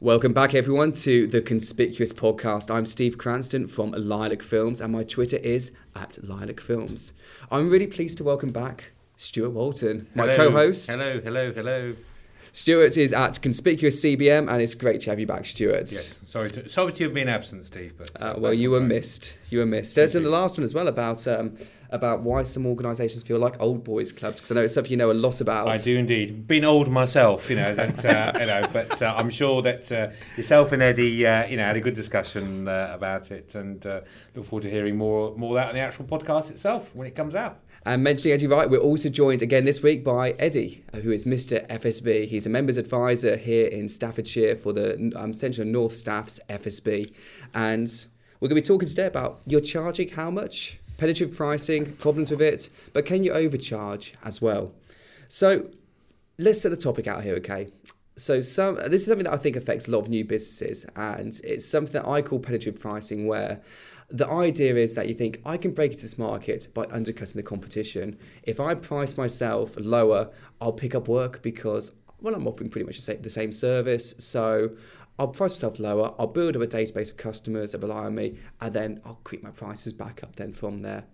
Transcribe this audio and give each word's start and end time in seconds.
Welcome 0.00 0.32
back, 0.32 0.54
everyone, 0.54 0.92
to 0.94 1.28
the 1.28 1.40
Conspicuous 1.40 2.12
Podcast. 2.12 2.68
I'm 2.68 2.84
Steve 2.84 3.16
Cranston 3.16 3.68
from 3.68 3.92
Lilac 3.92 4.42
Films, 4.42 4.80
and 4.80 4.92
my 4.92 5.04
Twitter 5.04 5.36
is 5.36 5.70
at 5.94 6.18
Lilac 6.22 6.60
Films. 6.60 7.12
I'm 7.50 7.70
really 7.70 7.86
pleased 7.86 8.18
to 8.18 8.24
welcome 8.24 8.50
back 8.50 8.90
Stuart 9.16 9.50
Walton, 9.50 10.08
my 10.14 10.24
Hello. 10.24 10.50
co-host. 10.50 10.90
Hello, 10.90 11.20
hello, 11.20 11.52
hello. 11.52 11.94
Stuart 12.54 12.96
is 12.96 13.12
at 13.12 13.42
Conspicuous 13.42 14.00
CBM, 14.00 14.48
and 14.48 14.62
it's 14.62 14.76
great 14.76 15.00
to 15.00 15.10
have 15.10 15.18
you 15.18 15.26
back, 15.26 15.44
Stuart. 15.44 15.90
Yes, 15.90 16.20
sorry 16.24 16.48
to, 16.50 16.68
sorry 16.68 16.92
to 16.92 17.04
have 17.04 17.12
been 17.12 17.28
absent, 17.28 17.64
Steve. 17.64 17.94
But 17.98 18.10
Uh, 18.22 18.26
uh, 18.26 18.34
well, 18.38 18.54
you 18.54 18.70
were 18.70 18.80
missed. 18.80 19.36
You 19.50 19.58
were 19.58 19.66
missed. 19.66 19.96
There's 19.96 20.14
in 20.14 20.22
the 20.22 20.30
last 20.30 20.56
one 20.56 20.62
as 20.62 20.72
well 20.72 20.86
about 20.86 21.26
um, 21.26 21.56
about 21.90 22.22
why 22.22 22.44
some 22.44 22.64
organisations 22.64 23.24
feel 23.24 23.40
like 23.40 23.60
old 23.60 23.82
boys 23.82 24.12
clubs 24.12 24.38
because 24.38 24.52
I 24.52 24.54
know 24.54 24.62
it's 24.62 24.74
something 24.74 24.92
you 24.92 24.96
know 24.96 25.10
a 25.10 25.12
lot 25.12 25.40
about. 25.40 25.66
I 25.66 25.78
do 25.78 25.98
indeed. 25.98 26.46
Been 26.46 26.64
old 26.64 26.88
myself, 26.88 27.50
you 27.50 27.56
know. 27.56 27.74
That 27.74 28.04
uh, 28.04 28.32
you 28.38 28.46
know, 28.46 28.62
but 28.72 29.02
uh, 29.02 29.14
I'm 29.16 29.30
sure 29.30 29.60
that 29.62 29.90
uh, 29.90 30.10
yourself 30.36 30.70
and 30.70 30.80
Eddie, 30.80 31.26
uh, 31.26 31.46
you 31.46 31.56
know, 31.56 31.64
had 31.64 31.76
a 31.76 31.80
good 31.80 31.94
discussion 31.94 32.68
uh, 32.68 32.92
about 32.94 33.32
it, 33.32 33.56
and 33.56 33.84
uh, 33.84 34.02
look 34.36 34.44
forward 34.46 34.62
to 34.62 34.70
hearing 34.70 34.96
more 34.96 35.36
more 35.36 35.50
of 35.50 35.54
that 35.56 35.68
on 35.70 35.74
the 35.74 35.80
actual 35.80 36.04
podcast 36.04 36.52
itself 36.52 36.94
when 36.94 37.08
it 37.08 37.16
comes 37.16 37.34
out. 37.34 37.58
And 37.86 38.02
mentioning 38.02 38.32
Eddie 38.32 38.46
Wright, 38.46 38.70
we're 38.70 38.78
also 38.78 39.10
joined 39.10 39.42
again 39.42 39.66
this 39.66 39.82
week 39.82 40.02
by 40.02 40.30
Eddie, 40.38 40.82
who 41.02 41.10
is 41.10 41.26
Mr. 41.26 41.66
FSB. 41.68 42.26
He's 42.28 42.46
a 42.46 42.48
members 42.50 42.78
advisor 42.78 43.36
here 43.36 43.66
in 43.66 43.88
Staffordshire 43.88 44.56
for 44.56 44.72
the 44.72 45.12
um, 45.14 45.34
Central 45.34 45.66
North 45.66 45.94
Staff's 45.94 46.40
FSB. 46.48 47.12
And 47.52 48.06
we're 48.40 48.48
going 48.48 48.62
to 48.62 48.66
be 48.66 48.74
talking 48.74 48.88
today 48.88 49.04
about 49.04 49.42
you're 49.44 49.60
charging 49.60 50.08
how 50.08 50.30
much, 50.30 50.80
penetrative 50.96 51.36
pricing, 51.36 51.94
problems 51.96 52.30
with 52.30 52.40
it, 52.40 52.70
but 52.94 53.04
can 53.04 53.22
you 53.22 53.32
overcharge 53.32 54.14
as 54.24 54.40
well? 54.40 54.72
So 55.28 55.68
let's 56.38 56.62
set 56.62 56.70
the 56.70 56.78
topic 56.78 57.06
out 57.06 57.22
here, 57.22 57.34
okay? 57.34 57.68
So 58.16 58.40
some 58.40 58.76
this 58.76 59.02
is 59.02 59.06
something 59.06 59.24
that 59.24 59.34
I 59.34 59.36
think 59.36 59.56
affects 59.56 59.88
a 59.88 59.90
lot 59.90 59.98
of 59.98 60.08
new 60.08 60.24
businesses, 60.24 60.86
and 60.96 61.38
it's 61.44 61.66
something 61.66 61.92
that 61.92 62.08
I 62.08 62.22
call 62.22 62.38
penetrative 62.38 62.80
pricing, 62.80 63.26
where 63.26 63.60
the 64.08 64.28
idea 64.28 64.76
is 64.76 64.94
that 64.94 65.08
you 65.08 65.14
think 65.14 65.40
I 65.44 65.56
can 65.56 65.72
break 65.72 65.92
into 65.92 66.02
this 66.02 66.18
market 66.18 66.68
by 66.74 66.84
undercutting 66.90 67.36
the 67.36 67.42
competition. 67.42 68.18
If 68.42 68.60
I 68.60 68.74
price 68.74 69.16
myself 69.16 69.72
lower, 69.76 70.30
I'll 70.60 70.72
pick 70.72 70.94
up 70.94 71.08
work 71.08 71.42
because 71.42 71.92
well, 72.20 72.34
I'm 72.34 72.46
offering 72.46 72.70
pretty 72.70 72.86
much 72.86 72.96
the 73.04 73.30
same, 73.30 73.52
service. 73.52 74.14
So 74.18 74.70
I'll 75.18 75.28
price 75.28 75.52
myself 75.52 75.78
lower. 75.78 76.14
I'll 76.18 76.26
build 76.26 76.56
up 76.56 76.62
a 76.62 76.66
database 76.66 77.10
of 77.10 77.18
customers 77.18 77.72
that 77.72 77.82
rely 77.82 78.06
on 78.06 78.14
me, 78.14 78.38
and 78.60 78.72
then 78.72 79.00
I'll 79.04 79.20
creep 79.24 79.42
my 79.42 79.50
prices 79.50 79.92
back 79.92 80.22
up. 80.22 80.36
Then 80.36 80.52
from 80.52 80.80
there. 80.80 81.04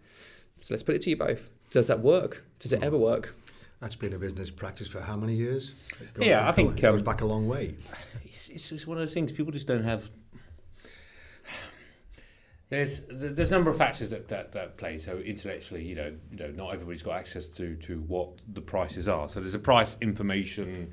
So 0.60 0.74
let's 0.74 0.82
put 0.82 0.94
it 0.94 1.00
to 1.02 1.10
you 1.10 1.16
both. 1.16 1.50
Does 1.70 1.88
that 1.88 2.00
work? 2.00 2.44
Does 2.58 2.72
it 2.72 2.82
ever 2.82 2.96
work? 2.96 3.34
That's 3.80 3.94
been 3.94 4.12
a 4.12 4.18
business 4.18 4.50
practice 4.50 4.88
for 4.88 5.00
how 5.00 5.16
many 5.16 5.34
years? 5.34 5.74
Yeah, 6.18 6.46
I 6.46 6.52
think, 6.52 6.78
it 6.78 6.82
goes 6.82 7.00
um, 7.00 7.04
back 7.04 7.22
a 7.22 7.26
long 7.26 7.48
way. 7.48 7.76
It's, 8.22 8.48
it's, 8.50 8.72
it's 8.72 8.86
one 8.86 8.98
of 8.98 9.02
those 9.02 9.14
things 9.14 9.32
people 9.32 9.52
just 9.52 9.66
don't 9.66 9.84
have. 9.84 10.10
There's 12.70 13.02
there's 13.10 13.50
a 13.50 13.54
number 13.54 13.68
of 13.68 13.76
factors 13.76 14.10
that, 14.10 14.28
that, 14.28 14.52
that 14.52 14.76
play. 14.76 14.96
So 14.96 15.18
intellectually, 15.18 15.84
you 15.84 15.96
know, 15.96 16.14
you 16.30 16.38
know, 16.38 16.50
not 16.52 16.72
everybody's 16.72 17.02
got 17.02 17.16
access 17.16 17.48
to 17.48 17.74
to 17.76 18.00
what 18.02 18.30
the 18.52 18.60
prices 18.60 19.08
are. 19.08 19.28
So 19.28 19.40
there's 19.40 19.56
a 19.56 19.58
price 19.58 19.96
information 20.00 20.92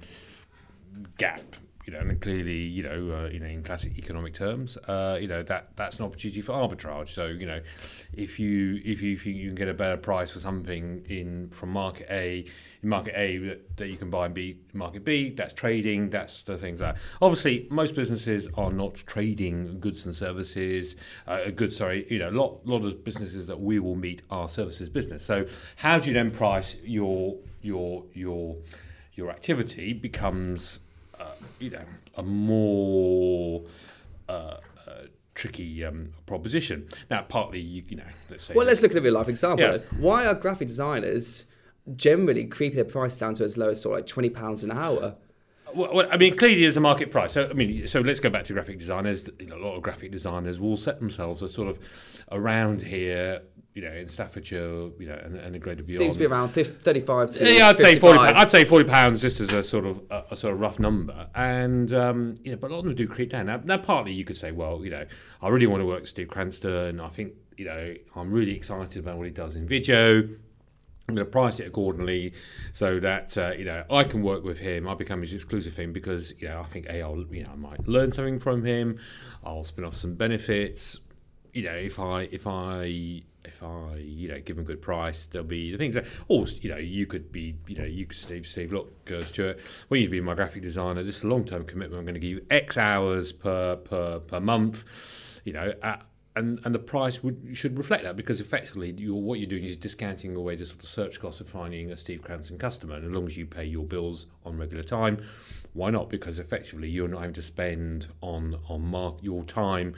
gap. 1.17 1.56
You 1.88 1.93
know, 1.93 1.99
and 1.99 2.19
clearly, 2.19 2.57
you 2.57 2.83
know, 2.83 3.16
uh, 3.16 3.30
you 3.30 3.39
know, 3.39 3.45
in 3.45 3.63
classic 3.63 3.97
economic 3.97 4.33
terms, 4.33 4.75
uh, 4.89 5.17
you 5.21 5.27
know 5.30 5.41
that 5.43 5.69
that's 5.77 5.99
an 5.99 6.03
opportunity 6.05 6.41
for 6.41 6.52
arbitrage. 6.52 7.07
So, 7.07 7.27
you 7.27 7.45
know, 7.45 7.61
if 8.11 8.41
you 8.41 8.81
if 8.83 9.02
you 9.02 9.17
think 9.17 9.38
you 9.38 9.47
can 9.47 9.55
get 9.55 9.69
a 9.69 9.73
better 9.73 9.95
price 9.95 10.31
for 10.31 10.39
something 10.39 11.05
in 11.07 11.49
from 11.52 11.69
market 11.69 12.07
A, 12.09 12.44
in 12.83 12.89
market 12.89 13.13
A 13.16 13.38
that, 13.38 13.77
that 13.77 13.88
you 13.88 13.95
can 13.95 14.09
buy 14.09 14.25
in 14.25 14.33
B 14.33 14.57
market 14.73 15.05
B, 15.05 15.29
that's 15.29 15.53
trading. 15.53 16.09
That's 16.09 16.44
the 16.44 16.57
things 16.57 16.81
that 16.81 16.97
obviously 17.21 17.69
most 17.71 17.95
businesses 17.95 18.49
are 18.55 18.69
not 18.69 18.95
trading 18.95 19.79
goods 19.79 20.05
and 20.05 20.13
services. 20.13 20.97
Uh, 21.25 21.51
goods, 21.51 21.77
sorry, 21.77 22.05
you 22.09 22.19
know, 22.19 22.29
a 22.29 22.31
lot 22.31 22.67
lot 22.67 22.83
of 22.83 23.01
businesses 23.05 23.47
that 23.47 23.61
we 23.61 23.79
will 23.79 23.95
meet 23.95 24.23
are 24.29 24.49
services 24.49 24.89
business. 24.89 25.23
So, 25.23 25.45
how 25.78 26.00
do 26.00 26.09
you 26.09 26.13
then 26.13 26.31
price 26.31 26.75
your 26.83 27.38
your 27.62 28.03
your 28.13 28.57
your 29.16 29.29
activity 29.29 29.94
becomes 29.94 30.81
uh, 31.19 31.31
you 31.59 31.69
know 31.69 31.85
a 32.16 32.23
more 32.23 33.63
uh, 34.29 34.31
uh, 34.31 34.57
tricky 35.35 35.83
um, 35.85 36.13
proposition. 36.25 36.88
Now, 37.09 37.22
partly 37.23 37.59
you, 37.59 37.83
you 37.88 37.97
know, 37.97 38.03
let's 38.29 38.45
say. 38.45 38.53
Well, 38.53 38.66
let's 38.66 38.81
look 38.81 38.91
at 38.91 38.97
a 38.97 39.01
real 39.01 39.13
life 39.13 39.29
example. 39.29 39.66
Yeah. 39.66 39.77
Why 40.00 40.25
are 40.25 40.33
graphic 40.33 40.67
designers 40.67 41.45
generally 41.95 42.45
creeping 42.45 42.75
their 42.75 42.85
price 42.85 43.17
down 43.17 43.33
to 43.35 43.44
as 43.44 43.57
low 43.57 43.69
as 43.69 43.81
sort 43.81 43.94
of 43.94 44.00
like 44.00 44.07
twenty 44.07 44.29
pounds 44.29 44.63
an 44.63 44.72
hour? 44.72 45.16
Well, 45.75 45.94
well, 45.94 46.07
I 46.09 46.17
mean, 46.17 46.35
clearly 46.35 46.61
there's 46.61 46.77
a 46.77 46.81
market 46.81 47.11
price. 47.11 47.33
So, 47.33 47.50
I 47.50 47.53
mean, 47.53 47.88
so 47.88 48.00
let's 48.00 48.19
go 48.19 48.29
back 48.29 48.45
to 48.45 48.53
graphic 48.53 48.79
designers. 48.79 49.29
You 49.39 49.47
know, 49.47 49.57
a 49.57 49.63
lot 49.63 49.75
of 49.75 49.81
graphic 49.81 50.11
designers 50.11 50.59
will 50.59 50.77
set 50.77 51.00
themselves 51.00 51.44
as 51.44 51.53
sort 51.53 51.67
of 51.67 51.79
around 52.31 52.81
here, 52.81 53.41
you 53.77 53.83
know, 53.83 53.91
in 53.91 54.07
Staffordshire, 54.07 54.89
you 54.97 55.07
know, 55.07 55.21
and, 55.23 55.35
and 55.35 55.53
the 55.53 55.59
greater 55.59 55.83
beyond. 55.83 55.99
Seems 55.99 56.15
to 56.15 56.19
be 56.19 56.25
around 56.25 56.49
50, 56.49 56.73
35 56.81 57.29
to 57.29 57.53
Yeah, 57.53 57.69
I'd 57.69 57.77
say 57.77 57.99
40, 57.99 58.19
I'd 58.19 58.49
say 58.49 58.65
40 58.65 58.85
pounds 58.85 59.21
just 59.21 59.39
as 59.39 59.53
a 59.53 59.61
sort 59.61 59.85
of 59.85 60.01
a, 60.09 60.23
a 60.31 60.35
sort 60.35 60.55
of 60.55 60.59
rough 60.59 60.79
number. 60.79 61.27
And 61.35 61.93
um, 61.93 62.33
you 62.43 62.49
know, 62.49 62.57
but 62.57 62.71
a 62.71 62.73
lot 62.73 62.79
of 62.79 62.85
them 62.85 62.95
do 62.95 63.07
creep 63.07 63.29
down. 63.29 63.45
Now, 63.45 63.61
now, 63.63 63.77
partly 63.77 64.13
you 64.13 64.25
could 64.25 64.35
say, 64.35 64.51
well, 64.51 64.83
you 64.83 64.89
know, 64.89 65.05
I 65.43 65.49
really 65.49 65.67
want 65.67 65.81
to 65.81 65.85
work 65.85 65.99
with 65.99 66.09
Steve 66.09 66.27
Cranston. 66.27 66.99
I 66.99 67.09
think 67.09 67.33
you 67.55 67.65
know, 67.65 67.93
I'm 68.15 68.31
really 68.31 68.55
excited 68.55 68.97
about 68.97 69.17
what 69.17 69.27
he 69.27 69.31
does 69.31 69.55
in 69.55 69.67
video. 69.67 70.27
I'm 71.09 71.15
going 71.15 71.25
to 71.25 71.31
price 71.31 71.59
it 71.59 71.67
accordingly 71.67 72.33
so 72.73 72.99
that 72.99 73.38
uh, 73.38 73.51
you 73.51 73.63
know 73.63 73.83
I 73.91 74.03
can 74.03 74.23
work 74.23 74.44
with 74.44 74.57
him. 74.57 74.88
I 74.88 74.95
become 74.95 75.21
his 75.21 75.33
exclusive 75.33 75.73
thing 75.73 75.94
because 75.94 76.33
you 76.39 76.49
know 76.49 76.61
I 76.61 76.65
think 76.65 76.88
a 76.89 77.03
I'll 77.03 77.23
you 77.31 77.44
know 77.44 77.51
I 77.51 77.55
might 77.55 77.88
learn 77.88 78.11
something 78.11 78.39
from 78.39 78.65
him. 78.65 78.97
I'll 79.44 79.63
spin 79.63 79.85
off 79.85 79.95
some 79.95 80.15
benefits. 80.15 80.99
You 81.53 81.63
know 81.63 81.75
if 81.75 81.99
I 81.99 82.23
if 82.31 82.45
I 82.45 83.21
if 83.47 83.63
I 83.63 83.96
you 83.97 84.28
know 84.28 84.40
give 84.40 84.56
them 84.56 84.66
a 84.66 84.68
good 84.68 84.81
price, 84.81 85.25
there'll 85.25 85.47
be 85.47 85.72
the 85.72 85.78
things 85.78 85.96
that 85.96 86.06
or 86.28 86.46
you 86.62 86.69
know 86.69 86.78
you 86.78 87.06
could 87.06 87.31
be 87.31 87.56
you 87.68 87.78
know 87.78 87.85
you 87.85 88.06
could 88.06 88.18
Steve 88.18 88.46
Steve 88.46 88.72
look 88.72 88.94
uh, 89.12 89.24
Stuart, 89.24 89.59
well 89.90 90.00
you'd 90.00 90.12
be 90.12 90.22
my 90.22 90.35
graphic 90.35 90.62
designer. 90.62 91.03
This 91.03 91.18
is 91.18 91.24
a 91.24 91.28
long 91.28 91.46
term 91.46 91.66
commitment. 91.66 92.00
I'm 92.00 92.06
going 92.06 92.16
to 92.16 92.19
give 92.19 92.30
you 92.30 92.46
X 92.50 92.78
hours 92.78 93.31
per 93.31 93.78
per 93.78 94.19
per 94.19 94.40
month. 94.40 94.84
You 95.44 95.53
know. 95.53 95.74
At, 95.81 96.06
and 96.36 96.59
and 96.66 96.75
the 96.75 96.80
price 96.80 97.24
would 97.24 97.47
should 97.53 97.78
reflect 97.78 98.03
that 98.03 98.16
because 98.16 98.40
effectively 98.40 98.94
you're, 98.96 99.16
what 99.16 99.40
you're 99.40 99.50
doing 99.50 99.63
is 99.63 99.75
discounting 99.75 100.36
away 100.36 100.56
the 100.56 100.66
sort 100.66 100.84
of 100.84 100.90
search 100.90 101.19
cost 101.19 101.41
of 101.41 101.50
finding 101.50 101.91
a 101.91 101.97
Steve 101.97 102.22
Cranston 102.22 102.59
customer. 102.59 102.96
And 102.96 103.06
as 103.06 103.12
long 103.12 103.25
as 103.25 103.36
you 103.36 103.47
pay 103.47 103.66
your 103.66 103.86
bills 103.86 104.28
on 104.46 104.56
regular 104.56 104.84
time, 104.84 105.25
why 105.74 105.90
not? 105.90 106.09
Because 106.09 106.40
effectively 106.40 106.90
you're 106.90 107.07
not 107.07 107.22
having 107.22 107.34
to 107.34 107.41
spend 107.41 108.07
on 108.22 108.59
on 108.69 108.81
mark 108.86 109.16
your 109.22 109.44
time 109.44 109.96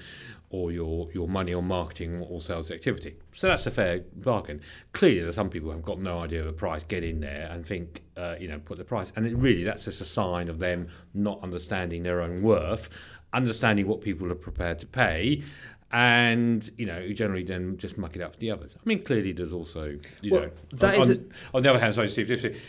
or 0.52 0.72
your 0.72 1.10
your 1.14 1.28
money 1.28 1.54
on 1.54 1.66
marketing 1.66 2.22
or 2.22 2.42
sales 2.42 2.72
activity. 2.72 3.16
So 3.34 3.48
that's 3.48 3.68
a 3.68 3.72
fair 3.72 4.02
bargain. 4.16 4.62
Clearly, 4.94 5.22
there's 5.22 5.36
some 5.36 5.50
people 5.50 5.70
who 5.70 5.76
have 5.76 5.86
got 5.86 6.00
no 6.00 6.20
idea 6.20 6.40
of 6.40 6.48
the 6.48 6.54
price, 6.54 6.84
get 6.84 7.04
in 7.04 7.20
there 7.20 7.48
and 7.52 7.66
think, 7.66 8.02
uh, 8.18 8.36
you 8.40 8.48
know, 8.48 8.60
put 8.60 8.78
the 8.78 8.84
price. 8.84 9.14
And 9.16 9.26
it 9.26 9.36
really, 9.36 9.64
that's 9.64 9.86
just 9.86 10.02
a 10.02 10.06
sign 10.06 10.50
of 10.50 10.60
them 10.60 10.88
not 11.14 11.42
understanding 11.44 12.04
their 12.04 12.22
own 12.22 12.42
worth, 12.42 12.90
understanding 13.34 13.88
what 13.88 14.02
people 14.02 14.32
are 14.32 14.36
prepared 14.36 14.80
to 14.80 14.88
pay, 14.88 15.44
and 15.92 16.70
you 16.78 16.86
know, 16.86 17.00
who 17.02 17.14
generally 17.14 17.44
then 17.44 17.78
just 17.78 17.98
muck 17.98 18.16
it 18.16 18.22
up 18.22 18.34
for 18.34 18.40
the 18.40 18.52
others. 18.52 18.76
I 18.76 18.82
mean, 18.86 19.04
clearly, 19.04 19.32
there's 19.34 19.54
also, 19.54 19.98
you 20.22 20.32
Well, 20.32 20.42
know, 20.44 20.52
that 20.74 20.96
on, 20.96 21.02
is 21.02 21.10
on, 21.10 21.32
on 21.54 21.64
the 21.64 21.70
other 21.70 21.80
hand, 21.80 21.94
sorry, 21.94 22.08
Steve, 22.08 22.60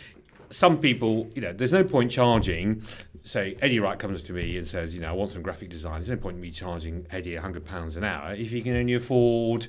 some 0.51 0.77
people, 0.77 1.29
you 1.33 1.41
know, 1.41 1.53
there's 1.53 1.73
no 1.73 1.83
point 1.83 2.11
charging. 2.11 2.83
Say 3.23 3.57
Eddie 3.61 3.79
Wright 3.79 3.97
comes 3.97 4.21
to 4.23 4.33
me 4.33 4.57
and 4.57 4.67
says, 4.67 4.95
you 4.95 5.01
know, 5.01 5.09
I 5.09 5.11
want 5.13 5.31
some 5.31 5.41
graphic 5.41 5.69
design. 5.69 5.95
There's 5.95 6.09
no 6.09 6.17
point 6.17 6.35
in 6.35 6.41
me 6.41 6.51
charging 6.51 7.07
Eddie 7.11 7.35
hundred 7.35 7.65
pounds 7.65 7.95
an 7.95 8.03
hour 8.03 8.33
if 8.33 8.51
you 8.51 8.61
can 8.61 8.75
only 8.75 8.95
afford, 8.95 9.67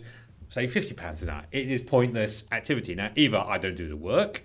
say, 0.49 0.67
fifty 0.67 0.95
pounds 0.95 1.23
an 1.23 1.31
hour. 1.31 1.45
It 1.53 1.71
is 1.71 1.81
pointless 1.81 2.45
activity. 2.53 2.95
Now, 2.95 3.11
either 3.15 3.39
I 3.39 3.59
don't 3.59 3.77
do 3.77 3.89
the 3.89 3.97
work, 3.97 4.43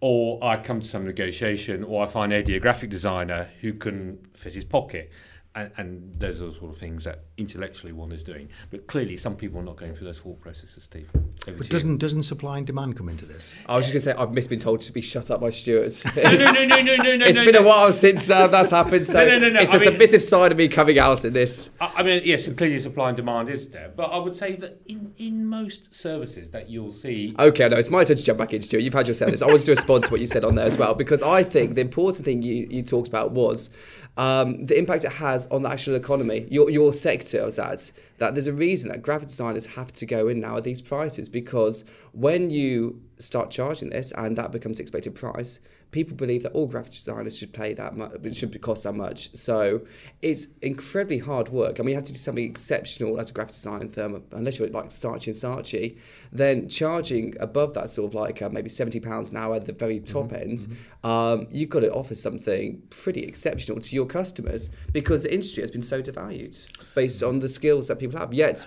or 0.00 0.38
I 0.44 0.56
come 0.58 0.80
to 0.80 0.86
some 0.86 1.04
negotiation, 1.04 1.82
or 1.82 2.04
I 2.04 2.06
find 2.06 2.32
Eddie 2.32 2.56
a 2.56 2.60
graphic 2.60 2.90
designer 2.90 3.48
who 3.60 3.72
can 3.72 4.18
fit 4.34 4.54
his 4.54 4.64
pocket. 4.64 5.10
And, 5.58 5.72
and 5.76 6.14
those 6.20 6.40
are 6.40 6.46
the 6.46 6.54
sort 6.54 6.70
of 6.70 6.78
things 6.78 7.02
that 7.04 7.24
intellectually 7.36 7.92
one 7.92 8.12
is 8.12 8.22
doing. 8.22 8.48
But 8.70 8.86
clearly, 8.86 9.16
some 9.16 9.34
people 9.34 9.58
are 9.58 9.64
not 9.64 9.76
going 9.76 9.94
through 9.94 10.06
those 10.06 10.18
thought 10.18 10.40
processes, 10.40 10.84
Steve. 10.84 11.10
Over 11.48 11.58
But 11.58 11.68
doesn't 11.68 11.98
doesn't 11.98 12.22
supply 12.22 12.58
and 12.58 12.66
demand 12.66 12.96
come 12.96 13.08
into 13.08 13.26
this? 13.26 13.56
I 13.66 13.74
was 13.76 13.86
just 13.90 13.94
going 13.94 14.14
to 14.16 14.20
say, 14.20 14.22
I've 14.22 14.32
missed 14.32 14.50
being 14.50 14.60
told 14.60 14.80
to 14.82 14.92
be 14.92 15.00
shut 15.00 15.30
up 15.32 15.40
by 15.40 15.50
Stuart. 15.50 16.00
No, 16.16 16.22
no, 16.22 16.52
no, 16.52 16.64
no, 16.64 16.82
no, 16.82 16.96
no, 16.96 17.16
no. 17.16 17.26
it's 17.26 17.38
no, 17.38 17.44
been 17.44 17.54
no. 17.54 17.60
a 17.62 17.66
while 17.66 17.90
since 17.90 18.30
uh, 18.30 18.46
that's 18.46 18.70
happened, 18.70 19.04
so 19.06 19.24
No, 19.24 19.30
no, 19.30 19.38
no, 19.38 19.50
no, 19.50 19.60
it's 19.60 19.72
I 19.72 19.76
a 19.76 19.80
mean- 19.80 19.88
submissive 19.90 20.22
side 20.22 20.52
of 20.52 20.58
me 20.58 20.68
coming 20.68 20.98
out 20.98 21.24
in 21.24 21.32
this. 21.32 21.70
I 21.80 21.92
I 21.98 22.02
mean, 22.04 22.22
yes, 22.24 22.48
clearly 22.56 22.78
supply 22.78 23.08
and 23.08 23.16
demand 23.16 23.48
is 23.48 23.68
there, 23.70 23.92
but 23.96 24.04
I 24.12 24.18
would 24.18 24.36
say 24.36 24.54
that 24.56 24.80
in, 24.86 25.12
in 25.16 25.44
most 25.44 25.92
services 25.94 26.50
that 26.52 26.70
you'll 26.70 26.92
see, 26.92 27.34
Okay, 27.38 27.68
no, 27.68 27.76
it's 27.76 27.90
my 27.90 28.04
turn 28.04 28.16
to 28.16 28.22
jump 28.22 28.38
back 28.38 28.54
in, 28.54 28.62
Stuart. 28.62 28.80
You've 28.80 28.94
had 28.94 29.08
your 29.08 29.14
say 29.14 29.24
on 29.26 29.32
this. 29.32 29.42
I 29.42 29.46
wanted 29.46 29.64
to 29.66 29.72
respond 29.72 30.04
to 30.04 30.10
what 30.12 30.20
you 30.20 30.28
said 30.28 30.44
on 30.44 30.54
there 30.54 30.66
as 30.66 30.78
well, 30.78 30.94
because 30.94 31.22
I 31.22 31.42
think 31.42 31.74
the 31.74 31.80
important 31.80 32.24
thing 32.24 32.42
you, 32.42 32.68
you 32.70 32.82
talked 32.82 33.08
about 33.08 33.32
was 33.32 33.70
um, 34.18 34.66
the 34.66 34.76
impact 34.76 35.04
it 35.04 35.12
has 35.12 35.46
on 35.46 35.62
the 35.62 35.70
actual 35.70 35.94
economy, 35.94 36.46
your, 36.50 36.68
your 36.68 36.92
sector, 36.92 37.44
was 37.44 37.56
that, 37.56 37.90
that 38.18 38.34
there's 38.34 38.46
a 38.46 38.52
reason 38.52 38.90
that 38.90 39.02
graphic 39.02 39.28
designers 39.28 39.66
have 39.66 39.92
to 39.94 40.06
go 40.06 40.28
in 40.28 40.40
now 40.40 40.56
at 40.56 40.64
these 40.64 40.80
prices, 40.80 41.28
because 41.28 41.84
when 42.12 42.50
you 42.50 43.00
start 43.18 43.50
charging 43.50 43.90
this 43.90 44.12
and 44.12 44.36
that 44.36 44.52
becomes 44.52 44.78
expected 44.78 45.14
price, 45.14 45.60
people 45.90 46.14
believe 46.14 46.42
that 46.42 46.52
all 46.52 46.66
graphic 46.66 46.92
designers 46.92 47.38
should 47.38 47.52
pay 47.52 47.72
that 47.72 47.96
much, 47.96 48.12
it 48.22 48.36
should 48.36 48.60
cost 48.60 48.84
that 48.84 48.92
much. 48.92 49.34
So 49.34 49.82
it's 50.20 50.48
incredibly 50.60 51.18
hard 51.18 51.48
work. 51.48 51.80
I 51.80 51.82
mean, 51.82 51.90
you 51.90 51.94
have 51.94 52.04
to 52.04 52.12
do 52.12 52.18
something 52.18 52.44
exceptional 52.44 53.18
as 53.18 53.30
a 53.30 53.32
graphic 53.32 53.54
design 53.54 53.88
firm, 53.88 54.22
unless 54.32 54.58
you're 54.58 54.68
like 54.68 54.90
Saatchi 54.90 55.28
and 55.28 55.64
Saatchi, 55.64 55.98
then 56.30 56.68
charging 56.68 57.34
above 57.40 57.72
that 57.74 57.88
sort 57.88 58.10
of 58.10 58.14
like 58.14 58.42
uh, 58.42 58.50
maybe 58.50 58.68
£70 58.68 59.30
an 59.30 59.36
hour 59.36 59.54
at 59.54 59.64
the 59.64 59.72
very 59.72 60.00
top 60.00 60.26
mm-hmm. 60.26 60.36
end, 60.36 60.58
mm-hmm. 60.58 60.74
Um, 61.08 61.46
you've 61.50 61.70
got 61.70 61.80
to 61.80 61.92
offer 61.92 62.14
something 62.14 62.82
pretty 62.90 63.22
exceptional 63.22 63.80
to 63.80 63.94
your 63.94 64.04
customers 64.04 64.68
because 64.92 65.22
the 65.22 65.32
industry 65.32 65.62
has 65.62 65.70
been 65.70 65.80
so 65.80 66.02
devalued 66.02 66.66
based 66.94 67.22
on 67.22 67.38
the 67.38 67.48
skills 67.48 67.88
that 67.88 68.00
people 68.00 68.07
have. 68.14 68.32
Yet, 68.32 68.66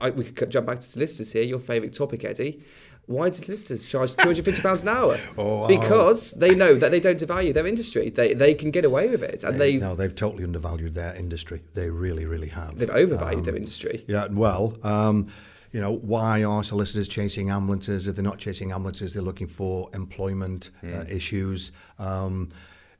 I, 0.00 0.10
we 0.10 0.24
could 0.24 0.50
jump 0.50 0.66
back 0.66 0.76
to 0.76 0.86
solicitors 0.86 1.32
here, 1.32 1.42
your 1.42 1.58
favourite 1.58 1.92
topic, 1.92 2.24
Eddie 2.24 2.62
why 3.06 3.28
do 3.28 3.34
solicitors 3.34 3.84
charge 3.84 4.14
two 4.14 4.28
hundred 4.28 4.44
fifty 4.44 4.62
pounds 4.62 4.82
an 4.82 4.88
hour? 4.88 5.18
oh, 5.38 5.66
because 5.66 6.32
they 6.32 6.54
know 6.54 6.74
that 6.74 6.90
they 6.90 7.00
don't 7.00 7.18
devalue 7.18 7.52
their 7.52 7.66
industry. 7.66 8.10
They 8.10 8.34
they 8.34 8.54
can 8.54 8.70
get 8.70 8.84
away 8.84 9.08
with 9.08 9.22
it, 9.22 9.42
and 9.44 9.60
they 9.60 9.76
no, 9.78 9.94
they've 9.94 10.14
totally 10.14 10.44
undervalued 10.44 10.94
their 10.94 11.14
industry. 11.14 11.62
They 11.74 11.90
really, 11.90 12.26
really 12.26 12.48
have. 12.48 12.78
They've 12.78 12.90
overvalued 12.90 13.40
um, 13.40 13.44
their 13.44 13.56
industry. 13.56 14.04
Yeah, 14.06 14.28
well. 14.30 14.76
Um, 14.82 15.28
you 15.72 15.80
know, 15.80 15.90
why 15.90 16.44
are 16.44 16.62
solicitors 16.62 17.08
chasing 17.08 17.48
ambulances? 17.48 18.06
If 18.06 18.16
they're 18.16 18.22
not 18.22 18.36
chasing 18.36 18.72
ambulances, 18.72 19.14
they're 19.14 19.22
looking 19.22 19.46
for 19.46 19.88
employment 19.94 20.68
mm. 20.82 20.94
uh, 20.94 21.04
hmm. 21.04 21.10
issues. 21.10 21.72
Um, 21.98 22.50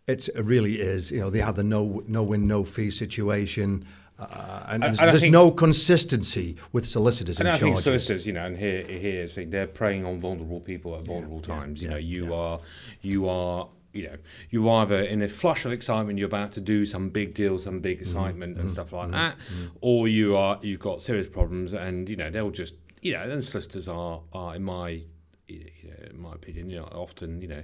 it 0.06 0.31
really 0.34 0.81
is. 0.81 1.11
You 1.11 1.20
know, 1.20 1.29
they 1.29 1.40
have 1.40 1.56
the 1.56 1.64
no 1.64 2.02
no 2.06 2.23
win 2.23 2.46
no 2.46 2.64
fee 2.64 2.90
situation. 2.90 3.87
Uh, 4.18 4.64
and, 4.68 4.84
and, 4.84 4.98
there's, 4.98 5.22
think, 5.22 5.32
no 5.32 5.50
consistency 5.50 6.56
with 6.72 6.86
solicitors 6.86 7.40
and 7.40 7.48
I 7.48 7.52
charges. 7.52 7.62
think 7.62 7.80
solicitors, 7.80 8.26
you 8.26 8.32
know, 8.32 8.46
and 8.46 8.56
here, 8.56 8.84
here, 8.84 9.26
so 9.26 9.44
they're 9.44 9.66
preying 9.66 10.04
on 10.04 10.20
vulnerable 10.20 10.60
people 10.60 10.96
at 10.96 11.04
vulnerable 11.04 11.40
yeah, 11.40 11.54
times. 11.54 11.82
Yeah, 11.82 11.88
you 11.88 11.90
know, 11.90 11.98
you 11.98 12.24
yeah. 12.26 12.36
are, 12.36 12.60
you 13.00 13.28
are, 13.28 13.68
you 13.92 14.04
know, 14.04 14.16
you 14.50 14.70
either 14.70 15.00
in 15.00 15.22
a 15.22 15.28
flush 15.28 15.64
of 15.64 15.72
excitement, 15.72 16.18
you're 16.18 16.26
about 16.26 16.52
to 16.52 16.60
do 16.60 16.84
some 16.84 17.08
big 17.08 17.34
deal, 17.34 17.58
some 17.58 17.80
big 17.80 17.96
mm-hmm. 17.96 18.02
excitement 18.02 18.56
mm, 18.56 18.60
and 18.60 18.68
mm, 18.68 18.72
stuff 18.72 18.92
like 18.92 19.08
mm, 19.08 19.12
that, 19.12 19.36
or 19.80 20.08
you 20.08 20.36
are, 20.36 20.58
you've 20.62 20.80
got 20.80 21.02
serious 21.02 21.28
problems, 21.28 21.72
and 21.72 22.08
you 22.08 22.16
know, 22.16 22.30
they'll 22.30 22.50
just, 22.50 22.74
you 23.00 23.12
know, 23.12 23.22
and 23.22 23.44
solicitors 23.44 23.88
are, 23.88 24.20
are 24.32 24.54
in 24.54 24.62
my, 24.62 25.02
you 25.48 25.64
know, 25.84 26.10
in 26.10 26.20
my 26.20 26.32
opinion, 26.34 26.70
you 26.70 26.78
know, 26.78 26.88
often, 26.92 27.40
you 27.40 27.48
know 27.48 27.62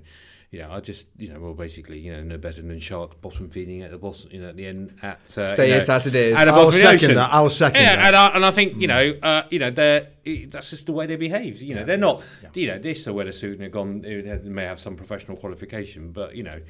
yeah, 0.51 0.73
I 0.73 0.81
just 0.81 1.09
you 1.19 1.31
know 1.31 1.41
well 1.41 1.53
basically 1.53 1.99
you 1.99 2.11
know 2.11 2.23
no 2.23 2.39
better 2.39 2.63
than 2.63 2.79
sharks 2.79 3.17
bottom 3.17 3.51
feeding 3.51 3.83
at 3.83 3.91
the 3.91 3.99
bottom 3.99 4.31
you 4.31 4.41
know 4.41 4.49
at 4.49 4.57
the 4.57 4.67
end 4.67 4.97
at 5.03 5.21
uh, 5.37 5.55
say 5.55 5.73
it 5.73 5.89
as 5.89 6.07
it 6.07 6.15
is. 6.15 6.39
At 6.39 6.49
I'll 6.49 6.73
second 6.73 7.17
that. 7.17 7.33
I'll 7.33 7.51
second 7.51 7.83
yeah, 7.83 7.97
that. 7.97 8.07
And 8.07 8.17
I, 8.17 8.27
and 8.29 8.47
I 8.47 8.51
think 8.51 8.81
you 8.81 8.89
mm. 8.89 9.21
know 9.23 9.29
uh, 9.29 9.43
you 9.51 9.59
know 9.59 9.71
they're 9.71 10.09
that's 10.49 10.71
just 10.71 10.87
the 10.87 10.93
way 10.93 11.07
they 11.07 11.17
behave. 11.17 11.61
You 11.61 11.75
know 11.75 11.81
yeah. 11.81 11.87
they're 11.87 11.99
not 11.99 12.23
yeah. 12.43 12.49
you 12.55 12.67
know 12.69 12.79
this 12.79 13.07
or 13.07 13.13
wear 13.13 13.27
a 13.27 13.33
suit 13.33 13.53
and 13.53 13.61
they're 13.61 13.69
gone. 13.69 14.01
They 14.01 14.39
may 14.45 14.65
have 14.65 14.81
some 14.81 14.97
professional 14.97 15.37
qualification, 15.37 16.13
but 16.13 16.35
you 16.35 16.45
know 16.45 16.61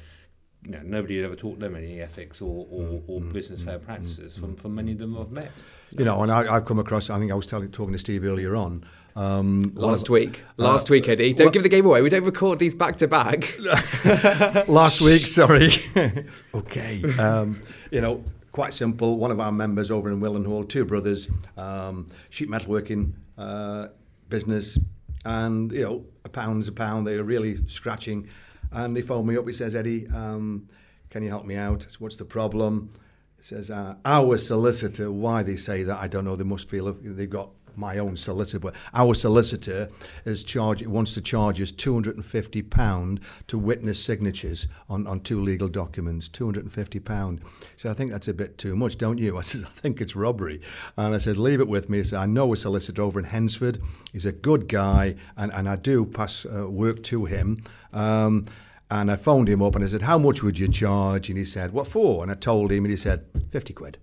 you 0.65 0.71
know, 0.71 0.81
nobody 0.83 1.15
had 1.15 1.25
ever 1.25 1.35
taught 1.35 1.59
them 1.59 1.75
any 1.75 2.01
ethics 2.01 2.41
or, 2.41 2.67
or, 2.69 2.83
mm, 2.83 3.03
or 3.07 3.21
mm, 3.21 3.31
business 3.31 3.61
fair 3.61 3.79
practices 3.79 4.37
from, 4.37 4.55
from 4.55 4.75
many 4.75 4.91
of 4.91 4.97
them 4.97 5.17
I've 5.17 5.31
met. 5.31 5.51
You 5.97 6.03
know, 6.03 6.21
and 6.21 6.29
I, 6.29 6.51
have 6.51 6.65
come 6.65 6.79
across, 6.79 7.09
I 7.09 7.17
think 7.17 7.31
I 7.31 7.35
was 7.35 7.47
telling, 7.47 7.71
talking 7.71 7.93
to 7.93 7.97
Steve 7.97 8.25
earlier 8.25 8.55
on, 8.55 8.83
um, 9.19 9.73
last 9.75 10.09
week, 10.09 10.43
uh, 10.57 10.63
last 10.63 10.89
week, 10.89 11.09
Eddie. 11.09 11.33
Don't 11.33 11.51
give 11.51 11.63
the 11.63 11.69
game 11.69 11.85
away. 11.85 12.01
We 12.01 12.09
don't 12.09 12.23
record 12.23 12.57
these 12.57 12.73
back 12.73 12.95
to 12.97 13.07
back. 13.07 13.53
Last 14.69 15.01
week, 15.01 15.27
sorry. 15.27 15.71
okay, 16.55 17.03
um, 17.19 17.61
you 17.91 17.99
know, 17.99 18.23
quite 18.53 18.73
simple. 18.73 19.17
One 19.17 19.29
of 19.29 19.41
our 19.41 19.51
members 19.51 19.91
over 19.91 20.09
in 20.09 20.21
Willenhall, 20.21 20.69
two 20.69 20.85
brothers, 20.85 21.27
um, 21.57 22.07
sheet 22.29 22.49
metalworking 22.49 23.11
uh, 23.37 23.89
business, 24.29 24.79
and 25.25 25.69
you 25.73 25.81
know, 25.81 26.05
a 26.23 26.29
pound's 26.29 26.69
a 26.69 26.71
pound. 26.71 27.05
They 27.05 27.17
were 27.17 27.23
really 27.23 27.67
scratching, 27.67 28.29
and 28.71 28.95
they 28.95 29.01
phoned 29.01 29.27
me 29.27 29.35
up. 29.35 29.45
He 29.45 29.53
says, 29.53 29.75
Eddie, 29.75 30.07
um, 30.15 30.69
can 31.09 31.23
you 31.23 31.29
help 31.29 31.43
me 31.43 31.55
out? 31.55 31.81
Said, 31.83 31.99
What's 31.99 32.15
the 32.15 32.25
problem? 32.25 32.89
He 33.35 33.43
says, 33.43 33.71
uh, 33.71 33.95
our 34.03 34.37
solicitor. 34.37 35.11
Why 35.11 35.43
they 35.43 35.55
say 35.55 35.83
that, 35.83 35.97
I 35.97 36.07
don't 36.07 36.25
know. 36.25 36.35
They 36.35 36.43
must 36.43 36.69
feel 36.69 36.93
they've 36.93 37.29
got 37.29 37.51
my 37.79 37.97
own 37.97 38.17
solicitor, 38.17 38.59
but 38.59 38.75
our 38.93 39.13
solicitor 39.13 39.89
is 40.25 40.43
charge 40.43 40.85
wants 40.85 41.13
to 41.13 41.21
charge 41.21 41.61
us 41.61 41.71
two 41.71 41.93
hundred 41.93 42.15
and 42.15 42.25
fifty 42.25 42.61
pound 42.61 43.21
to 43.47 43.57
witness 43.57 44.03
signatures 44.03 44.67
on, 44.89 45.07
on 45.07 45.21
two 45.21 45.41
legal 45.41 45.67
documents. 45.67 46.27
Two 46.27 46.45
hundred 46.45 46.63
and 46.63 46.73
fifty 46.73 46.99
pound. 46.99 47.41
So 47.77 47.89
I 47.89 47.93
think 47.93 48.11
that's 48.11 48.27
a 48.27 48.33
bit 48.33 48.57
too 48.57 48.75
much, 48.75 48.97
don't 48.97 49.17
you? 49.17 49.37
I 49.39 49.41
said 49.41 49.63
I 49.65 49.69
think 49.69 50.01
it's 50.01 50.15
robbery, 50.15 50.61
and 50.97 51.15
I 51.15 51.17
said 51.17 51.37
leave 51.37 51.61
it 51.61 51.67
with 51.67 51.89
me. 51.89 51.99
I 51.99 52.03
said 52.03 52.19
I 52.19 52.25
know 52.25 52.53
a 52.53 52.57
solicitor 52.57 53.01
over 53.01 53.19
in 53.19 53.25
Hednesford. 53.25 53.81
He's 54.11 54.25
a 54.25 54.31
good 54.31 54.67
guy, 54.67 55.15
and, 55.37 55.51
and 55.53 55.69
I 55.69 55.75
do 55.75 56.05
pass 56.05 56.45
uh, 56.45 56.69
work 56.69 57.01
to 57.03 57.25
him. 57.25 57.63
Um, 57.93 58.45
and 58.91 59.11
I 59.11 59.17
phoned 59.17 59.47
him 59.47 59.61
up 59.61 59.75
and 59.75 59.83
I 59.83 59.87
said, 59.87 60.01
How 60.01 60.17
much 60.17 60.41
would 60.41 60.57
you 60.57 60.67
charge? 60.67 61.29
And 61.29 61.37
he 61.37 61.45
said, 61.45 61.73
What 61.73 61.87
for? 61.87 62.23
And 62.23 62.31
I 62.31 62.35
told 62.35 62.71
him, 62.71 62.85
and 62.85 62.91
he 62.91 62.97
said, 62.97 63.25
50 63.51 63.73
quid. 63.73 63.97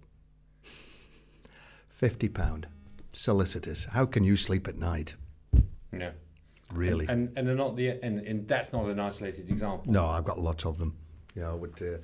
50 1.89 2.29
pound 2.29 2.69
solicitors. 3.17 3.85
How 3.87 4.07
can 4.07 4.25
you 4.25 4.37
sleep 4.37 4.69
at 4.69 4.77
night? 4.77 5.15
Yeah. 5.93 6.11
Really. 6.73 7.07
And, 7.09 7.29
and, 7.29 7.39
and 7.39 7.49
they're 7.49 7.55
not 7.55 7.77
the 7.77 7.89
and, 7.89 8.21
and 8.21 8.49
that's 8.49 8.73
not 8.73 8.87
an 8.87 9.01
isolated 9.01 9.49
example. 9.51 9.93
No, 9.93 10.07
I've 10.07 10.25
got 10.25 10.39
lots 10.39 10.67
of 10.67 10.79
them. 10.79 10.97
Yeah, 11.35 11.55
would 11.55 11.81
uh, 11.81 11.99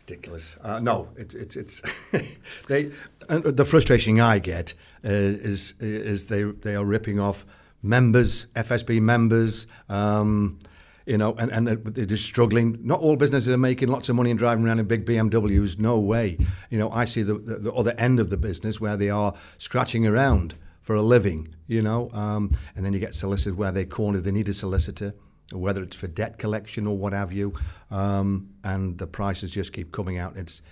ridiculous. 0.00 0.56
Uh, 0.62 0.80
no, 0.80 1.08
it, 1.16 1.34
it, 1.34 1.56
it's 1.56 1.82
they. 2.68 2.90
the 3.28 3.64
frustration 3.64 4.20
I 4.20 4.38
get 4.38 4.74
uh, 5.04 5.08
is 5.10 5.74
is 5.80 6.26
they 6.26 6.42
they 6.42 6.74
are 6.74 6.84
ripping 6.84 7.20
off 7.20 7.46
members, 7.82 8.46
FSB 8.54 9.00
members. 9.00 9.66
Um, 9.88 10.58
you 11.06 11.16
know, 11.16 11.34
and, 11.38 11.50
and 11.52 11.66
they're 11.68 12.04
just 12.04 12.24
struggling. 12.24 12.78
Not 12.82 13.00
all 13.00 13.16
businesses 13.16 13.48
are 13.48 13.56
making 13.56 13.88
lots 13.88 14.08
of 14.08 14.16
money 14.16 14.30
and 14.30 14.38
driving 14.38 14.66
around 14.66 14.80
in 14.80 14.86
big 14.86 15.06
BMWs. 15.06 15.78
No 15.78 15.98
way. 15.98 16.36
You 16.68 16.78
know, 16.78 16.90
I 16.90 17.04
see 17.04 17.22
the, 17.22 17.34
the, 17.34 17.54
the 17.56 17.72
other 17.72 17.94
end 17.96 18.18
of 18.18 18.28
the 18.28 18.36
business 18.36 18.80
where 18.80 18.96
they 18.96 19.08
are 19.08 19.32
scratching 19.56 20.04
around 20.04 20.56
for 20.82 20.96
a 20.96 21.02
living, 21.02 21.54
you 21.66 21.80
know, 21.80 22.10
um, 22.12 22.50
and 22.74 22.84
then 22.84 22.92
you 22.92 22.98
get 22.98 23.14
solicitors 23.14 23.54
where 23.56 23.72
they 23.72 23.84
corner, 23.84 24.20
they 24.20 24.30
need 24.30 24.48
a 24.48 24.52
solicitor, 24.52 25.14
whether 25.52 25.82
it's 25.82 25.96
for 25.96 26.06
debt 26.06 26.38
collection 26.38 26.86
or 26.86 26.96
what 26.96 27.12
have 27.12 27.32
you, 27.32 27.54
um, 27.90 28.48
and 28.62 28.98
the 28.98 29.06
prices 29.06 29.50
just 29.50 29.72
keep 29.72 29.90
coming 29.90 30.18
out. 30.18 30.36
It's, 30.36 30.62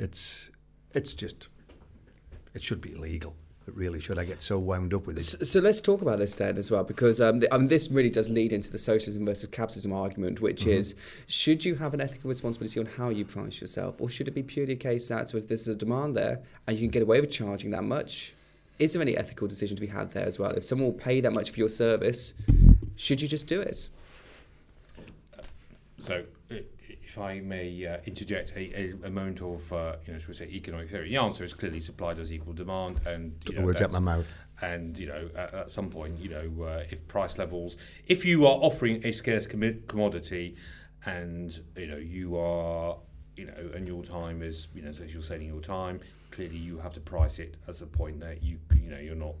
it's, 0.00 0.50
it's 0.94 1.12
just, 1.12 1.48
it 2.54 2.62
should 2.62 2.80
be 2.80 2.92
illegal. 2.92 3.36
It 3.72 3.78
really 3.78 4.00
should. 4.00 4.18
I 4.18 4.24
get 4.24 4.42
so 4.42 4.58
wound 4.58 4.92
up 4.92 5.06
with 5.06 5.16
it. 5.16 5.22
So, 5.22 5.44
so 5.44 5.60
let's 5.60 5.80
talk 5.80 6.02
about 6.02 6.18
this 6.18 6.34
then 6.34 6.58
as 6.58 6.70
well, 6.70 6.84
because 6.84 7.20
um, 7.22 7.40
the, 7.40 7.52
um, 7.54 7.68
this 7.68 7.90
really 7.90 8.10
does 8.10 8.28
lead 8.28 8.52
into 8.52 8.70
the 8.70 8.76
socialism 8.76 9.24
versus 9.24 9.48
capitalism 9.48 9.92
argument, 9.94 10.40
which 10.40 10.62
mm-hmm. 10.62 10.70
is 10.70 10.94
should 11.26 11.64
you 11.64 11.76
have 11.76 11.94
an 11.94 12.00
ethical 12.00 12.28
responsibility 12.28 12.80
on 12.80 12.86
how 12.86 13.08
you 13.08 13.24
price 13.24 13.60
yourself, 13.60 13.94
or 13.98 14.10
should 14.10 14.28
it 14.28 14.32
be 14.32 14.42
purely 14.42 14.74
a 14.74 14.76
case 14.76 15.08
that 15.08 15.30
so 15.30 15.38
if 15.38 15.48
there's 15.48 15.68
a 15.68 15.74
demand 15.74 16.14
there 16.14 16.40
and 16.66 16.76
you 16.76 16.82
can 16.82 16.90
get 16.90 17.02
away 17.02 17.20
with 17.20 17.30
charging 17.30 17.70
that 17.70 17.84
much, 17.84 18.34
is 18.78 18.92
there 18.92 19.00
any 19.00 19.16
ethical 19.16 19.48
decision 19.48 19.74
to 19.76 19.80
be 19.80 19.86
had 19.86 20.10
there 20.10 20.26
as 20.26 20.38
well? 20.38 20.50
If 20.50 20.64
someone 20.64 20.92
will 20.92 20.98
pay 20.98 21.22
that 21.22 21.32
much 21.32 21.50
for 21.50 21.58
your 21.58 21.70
service, 21.70 22.34
should 22.96 23.22
you 23.22 23.28
just 23.28 23.46
do 23.46 23.60
it? 23.60 23.88
So 25.98 26.24
if 27.12 27.18
I 27.18 27.40
may 27.40 27.86
uh, 27.86 27.98
interject 28.06 28.54
a, 28.56 28.80
a, 28.80 29.06
a, 29.06 29.10
moment 29.10 29.42
of, 29.42 29.70
uh, 29.70 29.96
you 30.06 30.14
know, 30.14 30.18
should 30.18 30.28
we 30.28 30.34
say 30.34 30.46
economic 30.46 30.90
theory, 30.90 31.10
the 31.10 31.18
answer 31.18 31.44
is 31.44 31.52
clearly 31.52 31.78
supply 31.78 32.14
does 32.14 32.32
equal 32.32 32.54
demand, 32.54 33.00
and 33.06 33.34
you 33.48 33.56
know, 33.56 33.62
words 33.62 33.82
out 33.82 33.92
my 33.92 33.98
mouth. 33.98 34.32
And 34.62 34.96
you 34.96 35.08
know, 35.08 35.28
at, 35.36 35.52
at 35.52 35.70
some 35.70 35.90
point, 35.90 36.18
you 36.18 36.30
know, 36.30 36.64
uh, 36.64 36.84
if 36.90 37.06
price 37.08 37.36
levels, 37.36 37.76
if 38.06 38.24
you 38.24 38.46
are 38.46 38.54
offering 38.54 39.04
a 39.04 39.12
scarce 39.12 39.46
com- 39.46 39.82
commodity, 39.88 40.56
and 41.04 41.60
you 41.76 41.86
know, 41.86 41.98
you 41.98 42.38
are, 42.38 42.96
you 43.36 43.44
know, 43.44 43.70
and 43.74 43.86
your 43.86 44.02
time 44.04 44.42
is, 44.42 44.68
you 44.74 44.80
know, 44.80 44.88
as 44.88 45.12
you're 45.12 45.22
selling 45.22 45.48
your 45.48 45.60
time, 45.60 46.00
clearly 46.30 46.56
you 46.56 46.78
have 46.78 46.94
to 46.94 47.00
price 47.00 47.38
it 47.38 47.56
as 47.68 47.82
a 47.82 47.86
point 47.86 48.20
that 48.20 48.42
you, 48.42 48.58
you 48.74 48.88
know, 48.90 48.98
you're 48.98 49.14
not, 49.14 49.34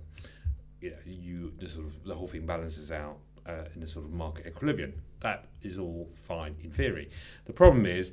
you 0.82 0.90
know, 0.90 0.96
you 1.06 1.52
the 1.58 1.66
sort 1.66 1.86
of 1.86 2.04
the 2.04 2.14
whole 2.14 2.28
thing 2.28 2.44
balances 2.44 2.92
out 2.92 3.16
uh, 3.46 3.64
in 3.74 3.80
the 3.80 3.86
sort 3.86 4.04
of 4.04 4.12
market 4.12 4.46
equilibrium. 4.46 4.92
That 5.22 5.46
is 5.62 5.78
all 5.78 6.10
fine 6.20 6.56
in 6.62 6.70
theory. 6.70 7.08
The 7.44 7.52
problem 7.52 7.86
is, 7.86 8.12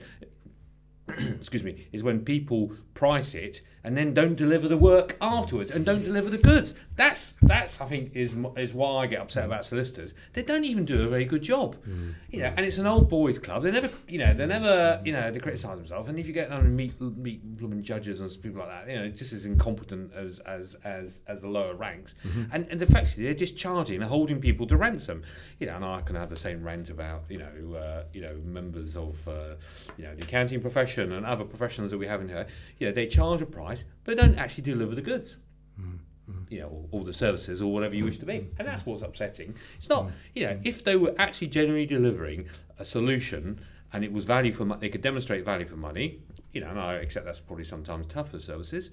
excuse 1.07 1.63
me, 1.63 1.87
is 1.91 2.03
when 2.03 2.23
people 2.23 2.71
price 2.93 3.33
it 3.35 3.61
and 3.83 3.97
then 3.97 4.13
don't 4.13 4.35
deliver 4.35 4.67
the 4.67 4.77
work 4.77 5.17
afterwards 5.21 5.71
and 5.71 5.85
don't 5.85 6.03
deliver 6.03 6.29
the 6.29 6.37
goods. 6.37 6.73
That's 6.95 7.35
that's 7.41 7.79
I 7.81 7.85
think 7.85 8.15
is 8.15 8.35
is 8.57 8.73
why 8.73 9.03
I 9.03 9.07
get 9.07 9.21
upset 9.21 9.45
about 9.45 9.65
solicitors. 9.65 10.13
They 10.33 10.43
don't 10.43 10.65
even 10.65 10.85
do 10.85 11.03
a 11.03 11.07
very 11.07 11.25
good 11.25 11.41
job. 11.41 11.75
Mm. 11.87 12.13
You 12.29 12.39
know, 12.41 12.53
and 12.55 12.65
it's 12.65 12.77
an 12.77 12.85
old 12.85 13.09
boys 13.09 13.39
club. 13.39 13.63
They 13.63 13.71
never, 13.71 13.89
you 14.07 14.19
know, 14.19 14.33
they 14.33 14.45
never, 14.45 15.01
you 15.05 15.13
know, 15.13 15.31
they 15.31 15.39
criticise 15.39 15.77
themselves. 15.77 16.09
And 16.09 16.19
if 16.19 16.27
you 16.27 16.33
get 16.33 16.49
down 16.49 16.61
and 16.61 16.75
meet 16.75 16.99
meet 16.99 17.41
judges 17.81 18.21
and 18.21 18.41
people 18.41 18.59
like 18.59 18.69
that, 18.69 18.91
you 18.91 18.99
know, 18.99 19.09
just 19.09 19.33
as 19.33 19.45
incompetent 19.45 20.13
as 20.13 20.39
as 20.39 20.75
as 20.83 21.21
as 21.27 21.41
the 21.41 21.47
lower 21.47 21.75
ranks. 21.75 22.15
Mm-hmm. 22.25 22.43
And 22.51 22.67
and 22.69 22.81
effectively 22.81 23.25
they're 23.25 23.33
just 23.33 23.57
charging 23.57 24.01
and 24.01 24.05
holding 24.05 24.39
people 24.39 24.67
to 24.67 24.77
ransom. 24.77 25.23
You 25.59 25.67
know, 25.67 25.75
and 25.75 25.85
I 25.85 26.01
can 26.01 26.15
have 26.15 26.29
the 26.29 26.35
same 26.35 26.63
rant 26.63 26.89
about 26.89 27.23
you 27.29 27.37
know 27.37 27.75
uh, 27.75 28.03
you 28.13 28.21
know 28.21 28.35
members 28.43 28.95
of 28.97 29.25
uh, 29.27 29.55
you 29.97 30.03
know 30.03 30.15
the 30.15 30.23
accounting 30.23 30.61
profession 30.61 31.13
and 31.13 31.25
other 31.25 31.45
professions 31.45 31.91
that 31.91 31.97
we 31.97 32.07
have 32.07 32.21
in 32.21 32.27
here. 32.27 32.47
You 32.79 32.87
know, 32.87 32.93
they 32.93 33.07
charge 33.07 33.41
a 33.41 33.45
price 33.45 33.68
price, 33.69 33.85
but 34.03 34.17
don't 34.17 34.37
actually 34.37 34.63
deliver 34.63 34.95
the 34.95 35.01
goods. 35.01 35.37
Mm-hmm. 35.79 36.43
You 36.49 36.59
know, 36.61 36.87
or, 36.91 37.03
the 37.03 37.13
services, 37.13 37.61
or 37.61 37.71
whatever 37.73 37.95
you 37.95 38.05
wish 38.05 38.19
to 38.19 38.25
be, 38.25 38.39
hmm, 38.39 38.55
and 38.59 38.67
that's 38.67 38.83
hmm. 38.83 38.91
what's 38.91 39.01
upsetting. 39.01 39.55
It's 39.77 39.89
not, 39.89 40.11
you 40.35 40.45
know, 40.45 40.59
if 40.63 40.83
they 40.83 40.95
were 40.95 41.15
actually 41.17 41.47
genuinely 41.47 41.87
delivering 41.87 42.47
a 42.77 42.85
solution 42.85 43.59
and 43.93 44.03
it 44.03 44.11
was 44.11 44.25
value 44.25 44.51
for 44.51 44.65
money, 44.65 44.79
they 44.79 44.89
could 44.89 45.01
demonstrate 45.01 45.43
value 45.43 45.65
for 45.65 45.75
money, 45.75 46.19
you 46.53 46.61
know, 46.61 46.69
and 46.69 46.79
I 46.79 46.95
accept 46.95 47.25
that's 47.25 47.39
probably 47.39 47.65
sometimes 47.65 48.05
tough 48.05 48.29
for 48.29 48.39
services. 48.39 48.91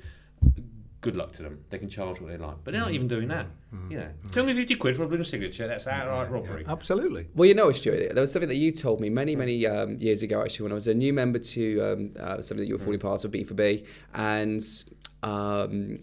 Good 1.07 1.17
luck 1.17 1.31
to 1.35 1.45
them. 1.45 1.65
They 1.71 1.79
can 1.79 1.89
charge 1.89 2.21
what 2.21 2.33
they 2.33 2.37
like, 2.37 2.57
but 2.65 2.73
they're 2.73 2.81
not 2.81 2.91
even 2.91 3.07
doing 3.07 3.29
that. 3.29 3.47
You 3.89 3.99
know, 3.99 4.09
250 4.33 4.75
quid 4.75 4.97
for 4.97 5.05
a 5.05 5.09
blue 5.09 5.23
signature, 5.23 5.69
that's 5.69 5.87
outright 5.87 6.33
robbery. 6.33 6.65
Absolutely. 6.67 7.29
Well, 7.33 7.47
you 7.47 7.55
know, 7.55 7.71
Stuart, 7.71 8.13
there 8.13 8.21
was 8.21 8.33
something 8.33 8.49
that 8.49 8.57
you 8.57 8.73
told 8.73 9.01
me 9.01 9.09
many, 9.09 9.37
many 9.37 9.65
um, 9.69 9.99
years 9.99 10.25
ago, 10.25 10.43
actually, 10.43 10.65
when 10.65 10.73
I 10.73 10.75
was 10.75 10.89
a 10.89 10.95
new 10.95 11.13
member 11.13 11.39
to 11.39 11.81
um, 11.81 12.13
uh, 12.19 12.43
something 12.43 12.57
that 12.57 12.67
you 12.67 12.75
were 12.75 12.83
fully 12.83 12.99
part 12.99 13.25
of, 13.25 13.31
B4B, 13.31 13.87
and 14.15 14.61
um, 15.23 16.01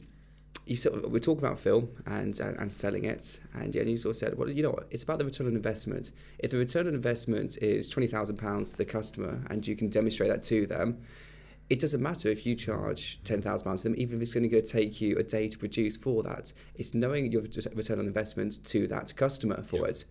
you 0.65 0.77
sort 0.77 1.03
of, 1.03 1.11
we 1.11 1.19
talk 1.19 1.39
about 1.39 1.59
film 1.59 1.89
and, 2.05 2.39
and, 2.39 2.57
and 2.57 2.71
selling 2.71 3.03
it, 3.03 3.41
and 3.53 3.75
yeah, 3.75 3.83
you 3.83 3.97
sort 3.97 4.11
of 4.11 4.17
said, 4.17 4.37
well, 4.37 4.49
you 4.49 4.63
know 4.63 4.71
what, 4.71 4.87
it's 4.89 5.03
about 5.03 5.19
the 5.19 5.25
return 5.25 5.47
on 5.47 5.55
investment. 5.57 6.11
If 6.39 6.51
the 6.51 6.57
return 6.57 6.87
on 6.87 6.93
investment 6.93 7.57
is 7.57 7.93
£20,000 7.93 8.71
to 8.71 8.77
the 8.77 8.85
customer 8.85 9.41
and 9.49 9.67
you 9.67 9.75
can 9.75 9.89
demonstrate 9.89 10.29
that 10.29 10.43
to 10.43 10.65
them, 10.65 11.03
it 11.69 11.79
doesn't 11.79 12.01
matter 12.01 12.29
if 12.29 12.45
you 12.45 12.55
charge 12.55 13.19
£10,000 13.23 13.77
to 13.77 13.83
them, 13.83 13.95
even 13.97 14.17
if 14.17 14.21
it's 14.21 14.33
going 14.33 14.49
to 14.49 14.61
take 14.61 15.01
you 15.01 15.17
a 15.17 15.23
day 15.23 15.47
to 15.47 15.57
produce 15.57 15.97
for 15.97 16.21
that. 16.23 16.53
It's 16.75 16.93
knowing 16.93 17.31
your 17.31 17.41
return 17.41 17.99
on 17.99 18.05
investment 18.05 18.63
to 18.65 18.87
that 18.87 19.15
customer 19.15 19.63
for 19.63 19.87
it. 19.87 20.05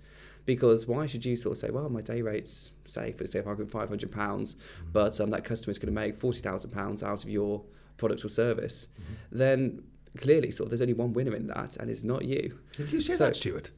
Because 0.45 0.89
why 0.89 1.07
should 1.07 1.25
you 1.25 1.37
sort 1.37 1.53
of 1.53 1.59
say, 1.59 1.71
well, 1.71 1.89
my 1.89 2.01
day 2.01 2.21
rate's, 2.21 2.73
say, 2.85 3.13
for 3.13 3.27
say 3.29 3.39
if 3.39 3.47
I 3.47 3.55
give 3.55 3.69
£500, 3.71 4.11
pounds, 4.11 4.57
but 4.93 5.21
um, 5.21 5.31
that 5.31 5.45
customer 5.45 5.71
is 5.71 5.79
going 5.79 5.95
to 5.95 6.01
make 6.01 6.19
£40,000 6.19 7.03
out 7.05 7.23
of 7.23 7.31
your 7.31 7.63
product 7.97 8.25
or 8.25 8.29
service, 8.29 8.89
then 9.31 9.85
clearly 10.19 10.51
sort 10.51 10.67
of 10.67 10.71
there's 10.71 10.83
only 10.83 10.95
one 10.95 11.13
winner 11.13 11.35
in 11.37 11.47
that, 11.47 11.77
and 11.77 11.89
it's 11.91 12.03
not 12.03 12.25
you. 12.25 12.59
Did 12.73 12.93
you 12.93 13.01
say 13.01 13.13
So- 13.15 13.27
that, 13.27 13.37
Stuart? 13.37 13.71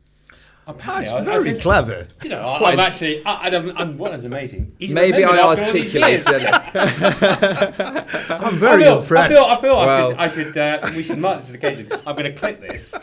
Apparently, 0.67 1.05
That's 1.05 1.13
I- 1.15 1.19
I 1.19 1.25
very 1.25 1.51
think- 1.51 1.63
clever. 1.63 2.09
You 2.23 2.31
know, 2.31 2.39
It's 2.41 2.49
I, 2.49 2.59
quite 2.59 2.73
I'm 2.75 2.81
s- 2.81 2.87
actually, 2.89 3.25
I, 3.27 3.49
I'm, 3.49 3.77
I'm, 3.77 3.99
what 3.99 4.15
is 4.15 4.25
amazing. 4.25 4.73
He's 4.79 4.93
Maybe 4.95 5.23
I 5.25 5.37
after 5.37 5.63
all 5.63 5.73
these 5.73 5.93
years. 5.95 6.27
articulated 6.27 6.49
it. 6.49 8.31
I'm 8.31 8.57
very 8.59 8.85
I 8.85 8.87
feel, 8.89 9.01
impressed. 9.01 9.39
I 9.39 9.45
feel, 9.45 9.53
I, 9.53 9.57
feel 9.61 9.77
Well- 9.77 10.15
I 10.19 10.29
should, 10.29 10.41
I 10.41 10.45
should 10.45 10.59
uh, 10.59 10.91
we 10.97 11.03
should 11.03 11.19
mark 11.19 11.41
this 11.43 11.53
occasion. 11.55 11.93
I'm 12.07 12.17
going 12.17 12.25
to 12.25 12.33
clip 12.33 12.61
this. 12.61 12.95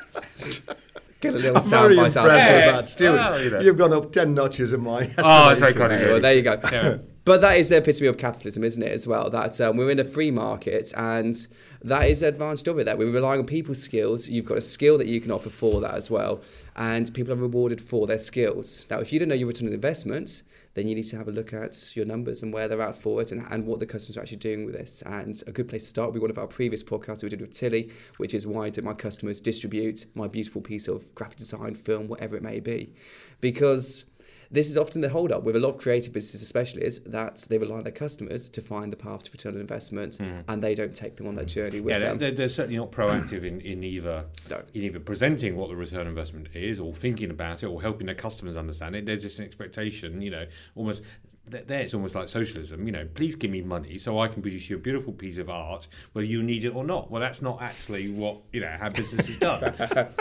Get 1.20 1.36
a 1.36 1.38
little 1.38 1.58
I'm 1.58 1.64
very 1.64 1.96
soundbite 1.98 2.06
impressed 2.08 2.18
out 2.18 2.26
with 2.26 2.34
of 2.68 2.76
that, 2.76 2.90
Stuart. 2.90 3.14
Well, 3.16 3.44
you 3.44 3.50
know. 3.52 3.60
You've 3.60 3.78
gone 3.78 3.94
up 3.94 4.12
10 4.12 4.34
notches 4.34 4.74
in 4.74 4.82
my 4.82 5.08
Oh, 5.20 5.50
it's 5.52 5.60
very 5.60 5.74
kind 5.76 5.94
of 5.94 6.02
Yeah, 6.02 6.08
well, 6.14 6.20
there 6.22 6.34
you 6.34 6.42
go. 6.42 6.60
Yeah. 6.72 6.98
But 7.26 7.42
that 7.42 7.58
is 7.58 7.70
the 7.70 7.78
epitome 7.78 8.08
of 8.08 8.18
capitalism, 8.18 8.64
isn't 8.64 8.82
it, 8.82 8.92
as 8.92 9.06
well? 9.06 9.30
That 9.30 9.62
um, 9.62 9.78
we're 9.78 9.92
in 9.92 10.00
a 10.00 10.04
free 10.04 10.32
market 10.32 10.92
and 10.98 11.36
that 11.84 12.08
is 12.08 12.22
the 12.22 12.30
advantage 12.30 12.68
of 12.68 12.80
it, 12.80 12.86
that 12.86 12.98
we're 12.98 13.12
relying 13.12 13.40
on 13.40 13.46
people's 13.46 13.80
skills. 13.80 14.28
You've 14.28 14.46
got 14.46 14.58
a 14.58 14.62
skill 14.62 14.98
that 14.98 15.06
you 15.06 15.22
can 15.22 15.30
offer 15.30 15.52
for 15.52 15.80
that 15.82 15.94
as 15.94 16.10
well. 16.10 16.42
And 16.76 17.14
people 17.14 17.34
are 17.34 17.38
rewarded 17.38 17.82
for 17.82 18.08
their 18.08 18.20
skills. 18.20 18.86
Now, 18.90 19.00
if 19.00 19.12
you 19.12 19.20
don't 19.20 19.30
know 19.30 19.36
your 19.36 19.48
return 19.48 19.68
on 19.68 19.74
investment, 19.74 20.44
then 20.74 20.88
you 20.88 20.96
need 20.96 21.04
to 21.04 21.18
have 21.18 21.28
a 21.28 21.32
look 21.32 21.54
at 21.54 21.96
your 21.96 22.06
numbers 22.06 22.42
and 22.42 22.54
where 22.54 22.68
they're 22.68 22.82
at 22.82 22.96
for 22.96 23.22
it 23.22 23.32
and, 23.32 23.46
and 23.50 23.66
what 23.66 23.80
the 23.80 23.86
customers 23.86 24.16
are 24.16 24.22
actually 24.22 24.38
doing 24.38 24.66
with 24.66 24.74
this. 24.74 25.02
And 25.06 25.42
a 25.48 25.52
good 25.52 25.68
place 25.68 25.84
to 25.84 25.90
start 25.90 26.08
will 26.08 26.14
be 26.14 26.20
one 26.20 26.30
of 26.30 26.38
our 26.38 26.48
previous 26.48 26.82
podcasts 26.82 27.24
we 27.24 27.30
did 27.30 27.42
with 27.42 27.52
Tilly, 27.52 27.92
which 28.18 28.34
is 28.34 28.48
why 28.48 28.70
do 28.70 28.82
my 28.82 28.94
customers 28.94 29.42
distribute 29.42 30.06
my 30.16 30.28
beautiful 30.28 30.62
piece 30.62 30.88
of 30.88 31.14
graphic 31.14 31.40
design, 31.40 31.76
film, 31.76 32.08
whatever 32.08 32.38
it 32.38 32.44
may 32.44 32.60
be. 32.60 32.94
Because 33.42 34.06
this 34.52 34.70
is 34.70 34.78
often 34.78 35.02
the 35.02 35.10
hold 35.10 35.32
up 35.32 35.44
with 35.44 35.56
a 35.56 35.60
lot 35.60 35.70
of 35.70 35.78
creative 35.78 36.12
businesses, 36.14 36.42
especially, 36.42 36.84
is 36.84 37.00
that 37.04 37.46
they 37.50 37.58
rely 37.58 37.78
on 37.78 37.84
their 37.84 37.92
customers 37.94 38.50
to 38.50 38.62
find 38.62 38.92
the 38.92 38.98
path 38.98 39.24
to 39.24 39.32
return 39.32 39.56
on 39.56 39.62
investment 39.62 40.14
mm-hmm. 40.18 40.42
and 40.50 40.62
they 40.62 40.76
don't 40.76 40.94
take 40.94 41.16
them 41.16 41.28
on 41.28 41.36
that 41.36 41.46
journey 41.48 41.80
with 41.80 41.92
Yeah, 41.94 42.00
them. 42.00 42.18
they're, 42.18 42.32
they're 42.32 42.50
certainly 42.50 42.78
not 42.78 42.92
proactive 42.92 43.44
in, 43.44 43.62
in 43.62 43.84
either 43.84 44.26
No. 44.50 44.62
in 44.74 44.84
either 44.84 45.00
presenting 45.00 45.56
what 45.56 45.70
the 45.70 45.76
return 45.76 46.02
on 46.02 46.08
investment 46.08 46.50
is, 46.54 46.80
or 46.80 46.94
thinking 46.94 47.30
about 47.32 47.64
it, 47.64 47.68
or 47.68 47.82
helping 47.82 48.08
their 48.08 48.16
customers 48.16 48.58
understand 48.58 48.96
it. 48.96 49.06
There's 49.06 49.22
just 49.22 49.40
an 49.40 49.46
expectation, 49.46 50.22
you 50.22 50.32
know, 50.32 50.46
almost. 50.76 51.04
Th- 51.52 51.66
There, 51.68 51.82
it's 51.82 51.94
almost 51.94 52.16
like 52.16 52.28
socialism. 52.28 52.86
You 52.86 52.92
know, 52.94 53.08
please 53.14 53.36
give 53.36 53.52
me 53.52 53.62
money 53.62 53.98
so 53.98 54.20
I 54.20 54.28
can 54.28 54.42
produce 54.42 54.70
you 54.70 54.78
a 54.78 54.80
beautiful 54.80 55.14
piece 55.14 55.38
of 55.38 55.50
art, 55.50 55.88
whether 56.14 56.26
you 56.26 56.42
need 56.44 56.66
it 56.66 56.76
or 56.76 56.84
not. 56.84 57.12
Well, 57.12 57.22
that's 57.22 57.42
not 57.42 57.62
actually 57.62 58.10
what 58.10 58.38
you 58.54 58.62
know 58.62 58.76
how 58.80 58.90
business 58.90 59.28
is 59.30 59.38
done. 59.38 59.74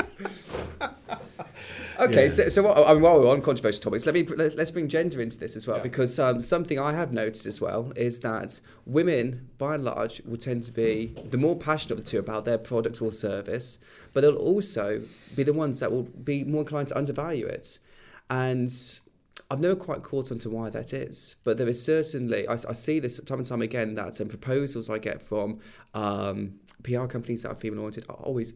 Okay, 1.99 2.23
Yeah. 2.25 2.29
so, 2.31 2.49
so 2.49 2.63
what, 2.63 2.89
I 2.89 2.95
mean, 2.95 3.03
while 3.03 3.19
we're 3.21 3.29
on 3.31 3.43
controversial 3.43 3.83
topics, 3.83 4.07
let 4.07 4.15
me 4.15 4.25
let, 4.25 4.57
let's 4.57 4.71
bring 4.71 4.89
gender 4.89 5.21
into 5.21 5.37
this 5.37 5.55
as 5.55 5.67
well, 5.67 5.77
Yeah. 5.77 5.83
because 5.83 6.19
um, 6.19 6.41
something 6.41 6.79
I 6.79 6.93
have 6.95 7.13
noticed 7.13 7.45
as 7.45 7.61
well 7.61 7.93
is 7.95 8.21
that 8.21 8.61
women, 8.87 9.51
by 9.59 9.75
and 9.75 9.85
large, 9.85 10.23
will 10.25 10.39
tend 10.39 10.63
to 10.65 10.73
be 10.73 11.15
the 11.29 11.37
more 11.37 11.55
passionate 11.57 11.99
of 11.99 12.05
the 12.05 12.11
two 12.11 12.19
about 12.19 12.47
their 12.47 12.57
product 12.57 13.03
or 13.03 13.13
service, 13.13 13.77
but 14.15 14.23
they'll 14.23 14.37
also 14.37 15.03
be 15.37 15.43
the 15.43 15.53
ones 15.53 15.81
that 15.81 15.93
will 15.93 16.05
be 16.05 16.43
more 16.45 16.63
inclined 16.63 16.89
to 16.89 16.97
undervalue 16.97 17.45
it, 17.47 17.79
and 18.31 18.71
I've 19.51 19.61
never 19.61 19.75
quite 19.77 20.03
caught 20.05 20.31
on 20.31 20.39
to 20.41 20.51
why 20.51 20.71
that 20.71 20.93
is, 20.93 21.35
but 21.43 21.59
there 21.59 21.69
is 21.69 21.83
certainly 21.85 22.47
I, 22.47 22.53
I 22.53 22.73
see 22.73 23.01
this 23.01 23.19
time 23.25 23.39
and 23.39 23.47
time 23.47 23.63
again 23.63 23.95
that 23.97 24.21
um, 24.21 24.29
proposals 24.29 24.89
I 24.89 24.99
get 24.99 25.21
from 25.21 25.59
um, 25.93 26.55
PR 26.85 27.07
companies 27.07 27.43
that 27.43 27.51
are 27.51 27.55
female 27.57 27.81
oriented 27.81 28.05
are 28.09 28.17
always 28.17 28.55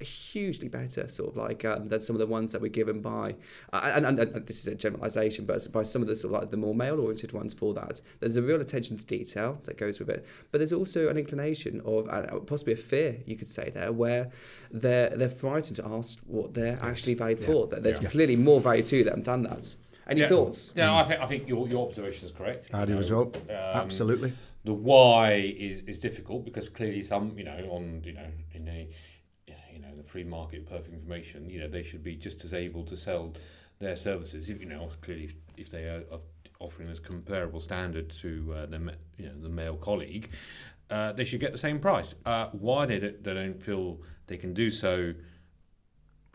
hugely 0.00 0.68
better, 0.68 1.08
sort 1.08 1.30
of 1.30 1.36
like 1.36 1.64
um, 1.64 1.88
than 1.88 2.00
some 2.00 2.14
of 2.14 2.20
the 2.20 2.26
ones 2.26 2.52
that 2.52 2.60
were 2.60 2.68
given 2.68 3.00
by, 3.00 3.34
uh, 3.72 3.92
and, 3.94 4.04
and, 4.06 4.18
and 4.20 4.46
this 4.46 4.58
is 4.60 4.66
a 4.68 4.74
generalisation, 4.74 5.44
but 5.46 5.66
by 5.72 5.82
some 5.82 6.02
of 6.02 6.08
the 6.08 6.14
sort 6.14 6.34
of 6.34 6.40
like 6.42 6.50
the 6.50 6.56
more 6.56 6.74
male-oriented 6.74 7.32
ones 7.32 7.52
for 7.54 7.72
that. 7.74 8.00
There's 8.20 8.36
a 8.36 8.42
real 8.42 8.60
attention 8.60 8.98
to 8.98 9.06
detail 9.06 9.60
that 9.64 9.78
goes 9.78 9.98
with 9.98 10.10
it, 10.10 10.26
but 10.52 10.58
there's 10.58 10.72
also 10.72 11.08
an 11.08 11.16
inclination 11.16 11.80
of 11.84 12.08
uh, 12.08 12.38
possibly 12.40 12.74
a 12.74 12.76
fear, 12.76 13.18
you 13.26 13.36
could 13.36 13.48
say 13.48 13.70
there, 13.70 13.92
where 13.92 14.30
they're 14.70 15.10
they're 15.10 15.28
frightened 15.28 15.76
to 15.76 15.86
ask 15.86 16.18
what 16.26 16.54
they're 16.54 16.78
actually 16.82 17.14
valued 17.14 17.40
Yeah. 17.40 17.46
for. 17.46 17.66
That 17.68 17.82
there's 17.82 18.02
Yeah. 18.02 18.10
clearly 18.10 18.36
more 18.36 18.60
value 18.60 18.82
to 18.84 19.02
them 19.04 19.22
than 19.24 19.42
that. 19.44 19.74
Any 20.08 20.20
yeah. 20.20 20.28
thoughts? 20.28 20.72
Yeah, 20.74 20.94
I 20.94 21.04
think 21.04 21.20
I 21.20 21.26
think 21.26 21.48
your, 21.48 21.68
your 21.68 21.86
observation 21.86 22.26
is 22.26 22.32
correct. 22.32 22.68
I 22.72 22.84
do 22.84 22.98
as 22.98 23.10
well. 23.12 23.32
um, 23.48 23.54
Absolutely. 23.74 24.32
The 24.64 24.74
why 24.74 25.32
is, 25.32 25.82
is 25.82 25.98
difficult 25.98 26.44
because 26.44 26.68
clearly 26.68 27.02
some 27.02 27.36
you 27.38 27.44
know 27.44 27.68
on 27.70 28.02
you 28.04 28.12
know 28.12 28.26
in 28.52 28.68
a 28.68 28.88
you 29.72 29.80
know 29.80 29.94
the 29.94 30.02
free 30.02 30.24
market 30.24 30.66
perfect 30.66 30.92
information 30.92 31.48
you 31.48 31.60
know 31.60 31.68
they 31.68 31.82
should 31.82 32.02
be 32.02 32.14
just 32.16 32.44
as 32.44 32.52
able 32.54 32.84
to 32.84 32.96
sell 32.96 33.32
their 33.78 33.96
services 33.96 34.50
if 34.50 34.60
you 34.60 34.66
know 34.66 34.90
clearly 35.00 35.24
if, 35.24 35.34
if 35.56 35.70
they 35.70 35.84
are 35.84 36.02
offering 36.58 36.88
as 36.90 37.00
comparable 37.00 37.60
standard 37.60 38.10
to 38.10 38.52
uh, 38.54 38.66
their 38.66 38.80
you 39.16 39.26
know 39.26 39.32
the 39.40 39.48
male 39.48 39.76
colleague 39.76 40.30
uh, 40.90 41.12
they 41.12 41.24
should 41.24 41.40
get 41.40 41.52
the 41.52 41.58
same 41.58 41.78
price 41.78 42.14
uh, 42.26 42.48
why 42.52 42.84
they, 42.84 42.98
don't- 42.98 43.22
they 43.24 43.32
don't 43.34 43.62
feel 43.62 43.98
they 44.26 44.36
can 44.36 44.52
do 44.52 44.68
so 44.68 45.14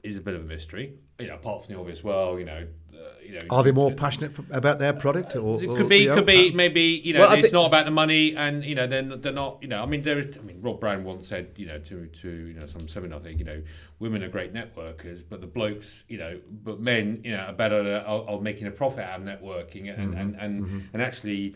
is 0.04 0.18
a 0.18 0.22
bit 0.22 0.34
of 0.34 0.42
a 0.42 0.46
mystery 0.46 0.94
you 1.20 1.28
know 1.28 1.36
apart 1.36 1.64
from 1.66 1.74
the 1.74 1.80
obvious 1.80 2.04
well 2.04 2.38
you 2.40 2.46
know 2.46 2.66
uh, 2.94 2.98
you 3.24 3.34
know 3.34 3.40
Are 3.50 3.64
they 3.64 3.72
more 3.72 3.92
passionate 3.94 4.32
about 4.52 4.80
their 4.80 4.94
product? 4.94 5.36
Or, 5.36 5.62
it 5.62 5.68
or- 5.68 5.76
could 5.78 5.90
be, 5.90 5.98
you 6.04 6.08
know, 6.10 6.16
could 6.16 6.26
be, 6.26 6.50
uh, 6.52 6.56
maybe 6.56 6.82
you 7.04 7.14
know, 7.14 7.20
Well, 7.22 7.34
it's 7.34 7.50
thi- 7.50 7.54
not 7.54 7.66
about 7.66 7.84
the 7.86 7.92
money, 7.92 8.36
and 8.38 8.64
you 8.64 8.74
know, 8.74 8.88
they're, 8.88 9.04
they're 9.18 9.34
not, 9.34 9.58
you 9.62 9.68
know, 9.68 9.82
I 9.84 9.86
mean, 9.86 10.02
there 10.02 10.18
is, 10.18 10.38
I 10.38 10.42
mean, 10.42 10.62
Rob 10.62 10.80
Brown 10.80 11.04
once 11.04 11.28
said, 11.28 11.52
you 11.58 11.66
know, 11.66 11.78
to 11.80 12.06
to 12.22 12.30
you 12.30 12.54
know 12.54 12.66
some 12.68 12.88
seminar 12.88 13.20
thing, 13.20 13.38
you 13.38 13.44
know, 13.46 13.62
women 14.00 14.24
are 14.24 14.30
great 14.30 14.54
networkers, 14.54 15.24
but 15.30 15.42
the 15.42 15.48
blokes, 15.48 16.06
you 16.08 16.18
know, 16.18 16.40
but 16.64 16.80
men, 16.80 17.20
you 17.26 17.32
know, 17.32 17.40
are 17.44 17.54
better 17.54 17.82
at, 17.96 18.06
are, 18.06 18.24
are 18.30 18.40
making 18.40 18.68
a 18.68 18.72
profit 18.72 19.04
out 19.10 19.20
of 19.20 19.26
networking 19.26 19.90
and 19.94 20.14
Mm-hmm. 20.14 20.20
and 20.22 20.36
and, 20.40 20.90
and 20.94 21.02
actually. 21.02 21.56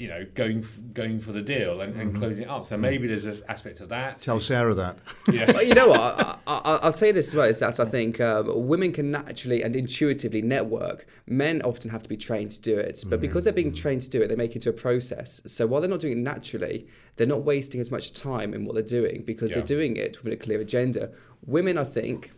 You 0.00 0.08
know, 0.08 0.24
going 0.34 0.64
going 0.94 1.20
for 1.20 1.32
the 1.32 1.42
deal 1.42 1.82
and, 1.82 1.92
Mm-hmm. 1.92 2.00
and 2.00 2.16
closing 2.16 2.44
it 2.44 2.48
up. 2.48 2.64
So 2.64 2.76
maybe 2.78 3.06
there's 3.06 3.24
this 3.24 3.42
aspect 3.48 3.80
of 3.80 3.90
that. 3.90 4.20
Tell 4.22 4.40
Sarah 4.40 4.72
that. 4.74 4.96
Yeah. 5.32 5.52
Well, 5.52 5.62
you 5.62 5.74
know 5.74 5.88
what? 5.88 6.00
I, 6.00 6.38
I, 6.46 6.78
I'll 6.82 6.92
tell 6.94 7.08
you 7.08 7.12
this 7.14 7.28
as 7.28 7.34
well: 7.36 7.46
is 7.46 7.58
that 7.58 7.78
I 7.78 7.84
think 7.84 8.18
um, 8.18 8.66
women 8.66 8.92
can 8.92 9.10
naturally 9.10 9.62
and 9.62 9.76
intuitively 9.76 10.40
network. 10.40 11.06
Men 11.26 11.60
often 11.62 11.90
have 11.90 12.02
to 12.02 12.08
be 12.08 12.16
trained 12.16 12.52
to 12.52 12.60
do 12.62 12.78
it, 12.78 13.04
but 13.10 13.20
because 13.20 13.44
they're 13.44 13.52
being 13.52 13.74
trained 13.74 14.00
to 14.02 14.10
do 14.10 14.22
it, 14.22 14.28
they 14.28 14.36
make 14.36 14.52
it 14.52 14.56
into 14.56 14.70
a 14.70 14.72
process. 14.72 15.42
So 15.44 15.66
while 15.66 15.82
they're 15.82 15.90
not 15.90 16.00
doing 16.00 16.16
it 16.18 16.22
naturally, 16.22 16.86
they're 17.16 17.26
not 17.26 17.42
wasting 17.44 17.78
as 17.80 17.90
much 17.90 18.14
time 18.14 18.54
in 18.54 18.64
what 18.64 18.72
they're 18.74 18.82
doing 19.00 19.22
because 19.26 19.50
Yeah. 19.50 19.56
they're 19.58 19.66
doing 19.76 19.96
it 19.98 20.24
with 20.24 20.32
a 20.32 20.36
clear 20.36 20.60
agenda. 20.60 21.10
Women, 21.44 21.76
I 21.76 21.84
think. 21.84 22.30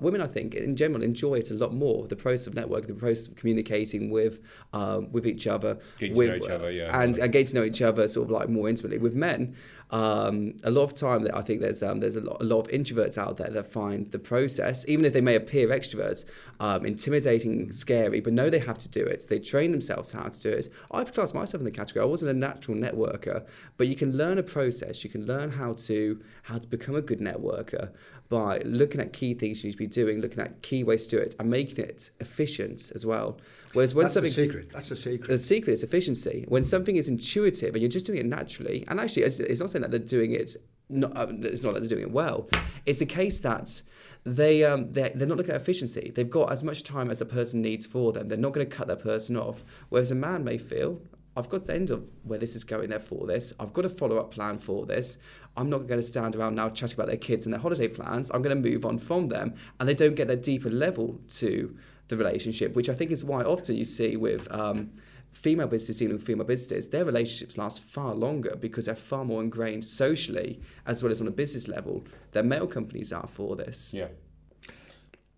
Women, 0.00 0.20
I 0.20 0.26
think, 0.26 0.54
in 0.54 0.76
general, 0.76 1.02
enjoy 1.02 1.34
it 1.34 1.50
a 1.50 1.54
lot 1.54 1.72
more. 1.74 2.06
The 2.06 2.16
process 2.16 2.46
of 2.46 2.54
networking, 2.54 2.88
the 2.88 2.94
process 2.94 3.28
of 3.28 3.36
communicating 3.36 4.10
with 4.10 4.40
um, 4.72 5.10
with 5.12 5.26
each 5.26 5.46
other, 5.46 5.78
Getting 5.98 6.14
to 6.14 6.18
with, 6.18 6.28
know 6.28 6.36
each 6.36 6.50
other, 6.50 6.70
yeah. 6.70 7.00
and, 7.00 7.16
and 7.18 7.32
getting 7.32 7.46
to 7.46 7.54
know 7.54 7.64
each 7.64 7.82
other 7.82 8.08
sort 8.08 8.26
of 8.26 8.30
like 8.30 8.48
more 8.48 8.68
intimately. 8.68 8.98
With 8.98 9.14
men, 9.14 9.56
um, 9.90 10.54
a 10.64 10.70
lot 10.70 10.82
of 10.84 10.94
time 10.94 11.22
that 11.22 11.36
I 11.36 11.42
think 11.42 11.60
there's 11.60 11.82
um, 11.82 12.00
there's 12.00 12.16
a 12.16 12.20
lot, 12.20 12.38
a 12.40 12.44
lot 12.44 12.60
of 12.60 12.68
introverts 12.68 13.16
out 13.16 13.36
there 13.36 13.50
that 13.50 13.70
find 13.70 14.06
the 14.06 14.18
process, 14.18 14.88
even 14.88 15.04
if 15.04 15.12
they 15.12 15.20
may 15.20 15.36
appear 15.36 15.68
extroverts, 15.68 16.24
um, 16.58 16.84
intimidating, 16.84 17.70
scary, 17.70 18.20
but 18.20 18.32
know 18.32 18.50
they 18.50 18.58
have 18.58 18.78
to 18.78 18.88
do 18.88 19.04
it. 19.04 19.26
They 19.28 19.38
train 19.38 19.70
themselves 19.70 20.10
how 20.12 20.24
to 20.24 20.40
do 20.40 20.50
it. 20.50 20.68
I 20.90 21.04
class 21.04 21.34
myself 21.34 21.60
in 21.60 21.64
the 21.64 21.70
category. 21.70 22.02
I 22.02 22.06
wasn't 22.06 22.32
a 22.32 22.34
natural 22.34 22.76
networker, 22.76 23.44
but 23.76 23.86
you 23.86 23.94
can 23.94 24.16
learn 24.16 24.38
a 24.38 24.42
process. 24.42 25.04
You 25.04 25.10
can 25.10 25.24
learn 25.24 25.50
how 25.52 25.74
to 25.74 26.20
how 26.42 26.58
to 26.58 26.68
become 26.68 26.96
a 26.96 27.02
good 27.02 27.20
networker 27.20 27.90
by 28.28 28.58
looking 28.64 29.00
at 29.00 29.12
key 29.12 29.34
things 29.34 29.62
you 29.62 29.68
need 29.68 29.72
to 29.72 29.78
be 29.78 29.86
doing, 29.86 30.20
looking 30.20 30.40
at 30.40 30.62
key 30.62 30.84
ways 30.84 31.06
to 31.06 31.16
do 31.16 31.22
it, 31.22 31.34
and 31.38 31.48
making 31.50 31.84
it 31.84 32.10
efficient 32.20 32.92
as 32.94 33.06
well. 33.06 33.38
Whereas 33.72 33.94
when 33.94 34.04
That's 34.04 34.14
something's 34.14 34.36
secret. 34.36 34.70
That's 34.72 34.90
a 34.90 34.96
secret. 34.96 35.28
the 35.28 35.38
secret 35.38 35.72
is 35.72 35.82
efficiency. 35.82 36.44
When 36.48 36.64
something 36.64 36.96
is 36.96 37.08
intuitive 37.08 37.74
and 37.74 37.82
you're 37.82 37.90
just 37.90 38.06
doing 38.06 38.18
it 38.18 38.26
naturally, 38.26 38.84
and 38.88 38.98
actually, 38.98 39.22
it's, 39.22 39.38
it's 39.38 39.60
not 39.60 39.70
saying 39.70 39.82
that 39.82 39.90
they're 39.90 40.00
doing 40.00 40.32
it 40.32 40.56
not, 40.88 41.16
uh, 41.16 41.26
it's 41.42 41.62
not 41.62 41.74
that 41.74 41.80
they're 41.80 41.88
doing 41.88 42.02
it 42.02 42.10
well. 42.10 42.48
It's 42.84 43.00
a 43.00 43.06
case 43.06 43.40
that 43.40 43.82
they 44.24 44.64
um, 44.64 44.92
they're, 44.92 45.10
they're 45.14 45.26
not 45.26 45.36
looking 45.36 45.54
at 45.54 45.60
efficiency. 45.60 46.12
They've 46.14 46.28
got 46.28 46.50
as 46.50 46.62
much 46.62 46.82
time 46.82 47.10
as 47.10 47.20
a 47.20 47.26
person 47.26 47.62
needs 47.62 47.86
for 47.86 48.12
them. 48.12 48.28
They're 48.28 48.38
not 48.38 48.52
going 48.52 48.68
to 48.68 48.76
cut 48.76 48.88
that 48.88 49.00
person 49.00 49.36
off. 49.36 49.64
Whereas 49.88 50.10
a 50.10 50.14
man 50.14 50.44
may 50.44 50.58
feel, 50.58 51.00
I've 51.36 51.48
got 51.48 51.66
the 51.66 51.74
end 51.74 51.90
of 51.90 52.04
where 52.22 52.38
this 52.38 52.56
is 52.56 52.64
going 52.64 52.90
there 52.90 53.00
for 53.00 53.26
this. 53.26 53.52
I've 53.60 53.72
got 53.72 53.84
a 53.84 53.88
follow 53.88 54.18
up 54.18 54.32
plan 54.32 54.58
for 54.58 54.86
this. 54.86 55.18
I'm 55.56 55.70
not 55.70 55.86
going 55.86 56.00
to 56.00 56.06
stand 56.06 56.36
around 56.36 56.54
now 56.54 56.68
chatting 56.68 56.96
about 56.96 57.06
their 57.06 57.16
kids 57.16 57.46
and 57.46 57.52
their 57.52 57.60
holiday 57.60 57.88
plans. 57.88 58.30
I'm 58.30 58.42
going 58.42 58.60
to 58.60 58.70
move 58.70 58.84
on 58.84 58.98
from 58.98 59.28
them. 59.28 59.54
And 59.80 59.88
they 59.88 59.94
don't 59.94 60.14
get 60.14 60.28
that 60.28 60.42
deeper 60.42 60.70
level 60.70 61.18
to 61.38 61.76
the 62.08 62.16
relationship, 62.16 62.74
which 62.76 62.88
I 62.88 62.94
think 62.94 63.10
is 63.10 63.24
why 63.24 63.42
often 63.42 63.76
you 63.76 63.84
see 63.84 64.16
with 64.16 64.50
um, 64.52 64.90
female 65.32 65.66
businesses 65.66 65.98
dealing 65.98 66.16
with 66.16 66.26
female 66.26 66.46
businesses, 66.46 66.88
their 66.88 67.04
relationships 67.04 67.58
last 67.58 67.82
far 67.82 68.14
longer 68.14 68.56
because 68.56 68.86
they're 68.86 68.94
far 68.94 69.24
more 69.24 69.42
ingrained 69.42 69.84
socially 69.84 70.60
as 70.86 71.02
well 71.02 71.12
as 71.12 71.20
on 71.20 71.26
a 71.26 71.32
business 71.32 71.68
level 71.68 72.04
than 72.32 72.48
male 72.48 72.66
companies 72.66 73.12
are 73.12 73.28
for 73.32 73.56
this. 73.56 73.92
Yeah. 73.92 74.08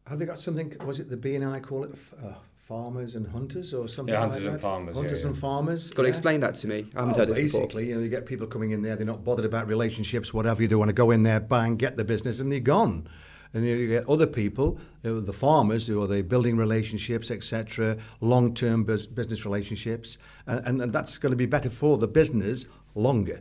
Have 0.06 0.18
they 0.18 0.24
got 0.24 0.38
something? 0.38 0.74
Was 0.84 1.00
it 1.00 1.10
the 1.10 1.16
BNI 1.16 1.62
call 1.62 1.84
it? 1.84 1.94
Uh, 2.22 2.34
farmers 2.68 3.14
and 3.14 3.26
hunters 3.26 3.72
or 3.72 3.88
something 3.88 4.12
Yeah, 4.12 4.20
like 4.20 4.30
hunters 4.32 4.44
that? 4.44 4.52
and 4.52 4.60
farmers, 4.60 4.96
Hunters 4.96 5.22
yeah. 5.22 5.28
and 5.28 5.38
farmers. 5.38 5.88
Got 5.90 6.02
to 6.02 6.08
yeah. 6.08 6.10
explain 6.10 6.40
that 6.40 6.54
to 6.56 6.68
me. 6.68 6.86
I 6.94 6.98
haven't 7.00 7.14
Oh, 7.14 7.18
heard 7.18 7.28
this 7.30 7.38
before. 7.38 7.60
basically, 7.62 7.88
you 7.88 7.94
know, 7.94 8.02
you 8.02 8.10
get 8.10 8.26
people 8.26 8.46
coming 8.46 8.72
in 8.72 8.82
there, 8.82 8.94
they're 8.94 9.06
not 9.06 9.24
bothered 9.24 9.46
about 9.46 9.66
relationships, 9.68 10.34
whatever 10.34 10.60
you 10.60 10.68
do, 10.68 10.78
want 10.78 10.90
to 10.90 10.92
go 10.92 11.10
in 11.10 11.22
there, 11.22 11.40
bang, 11.40 11.76
get 11.76 11.96
the 11.96 12.04
business, 12.04 12.40
and 12.40 12.52
they're 12.52 12.60
gone. 12.60 13.08
And 13.54 13.64
you 13.66 13.88
get 13.88 14.06
other 14.06 14.26
people, 14.26 14.78
the 15.00 15.32
farmers, 15.32 15.86
who 15.86 16.02
are 16.02 16.06
they 16.06 16.20
building 16.20 16.58
relationships, 16.58 17.30
etc., 17.30 17.96
long-term 18.20 18.84
business 18.84 19.46
relationships, 19.46 20.18
and, 20.46 20.66
and, 20.66 20.82
and 20.82 20.92
that's 20.92 21.16
going 21.16 21.30
to 21.30 21.36
be 21.36 21.46
better 21.46 21.70
for 21.70 21.96
the 21.96 22.06
business 22.06 22.66
longer. 22.94 23.40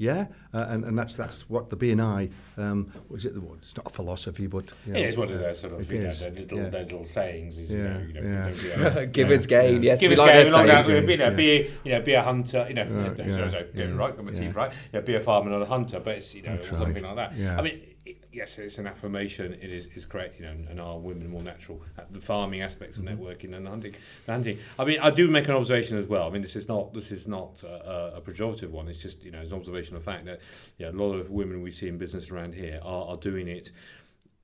Yeah, 0.00 0.28
uh, 0.54 0.64
and, 0.70 0.82
and 0.86 0.98
that's 0.98 1.14
that's 1.14 1.50
what 1.50 1.68
the 1.68 1.76
BNI 1.76 2.32
um, 2.56 2.90
was 3.10 3.26
it? 3.26 3.34
The, 3.34 3.40
well, 3.42 3.58
it's 3.60 3.76
not 3.76 3.86
a 3.86 3.90
philosophy, 3.90 4.46
but 4.46 4.72
you 4.86 4.94
know, 4.94 4.98
it 4.98 5.08
is 5.08 5.18
one 5.18 5.28
uh, 5.28 5.32
of 5.32 5.40
those 5.40 5.60
sort 5.60 5.74
of 5.74 5.80
it 5.80 5.94
you 5.94 6.02
know, 6.02 6.10
their 6.10 6.30
little 6.30 6.58
yeah. 6.58 6.68
their 6.70 6.82
little 6.84 7.04
sayings. 7.04 7.58
Is, 7.58 7.70
yeah, 7.70 7.98
you 8.00 8.14
know, 8.14 8.20
you 8.22 8.28
know, 8.30 8.54
yeah. 8.54 8.88
Be, 8.88 9.00
uh, 9.00 9.04
give 9.12 9.28
yeah. 9.28 9.36
us 9.36 9.44
gain, 9.44 9.82
yeah. 9.82 9.90
yes, 9.90 10.00
give 10.00 10.12
us 10.12 10.18
like 10.18 10.32
gain. 10.32 10.52
Like 10.54 10.66
that, 10.68 10.88
you 10.88 11.16
know, 11.18 11.24
yeah. 11.24 11.30
be 11.30 11.70
you 11.84 11.92
know 11.92 12.00
be 12.00 12.14
a 12.14 12.22
hunter, 12.22 12.64
you 12.66 12.74
know, 12.76 12.82
uh, 12.84 12.86
no, 12.86 13.14
yeah. 13.18 13.36
sorry, 13.36 13.50
sorry, 13.50 13.68
yeah. 13.74 13.84
right, 13.94 14.16
got 14.16 14.24
my 14.24 14.32
yeah. 14.32 14.40
teeth 14.40 14.54
right. 14.56 14.72
Yeah, 14.94 15.00
be 15.00 15.16
a 15.16 15.20
farmer, 15.20 15.50
not 15.50 15.60
a 15.60 15.66
hunter, 15.66 16.00
but 16.00 16.16
it's 16.16 16.34
you 16.34 16.44
know 16.44 16.58
something 16.62 17.02
like 17.02 17.16
that. 17.16 17.36
Yeah. 17.36 17.58
I 17.58 17.60
mean 17.60 17.82
yes, 18.32 18.58
it's 18.58 18.78
an 18.78 18.86
affirmation. 18.86 19.52
It 19.54 19.70
is, 19.70 19.86
is 19.94 20.06
correct. 20.06 20.38
You 20.38 20.46
know, 20.46 20.54
and 20.68 20.80
are 20.80 20.98
women 20.98 21.28
more 21.28 21.42
natural 21.42 21.82
at 21.98 22.12
the 22.12 22.20
farming 22.20 22.62
aspects 22.62 22.98
of 22.98 23.04
Mm-hmm. 23.04 23.22
networking 23.22 23.56
and 23.56 23.66
hunting? 23.66 23.94
Hunting. 24.26 24.58
I 24.78 24.84
mean, 24.84 25.00
I 25.00 25.10
do 25.10 25.28
make 25.28 25.48
an 25.48 25.54
observation 25.54 25.96
as 25.96 26.06
well. 26.06 26.26
I 26.26 26.30
mean, 26.30 26.42
this 26.42 26.56
is 26.56 26.68
not 26.68 26.92
this 26.92 27.10
is 27.10 27.26
not 27.26 27.62
a, 27.62 28.16
a 28.16 28.20
pejorative 28.20 28.70
one. 28.70 28.88
It's 28.88 29.02
just 29.02 29.22
you 29.24 29.30
know, 29.30 29.40
it's 29.40 29.50
an 29.50 29.56
observation 29.56 29.96
of 29.96 30.02
fact 30.04 30.24
that 30.26 30.40
yeah, 30.78 30.90
a 30.90 30.92
lot 30.92 31.14
of 31.14 31.30
women 31.30 31.62
we 31.62 31.70
see 31.70 31.88
in 31.88 31.98
business 31.98 32.30
around 32.30 32.54
here 32.54 32.80
are, 32.82 33.06
are 33.08 33.16
doing 33.16 33.48
it 33.48 33.72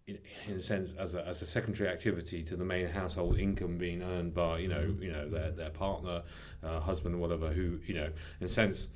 in, 0.06 0.18
in 0.46 0.56
a 0.56 0.61
sense 0.61 0.94
as 0.94 1.14
a, 1.14 1.26
as 1.26 1.42
a 1.42 1.46
secondary 1.46 1.88
activity 1.88 2.42
to 2.44 2.56
the 2.56 2.64
main 2.64 2.87
household 2.87 3.38
income 3.38 3.76
being 3.76 4.02
earned 4.02 4.32
by 4.32 4.58
you 4.58 4.68
know 4.68 4.94
you 5.00 5.11
know 5.12 5.28
their, 5.28 5.50
their 5.50 5.70
partner 5.70 6.23
uh, 6.62 6.80
husband 6.80 7.18
whatever 7.20 7.50
who 7.50 7.78
you 7.87 7.94
know 7.94 8.08
in 8.40 8.46
a 8.46 8.49
sense 8.49 8.88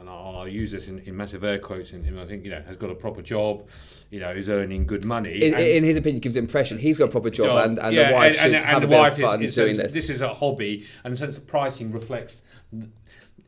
and 0.00 0.08
I'll, 0.08 0.38
I'll 0.38 0.48
use 0.48 0.70
this 0.72 0.88
in, 0.88 0.98
in 1.00 1.16
massive 1.16 1.44
air 1.44 1.58
quotes 1.58 1.92
and, 1.92 2.04
and 2.06 2.18
I 2.20 2.26
think 2.26 2.44
you 2.44 2.50
know 2.50 2.60
has 2.66 2.76
got 2.76 2.90
a 2.90 2.94
proper 2.94 3.22
job 3.22 3.66
you 4.10 4.20
know 4.20 4.30
is 4.30 4.48
earning 4.48 4.86
good 4.86 5.04
money 5.04 5.42
In, 5.42 5.54
and- 5.54 5.62
in 5.62 5.84
his 5.84 5.96
opinion, 5.96 6.20
gives 6.20 6.34
the 6.34 6.40
impression 6.40 6.78
he's 6.78 6.98
got 6.98 7.06
a 7.06 7.12
proper 7.12 7.30
job, 7.30 7.64
and, 7.68 7.78
and 7.78 7.94
Yeah, 7.94 8.08
the 8.08 8.14
wife 8.14 8.26
and- 8.26 8.34
should 8.36 8.54
and- 8.54 8.64
have 8.64 8.74
and 8.76 8.84
a 8.84 8.86
the 8.86 8.90
bit 8.90 8.98
wife 8.98 9.12
of 9.14 9.18
is- 9.20 9.24
fun 9.24 9.42
is- 9.42 9.54
doing 9.54 9.70
is- 9.70 9.76
this. 9.76 9.92
This 9.94 10.10
is 10.10 10.22
a 10.22 10.32
hobby, 10.34 10.84
and 11.04 11.12
in 11.12 11.16
sense, 11.16 11.34
the 11.36 11.40
pricing 11.40 11.90
reflects 11.92 12.42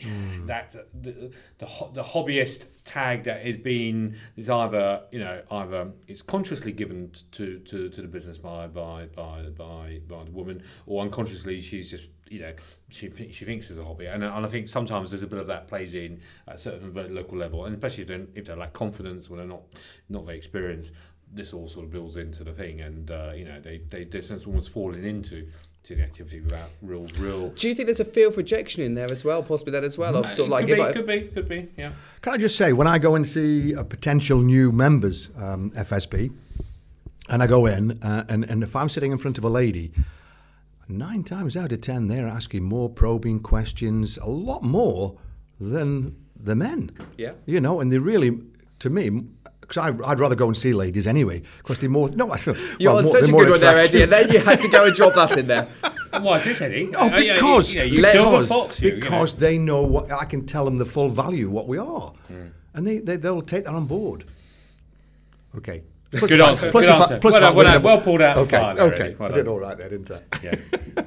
Hmm. 0.02 0.46
that 0.46 0.72
the, 0.72 1.32
the 1.56 1.66
the 1.94 2.02
hobbyist 2.02 2.66
tag 2.84 3.24
that 3.24 3.46
is 3.46 3.56
being 3.56 4.14
is 4.36 4.50
either 4.50 5.02
you 5.10 5.18
know 5.18 5.40
either 5.50 5.90
it's 6.06 6.20
consciously 6.20 6.70
given 6.70 7.12
to, 7.32 7.58
to, 7.60 7.88
to 7.88 8.02
the 8.02 8.08
business 8.08 8.36
by 8.36 8.66
by 8.66 9.06
by 9.06 9.44
by 9.56 10.00
by 10.06 10.24
the 10.24 10.30
woman, 10.30 10.62
or 10.86 11.02
unconsciously 11.02 11.62
she's 11.62 11.90
just 11.90 12.10
you 12.28 12.40
know 12.40 12.52
she 12.90 13.10
she 13.32 13.44
thinks 13.46 13.70
it's 13.70 13.78
a 13.78 13.84
hobby, 13.84 14.04
and, 14.04 14.22
and 14.22 14.44
I 14.44 14.48
think 14.48 14.68
sometimes 14.68 15.10
there's 15.10 15.22
a 15.22 15.26
bit 15.26 15.38
of 15.38 15.46
that 15.46 15.66
plays 15.66 15.94
in 15.94 16.20
at 16.46 16.56
a 16.56 16.58
certain 16.58 16.92
local 17.14 17.38
level, 17.38 17.64
and 17.64 17.74
especially 17.74 18.02
if 18.02 18.08
they 18.08 18.26
if 18.34 18.44
they 18.44 18.54
lack 18.54 18.74
confidence 18.74 19.28
or 19.28 19.38
they're 19.38 19.46
not 19.46 19.62
not 20.10 20.26
very 20.26 20.36
experienced 20.36 20.92
this 21.32 21.52
all 21.52 21.68
sort 21.68 21.84
of 21.84 21.90
builds 21.90 22.16
into 22.16 22.44
the 22.44 22.52
thing, 22.52 22.80
and 22.80 23.10
uh, 23.10 23.32
you 23.34 23.44
know 23.44 23.60
they 23.60 23.78
they 23.78 24.20
sense 24.20 24.46
almost 24.46 24.70
falling 24.70 25.04
into 25.04 25.48
to 25.86 25.94
the 25.94 26.02
activity 26.02 26.40
without 26.40 26.70
real 26.82 27.06
real. 27.18 27.50
Do 27.50 27.68
you 27.68 27.74
think 27.74 27.86
there's 27.86 28.00
a 28.00 28.04
fear 28.04 28.26
of 28.28 28.36
rejection 28.36 28.82
in 28.82 28.94
there 28.94 29.10
as 29.10 29.24
well? 29.24 29.42
Possibly 29.42 29.72
that 29.72 29.84
as 29.84 29.96
well. 29.96 30.16
Of 30.16 30.32
sort 30.32 30.46
of 30.46 30.50
like 30.50 30.66
could, 30.66 30.76
be, 30.76 30.82
I, 30.82 30.92
could 30.92 31.06
be, 31.06 31.20
could 31.22 31.48
be, 31.48 31.68
yeah. 31.76 31.92
Can 32.22 32.32
I 32.32 32.36
just 32.38 32.56
say, 32.56 32.72
when 32.72 32.88
I 32.88 32.98
go 32.98 33.14
and 33.14 33.26
see 33.26 33.72
a 33.72 33.84
potential 33.84 34.40
new 34.40 34.72
members 34.72 35.30
um, 35.36 35.70
FSB, 35.72 36.32
and 37.28 37.42
I 37.42 37.46
go 37.46 37.66
in, 37.66 38.02
uh, 38.02 38.24
and, 38.28 38.44
and 38.44 38.62
if 38.62 38.74
I'm 38.74 38.88
sitting 38.88 39.12
in 39.12 39.18
front 39.18 39.38
of 39.38 39.44
a 39.44 39.48
lady, 39.48 39.92
nine 40.88 41.22
times 41.22 41.56
out 41.56 41.70
of 41.70 41.80
ten, 41.80 42.08
they're 42.08 42.28
asking 42.28 42.64
more 42.64 42.88
probing 42.88 43.40
questions, 43.40 44.18
a 44.18 44.26
lot 44.26 44.62
more 44.64 45.16
than 45.60 46.16
the 46.34 46.56
men. 46.56 46.90
Yeah. 47.16 47.32
You 47.46 47.60
know, 47.60 47.80
and 47.80 47.92
they 47.92 47.98
really, 47.98 48.40
to 48.80 48.90
me, 48.90 49.22
because 49.68 49.98
I'd 50.04 50.20
rather 50.20 50.34
go 50.34 50.46
and 50.46 50.56
see 50.56 50.72
ladies 50.72 51.06
anyway, 51.06 51.42
because 51.58 51.78
they're 51.78 51.90
more. 51.90 52.08
No, 52.10 52.26
You're 52.78 52.92
well, 52.92 52.98
on 52.98 53.04
more, 53.04 53.12
such 53.12 53.26
they're 53.26 53.34
a 53.34 53.38
good 53.38 53.50
one 53.50 53.60
there, 53.60 53.78
Eddie, 53.78 54.02
and 54.02 54.12
then 54.12 54.30
you 54.30 54.38
had 54.40 54.60
to 54.60 54.68
go 54.68 54.84
and 54.86 54.94
drop 54.94 55.14
that 55.14 55.36
in 55.36 55.46
there. 55.48 55.66
Why 56.20 56.36
is 56.36 56.44
this, 56.44 56.60
Eddie? 56.60 56.92
Oh, 56.96 57.10
Uh, 57.12 57.18
yeah, 57.18 57.34
because 57.34 57.74
you, 57.74 57.82
you, 57.82 58.00
Let's- 58.00 58.42
because, 58.48 58.80
you, 58.80 58.94
you 58.94 59.00
know. 59.00 59.26
they 59.26 59.58
know 59.58 59.82
what 59.82 60.10
I 60.12 60.24
can 60.24 60.46
tell 60.46 60.64
them 60.64 60.78
the 60.78 60.84
full 60.86 61.08
value 61.08 61.46
of 61.46 61.52
what 61.52 61.66
we 61.68 61.78
are, 61.78 62.12
and 62.74 62.86
they, 62.86 62.98
they 62.98 63.16
they'll 63.16 63.42
take 63.42 63.64
that 63.64 63.74
on 63.74 63.86
board. 63.86 64.24
Okay. 65.56 65.82
Plus 66.12 66.30
Good 66.30 66.40
answer, 66.40 66.70
plus 66.70 66.84
good 66.84 66.92
the 66.92 66.96
fa- 66.96 67.02
answer. 67.02 67.18
plus 67.18 67.32
Well 67.32 67.40
the 67.40 67.46
fact 67.46 67.56
well 67.56 67.64
we're 67.66 67.72
done, 67.72 67.80
the- 67.82 67.86
well 67.86 68.00
pulled 68.00 68.22
out 68.22 68.36
of 68.38 68.48
the 68.48 68.56
Okay, 68.56 68.74
there, 68.76 68.86
okay. 68.86 69.00
Eddie. 69.06 69.14
Well 69.16 69.30
I 69.30 69.34
did 69.34 69.48
all 69.48 69.58
right 69.60 69.76
there, 69.76 69.88
didn't 69.90 70.10
I? 70.10 70.20
Yeah. 70.42 70.54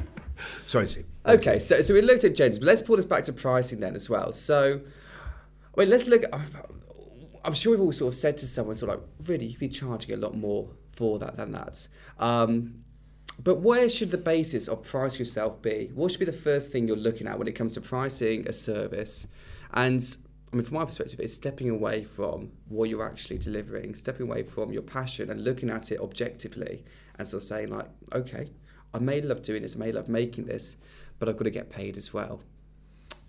Sorry, 0.66 0.88
Steve. 0.88 1.06
Okay, 1.26 1.60
so 1.60 1.82
so 1.82 1.94
we 1.94 2.02
looked 2.02 2.24
at 2.26 2.36
James, 2.36 2.60
but 2.60 2.66
let's 2.66 2.82
pull 2.82 2.96
this 2.98 3.06
back 3.06 3.24
to 3.26 3.34
pricing 3.34 3.80
then 3.80 3.96
as 3.96 4.10
well. 4.10 4.32
So, 4.32 4.82
wait, 5.76 5.88
let's 5.88 6.06
look. 6.08 6.24
At, 6.24 6.42
I'm 7.44 7.54
sure 7.54 7.72
we've 7.72 7.82
all 7.82 7.92
sort 7.92 8.14
of 8.14 8.20
said 8.20 8.38
to 8.40 8.48
someone, 8.48 8.76
sort 8.76 8.92
of 8.92 9.00
like, 9.00 9.30
really, 9.30 9.46
you 9.46 9.54
could 9.54 9.60
be 9.60 9.70
charging 9.70 10.14
a 10.14 10.18
lot 10.18 10.36
more 10.36 10.70
for 10.92 11.20
that 11.20 11.38
than 11.38 11.52
that. 11.54 11.88
Um, 12.20 12.84
but 13.42 13.56
where 13.56 13.88
should 13.88 14.12
the 14.12 14.18
basis 14.18 14.68
of 14.68 14.84
price 14.84 15.18
yourself 15.18 15.62
be? 15.62 15.92
What 15.94 16.12
should 16.12 16.20
be 16.20 16.26
the 16.26 16.34
first 16.34 16.72
thing 16.72 16.88
you're 16.88 16.98
looking 16.98 17.28
at 17.28 17.40
when 17.40 17.48
it 17.48 17.54
comes 17.54 17.74
to 17.74 17.82
pricing 17.82 18.48
a 18.48 18.54
service? 18.54 19.28
And 19.74 20.04
I 20.52 20.56
mean, 20.56 20.66
from 20.66 20.76
my 20.76 20.86
perspective, 20.86 21.20
it's 21.20 21.34
stepping 21.34 21.70
away 21.70 22.04
from 22.04 22.52
what 22.68 22.90
you're 22.90 23.06
actually 23.06 23.38
delivering, 23.38 23.96
stepping 23.96 24.24
away 24.24 24.44
from 24.44 24.74
your 24.74 24.82
passion 24.82 25.30
and 25.30 25.44
looking 25.44 25.70
at 25.70 25.92
it 25.92 26.00
objectively 26.00 26.84
and 27.18 27.28
sort 27.28 27.44
of 27.44 27.48
saying, 27.48 27.70
like, 27.70 27.88
okay, 28.14 28.52
I 28.94 29.00
may 29.00 29.22
love 29.22 29.44
doing 29.44 29.62
this, 29.62 29.76
I 29.76 29.80
may 29.80 29.92
love 29.92 30.10
making 30.10 30.46
this, 30.46 30.78
but 31.20 31.30
I've 31.30 31.38
got 31.38 31.44
to 31.44 31.52
get 31.52 31.70
paid 31.70 31.96
as 31.96 32.14
well. 32.14 32.42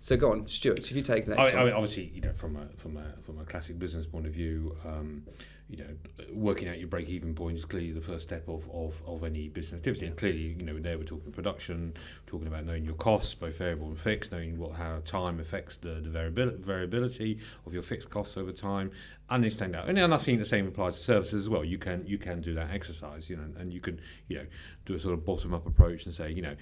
So 0.01 0.17
go 0.17 0.31
on, 0.31 0.47
Stuart, 0.47 0.79
if 0.79 0.93
you 0.93 1.03
take 1.03 1.25
the 1.25 1.33
I 1.33 1.43
next 1.43 1.51
mean, 1.51 1.61
I 1.61 1.65
mean, 1.65 1.73
obviously, 1.73 2.05
you 2.05 2.21
know, 2.21 2.33
from 2.33 2.55
a 2.55 2.65
from 2.75 2.97
a 2.97 3.21
from 3.21 3.39
a 3.39 3.45
classic 3.45 3.77
business 3.77 4.07
point 4.07 4.25
of 4.25 4.33
view, 4.33 4.75
um, 4.83 5.21
you 5.69 5.77
know, 5.77 6.25
working 6.33 6.67
out 6.67 6.79
your 6.79 6.87
break-even 6.87 7.35
point 7.35 7.55
is 7.55 7.65
clearly 7.65 7.91
the 7.91 8.01
first 8.01 8.23
step 8.23 8.49
of, 8.49 8.67
of, 8.73 8.99
of 9.05 9.23
any 9.23 9.47
business 9.47 9.79
activity. 9.79 10.07
And 10.07 10.17
clearly, 10.17 10.55
you 10.57 10.63
know, 10.63 10.79
there 10.79 10.97
we're 10.97 11.03
talking 11.03 11.31
production, 11.31 11.93
talking 12.25 12.47
about 12.47 12.65
knowing 12.65 12.83
your 12.83 12.95
costs, 12.95 13.35
both 13.35 13.59
variable 13.59 13.89
and 13.89 13.97
fixed, 13.97 14.31
knowing 14.31 14.57
what 14.57 14.71
how 14.71 15.01
time 15.05 15.39
affects 15.39 15.77
the, 15.77 16.01
the 16.01 16.09
variability, 16.09 16.57
variability 16.63 17.39
of 17.67 17.73
your 17.73 17.83
fixed 17.83 18.09
costs 18.09 18.37
over 18.37 18.51
time, 18.51 18.89
and 19.29 19.35
understand 19.35 19.75
that. 19.75 19.87
And, 19.87 19.99
and 19.99 20.15
I 20.15 20.17
think 20.17 20.39
the 20.39 20.45
same 20.45 20.67
applies 20.67 20.95
to 20.95 21.01
services 21.03 21.43
as 21.43 21.47
well. 21.47 21.63
You 21.63 21.77
can 21.77 22.07
you 22.07 22.17
can 22.17 22.41
do 22.41 22.55
that 22.55 22.71
exercise, 22.71 23.29
you 23.29 23.37
know, 23.37 23.47
and 23.59 23.71
you 23.71 23.79
can 23.79 24.01
you 24.29 24.39
know 24.39 24.45
do 24.87 24.95
a 24.95 24.99
sort 24.99 25.13
of 25.13 25.23
bottom-up 25.23 25.67
approach 25.67 26.05
and 26.05 26.13
say, 26.13 26.31
you 26.31 26.41
know 26.41 26.55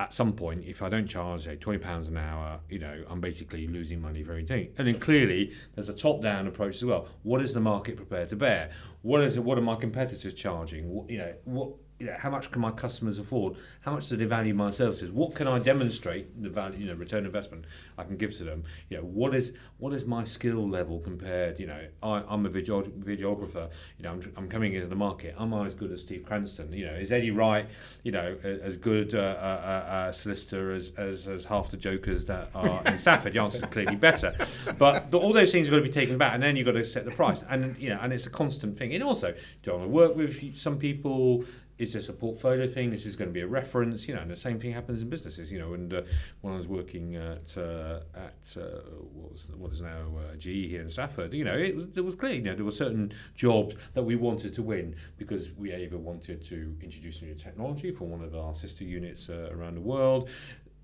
at 0.00 0.14
some 0.14 0.32
point, 0.32 0.64
if 0.64 0.80
I 0.82 0.88
don't 0.88 1.06
charge 1.06 1.44
say 1.44 1.56
twenty 1.56 1.78
pounds 1.78 2.08
an 2.08 2.16
hour, 2.16 2.58
you 2.70 2.78
know, 2.78 3.04
I'm 3.08 3.20
basically 3.20 3.66
losing 3.66 4.00
money 4.00 4.22
very 4.22 4.44
thing. 4.46 4.72
And 4.78 4.88
then 4.88 4.98
clearly, 4.98 5.52
there's 5.74 5.90
a 5.90 5.92
top-down 5.92 6.46
approach 6.46 6.76
as 6.76 6.86
well. 6.86 7.06
What 7.22 7.42
is 7.42 7.52
the 7.52 7.60
market 7.60 7.96
prepared 7.96 8.30
to 8.30 8.36
bear? 8.36 8.70
What 9.02 9.20
is 9.20 9.36
it? 9.36 9.44
What 9.44 9.58
are 9.58 9.60
my 9.60 9.76
competitors 9.76 10.32
charging? 10.32 10.88
What, 10.88 11.10
you 11.10 11.18
know, 11.18 11.34
what 11.44 11.74
you 12.00 12.06
know, 12.06 12.16
how 12.18 12.30
much 12.30 12.50
can 12.50 12.62
my 12.62 12.70
customers 12.70 13.18
afford? 13.18 13.56
How 13.82 13.92
much 13.92 14.08
do 14.08 14.16
they 14.16 14.24
value 14.24 14.54
my 14.54 14.70
services? 14.70 15.12
What 15.12 15.34
can 15.34 15.46
I 15.46 15.58
demonstrate 15.58 16.42
the 16.42 16.48
value, 16.48 16.78
you 16.78 16.86
know, 16.86 16.94
return 16.94 17.26
investment 17.26 17.66
I 17.98 18.04
can 18.04 18.16
give 18.16 18.34
to 18.38 18.44
them? 18.44 18.64
You 18.88 18.96
know, 18.96 19.04
what 19.04 19.34
is 19.34 19.52
what 19.78 19.92
is 19.92 20.06
my 20.06 20.24
skill 20.24 20.66
level 20.66 20.98
compared? 20.98 21.60
You 21.60 21.66
know, 21.66 21.86
I, 22.02 22.22
I'm 22.26 22.46
a 22.46 22.48
video, 22.48 22.82
videographer. 22.82 23.68
You 23.98 24.04
know, 24.04 24.12
I'm, 24.12 24.32
I'm 24.36 24.48
coming 24.48 24.74
into 24.74 24.86
the 24.86 24.96
market. 24.96 25.34
Am 25.38 25.52
I 25.52 25.66
as 25.66 25.74
good 25.74 25.92
as 25.92 26.00
Steve 26.00 26.24
Cranston? 26.24 26.72
You 26.72 26.86
know, 26.86 26.94
is 26.94 27.12
Eddie 27.12 27.32
Wright, 27.32 27.66
you 28.02 28.12
know, 28.12 28.34
as 28.42 28.78
good 28.78 29.14
uh, 29.14 29.18
a, 29.18 30.04
a, 30.04 30.08
a 30.08 30.12
solicitor 30.12 30.72
as, 30.72 30.92
as 30.96 31.28
as 31.28 31.44
half 31.44 31.68
the 31.70 31.76
jokers 31.76 32.24
that 32.26 32.48
are 32.54 32.82
in 32.86 32.96
Stafford? 32.96 33.34
The 33.34 33.42
answer 33.42 33.58
is 33.58 33.64
clearly 33.64 33.96
better. 33.96 34.34
But 34.78 35.10
but 35.10 35.18
all 35.18 35.34
those 35.34 35.52
things 35.52 35.66
have 35.66 35.72
got 35.72 35.82
to 35.82 35.82
be 35.82 35.92
taken 35.92 36.16
back, 36.16 36.32
and 36.32 36.42
then 36.42 36.56
you've 36.56 36.66
got 36.66 36.72
to 36.72 36.84
set 36.84 37.04
the 37.04 37.10
price. 37.10 37.44
And 37.50 37.76
you 37.76 37.90
know, 37.90 37.98
and 38.00 38.10
it's 38.10 38.26
a 38.26 38.30
constant 38.30 38.78
thing. 38.78 38.94
And 38.94 39.04
also, 39.04 39.34
do 39.62 39.72
I 39.72 39.74
want 39.74 39.84
to 39.84 39.88
work 39.90 40.16
with 40.16 40.56
some 40.56 40.78
people? 40.78 41.44
is 41.80 41.94
this 41.94 42.10
a 42.10 42.12
portfolio 42.12 42.68
thing? 42.68 42.90
This 42.90 43.06
is 43.06 43.16
going 43.16 43.30
to 43.30 43.32
be 43.32 43.40
a 43.40 43.46
reference, 43.46 44.06
you 44.06 44.14
know. 44.14 44.20
And 44.20 44.30
the 44.30 44.36
same 44.36 44.60
thing 44.60 44.70
happens 44.70 45.00
in 45.00 45.08
businesses, 45.08 45.50
you 45.50 45.58
know. 45.58 45.72
And 45.72 45.92
uh, 45.94 46.02
when 46.42 46.52
I 46.52 46.56
was 46.56 46.68
working 46.68 47.16
at 47.16 47.56
uh, 47.56 48.00
at 48.14 48.56
uh, 48.56 48.82
what 49.14 49.32
was 49.32 49.48
what 49.56 49.72
is 49.72 49.80
now 49.80 50.04
uh, 50.18 50.36
GE 50.36 50.68
here 50.68 50.82
in 50.82 50.88
Stafford, 50.88 51.32
you 51.32 51.42
know, 51.42 51.56
it 51.56 51.74
was 51.74 51.88
it 51.96 52.04
was 52.04 52.14
clear, 52.14 52.34
you 52.34 52.42
know, 52.42 52.54
there 52.54 52.66
were 52.66 52.70
certain 52.70 53.14
jobs 53.34 53.76
that 53.94 54.02
we 54.02 54.14
wanted 54.14 54.52
to 54.54 54.62
win 54.62 54.94
because 55.16 55.52
we 55.52 55.74
either 55.74 55.96
wanted 55.96 56.44
to 56.44 56.76
introduce 56.82 57.22
new 57.22 57.34
technology 57.34 57.90
for 57.90 58.04
one 58.04 58.22
of 58.22 58.36
our 58.36 58.52
sister 58.52 58.84
units 58.84 59.30
uh, 59.30 59.48
around 59.50 59.74
the 59.74 59.80
world, 59.80 60.28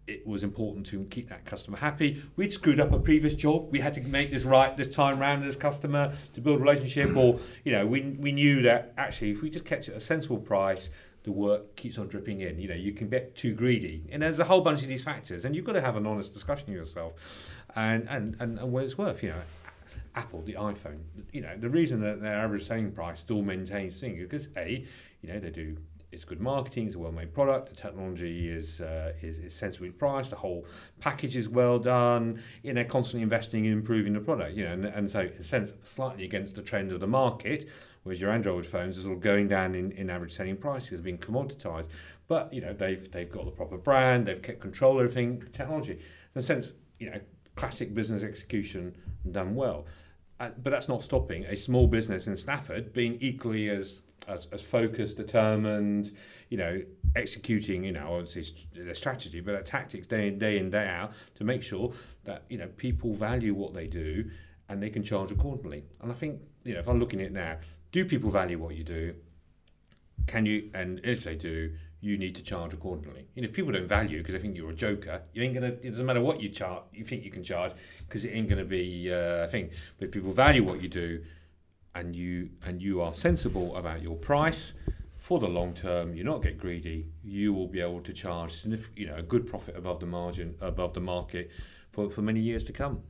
it 0.06 0.26
was 0.26 0.42
important 0.42 0.86
to 0.86 1.04
keep 1.04 1.28
that 1.28 1.44
customer 1.44 1.76
happy. 1.76 2.22
We'd 2.36 2.52
screwed 2.52 2.80
up 2.80 2.92
a 2.92 2.98
previous 2.98 3.34
job. 3.34 3.68
We 3.70 3.80
had 3.80 3.94
to 3.94 4.00
make 4.02 4.30
this 4.30 4.44
right 4.44 4.76
this 4.76 4.94
time 4.94 5.18
round 5.18 5.44
as 5.44 5.56
customer 5.56 6.12
to 6.34 6.40
build 6.40 6.60
a 6.60 6.62
relationship. 6.62 7.16
Or, 7.16 7.40
you 7.64 7.72
know, 7.72 7.86
we, 7.86 8.02
we 8.18 8.32
knew 8.32 8.62
that 8.62 8.92
actually 8.96 9.30
if 9.30 9.42
we 9.42 9.50
just 9.50 9.64
kept 9.64 9.88
it 9.88 9.92
at 9.92 9.96
a 9.96 10.00
sensible 10.00 10.38
price, 10.38 10.90
the 11.24 11.32
work 11.32 11.74
keeps 11.74 11.98
on 11.98 12.06
dripping 12.06 12.40
in. 12.40 12.60
You 12.60 12.68
know, 12.68 12.74
you 12.74 12.92
can 12.92 13.08
get 13.08 13.34
too 13.34 13.52
greedy. 13.52 14.04
And 14.10 14.22
there's 14.22 14.38
a 14.38 14.44
whole 14.44 14.60
bunch 14.60 14.82
of 14.82 14.88
these 14.88 15.02
factors. 15.02 15.44
And 15.44 15.56
you've 15.56 15.64
got 15.64 15.72
to 15.72 15.80
have 15.80 15.96
an 15.96 16.06
honest 16.06 16.32
discussion 16.32 16.68
with 16.68 16.76
yourself 16.76 17.14
and, 17.74 18.08
and, 18.08 18.36
and, 18.38 18.58
and 18.60 18.72
what 18.72 18.84
it's 18.84 18.96
worth. 18.96 19.24
You 19.24 19.30
know, 19.30 19.42
Apple, 20.14 20.42
the 20.42 20.54
iPhone, 20.54 21.00
you 21.32 21.40
know, 21.40 21.56
the 21.56 21.68
reason 21.68 22.00
that 22.02 22.22
their 22.22 22.36
average 22.36 22.64
selling 22.64 22.92
price 22.92 23.20
still 23.20 23.42
maintains 23.42 24.00
thing 24.00 24.16
because 24.16 24.48
A, 24.56 24.86
you 25.20 25.32
know, 25.32 25.40
they 25.40 25.50
do 25.50 25.76
it's 26.16 26.24
good 26.24 26.40
marketing, 26.40 26.86
it's 26.86 26.96
a 26.96 26.98
well-made 26.98 27.32
product, 27.32 27.68
the 27.68 27.76
technology 27.76 28.48
is, 28.48 28.80
uh, 28.80 29.12
is, 29.22 29.38
is 29.38 29.54
sensibly 29.54 29.90
priced, 29.90 30.30
the 30.30 30.36
whole 30.36 30.66
package 30.98 31.36
is 31.36 31.48
well 31.48 31.78
done, 31.78 32.42
you 32.62 32.72
know, 32.72 32.74
they're 32.74 32.84
constantly 32.84 33.22
investing 33.22 33.66
in 33.66 33.72
improving 33.72 34.14
the 34.14 34.20
product, 34.20 34.56
you 34.56 34.64
know, 34.64 34.72
and, 34.72 34.86
and 34.86 35.08
so 35.08 35.20
in 35.20 35.32
a 35.38 35.42
sense, 35.42 35.74
slightly 35.82 36.24
against 36.24 36.56
the 36.56 36.62
trend 36.62 36.90
of 36.90 37.00
the 37.00 37.06
market, 37.06 37.68
whereas 38.02 38.20
your 38.20 38.30
Android 38.30 38.64
phones 38.64 38.98
are 38.98 39.02
sort 39.02 39.14
of 39.14 39.20
going 39.20 39.46
down 39.46 39.74
in, 39.74 39.92
in 39.92 40.08
average 40.08 40.32
selling 40.32 40.56
prices, 40.56 41.00
being 41.00 41.18
commoditized. 41.18 41.88
But, 42.28 42.52
you 42.52 42.60
know, 42.60 42.72
they've, 42.72 43.08
they've 43.12 43.30
got 43.30 43.44
the 43.44 43.50
proper 43.50 43.76
brand, 43.76 44.26
they've 44.26 44.40
kept 44.42 44.60
control 44.60 44.98
of 44.98 45.04
everything, 45.04 45.44
technology. 45.52 45.92
In 45.92 46.40
a 46.40 46.42
sense, 46.42 46.72
you 46.98 47.10
know, 47.10 47.20
classic 47.56 47.94
business 47.94 48.22
execution 48.22 48.96
done 49.30 49.54
well. 49.54 49.86
Uh, 50.40 50.50
but 50.62 50.70
that's 50.70 50.88
not 50.88 51.02
stopping 51.02 51.44
a 51.44 51.56
small 51.56 51.86
business 51.86 52.26
in 52.26 52.36
Stafford 52.36 52.92
being 52.92 53.16
equally 53.20 53.70
as 53.70 54.02
as, 54.28 54.48
as 54.52 54.62
focused, 54.62 55.16
determined, 55.16 56.12
you 56.48 56.58
know, 56.58 56.82
executing, 57.14 57.84
you 57.84 57.92
know, 57.92 58.14
obviously 58.14 58.66
their 58.74 58.94
strategy, 58.94 59.40
but 59.40 59.64
tactics 59.64 60.06
day 60.06 60.28
in, 60.28 60.38
day 60.38 60.58
in, 60.58 60.70
day 60.70 60.86
out 60.86 61.12
to 61.34 61.44
make 61.44 61.62
sure 61.62 61.92
that, 62.24 62.44
you 62.48 62.58
know, 62.58 62.68
people 62.76 63.14
value 63.14 63.54
what 63.54 63.72
they 63.72 63.86
do 63.86 64.28
and 64.68 64.82
they 64.82 64.90
can 64.90 65.02
charge 65.02 65.30
accordingly. 65.30 65.84
And 66.00 66.10
I 66.10 66.14
think, 66.14 66.40
you 66.64 66.74
know, 66.74 66.80
if 66.80 66.88
I'm 66.88 66.98
looking 66.98 67.20
at 67.20 67.26
it 67.26 67.32
now, 67.32 67.56
do 67.92 68.04
people 68.04 68.30
value 68.30 68.58
what 68.58 68.74
you 68.74 68.84
do? 68.84 69.14
Can 70.26 70.44
you, 70.44 70.70
and 70.74 71.00
if 71.04 71.22
they 71.22 71.36
do, 71.36 71.72
you 72.00 72.18
need 72.18 72.34
to 72.36 72.42
charge 72.42 72.72
accordingly. 72.72 73.26
And 73.36 73.44
if 73.44 73.52
people 73.52 73.72
don't 73.72 73.88
value 73.88 74.18
because 74.18 74.34
they 74.34 74.38
think 74.38 74.56
you're 74.56 74.70
a 74.70 74.74
joker, 74.74 75.22
you 75.32 75.42
ain't 75.42 75.54
gonna. 75.54 75.68
It 75.68 75.90
doesn't 75.90 76.06
matter 76.06 76.20
what 76.20 76.40
you 76.40 76.48
charge, 76.48 76.82
you 76.92 77.04
think 77.04 77.24
you 77.24 77.30
can 77.30 77.42
charge 77.42 77.72
because 78.06 78.24
it 78.24 78.30
ain't 78.30 78.48
gonna 78.48 78.64
be 78.64 79.12
uh, 79.12 79.44
a 79.44 79.48
thing. 79.48 79.70
But 79.98 80.12
people 80.12 80.32
value 80.32 80.62
what 80.62 80.82
you 80.82 80.88
do, 80.88 81.22
and 81.96 82.14
you 82.14 82.50
and 82.64 82.80
you 82.80 83.00
are 83.00 83.14
sensible 83.14 83.76
about 83.76 84.02
your 84.02 84.16
price 84.16 84.74
for 85.18 85.40
the 85.40 85.48
long 85.48 85.74
term, 85.74 86.14
you 86.14 86.22
not 86.22 86.42
get 86.42 86.58
greedy, 86.58 87.06
you 87.24 87.52
will 87.52 87.66
be 87.66 87.80
able 87.80 88.00
to 88.00 88.12
charge 88.12 88.64
you 88.94 89.06
know 89.06 89.16
a 89.16 89.22
good 89.22 89.48
profit 89.48 89.76
above 89.76 89.98
the 89.98 90.06
margin 90.06 90.54
above 90.60 90.94
the 90.94 91.00
market 91.00 91.50
for, 91.90 92.10
for 92.10 92.22
many 92.22 92.40
years 92.40 92.62
to 92.64 92.72
come. 92.72 93.02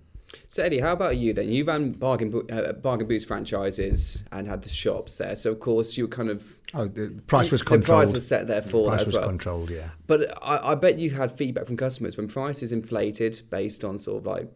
So 0.49 0.62
Eddie, 0.62 0.81
how 0.81 0.92
about 0.92 1.16
you 1.18 1.33
then? 1.33 1.51
You 1.51 1.64
ran 1.64 1.92
bargain 1.92 2.33
uh, 2.51 2.72
bargain 2.72 3.07
booze 3.07 3.25
franchises 3.25 4.25
and 4.33 4.46
had 4.46 4.62
the 4.62 4.68
shops 4.68 5.18
there. 5.18 5.37
So 5.37 5.53
of 5.53 5.61
course 5.61 5.96
you 5.96 6.05
were 6.05 6.09
kind 6.09 6.31
of 6.31 6.42
oh 6.75 6.87
the 6.87 7.20
price 7.27 7.51
was 7.51 7.62
controlled. 7.62 7.83
The 7.83 8.07
price 8.07 8.12
was 8.12 8.27
set 8.27 8.46
there 8.46 8.62
for 8.62 8.85
the 8.85 8.88
price 8.90 9.01
that 9.01 9.03
as 9.03 9.09
was 9.09 9.18
well. 9.18 9.29
controlled, 9.29 9.70
yeah. 9.70 9.90
But 10.07 10.33
I, 10.42 10.72
I 10.72 10.75
bet 10.75 10.99
you 10.99 11.11
had 11.11 11.37
feedback 11.37 11.66
from 11.66 11.77
customers 11.77 12.16
when 12.16 12.29
prices 12.29 12.72
inflated 12.72 13.42
based 13.51 13.85
on 13.85 13.99
sort 13.99 14.18
of 14.18 14.27
like 14.27 14.49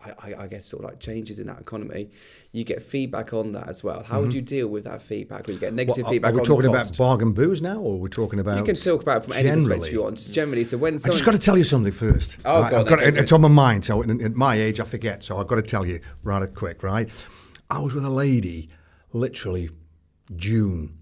I, 0.00 0.34
I, 0.38 0.46
guess 0.46 0.64
sort 0.64 0.84
of 0.84 0.90
like 0.90 1.00
changes 1.00 1.40
in 1.40 1.48
that 1.48 1.58
economy, 1.58 2.10
you 2.52 2.62
get 2.62 2.82
feedback 2.82 3.32
on 3.32 3.50
that 3.52 3.68
as 3.68 3.82
well. 3.82 4.04
How 4.04 4.14
mm-hmm. 4.14 4.26
would 4.26 4.34
you 4.34 4.42
deal 4.42 4.68
with 4.68 4.84
that 4.84 5.02
feedback? 5.02 5.46
When 5.46 5.54
you 5.54 5.60
get 5.60 5.74
negative 5.74 6.04
well, 6.04 6.12
feedback? 6.12 6.34
Are 6.34 6.38
we 6.38 6.42
talking 6.44 6.70
about 6.70 6.96
bargain 6.96 7.32
booze 7.32 7.60
now, 7.60 7.78
or 7.78 7.94
we're 7.94 8.04
we 8.04 8.08
talking 8.08 8.38
about? 8.38 8.58
You 8.58 8.64
can 8.64 8.76
talk 8.76 9.02
about 9.02 9.18
it 9.18 9.24
from 9.24 9.32
generally. 9.32 9.50
any 9.50 9.60
perspective 9.60 9.92
you 9.92 10.02
want. 10.02 10.30
Generally, 10.30 10.64
so 10.64 10.78
when 10.78 10.98
someone... 11.00 11.14
I 11.14 11.18
just 11.18 11.24
got 11.24 11.32
to 11.32 11.38
tell 11.38 11.58
you 11.58 11.64
something 11.64 11.92
first. 11.92 12.36
Oh, 12.44 12.62
right? 12.62 12.70
God, 12.70 12.88
got, 12.88 13.02
it, 13.02 13.16
it's 13.16 13.32
on 13.32 13.40
my 13.40 13.48
mind. 13.48 13.84
So 13.84 14.02
at 14.02 14.36
my 14.36 14.54
age, 14.54 14.78
I 14.78 14.84
forget. 14.84 15.24
So 15.24 15.38
I've 15.38 15.48
got 15.48 15.56
to 15.56 15.62
tell 15.62 15.84
you 15.84 16.00
rather 16.22 16.46
quick, 16.46 16.84
right? 16.84 17.10
I 17.68 17.80
was 17.80 17.92
with 17.92 18.04
a 18.04 18.10
lady, 18.10 18.70
literally 19.12 19.68
June, 20.36 20.96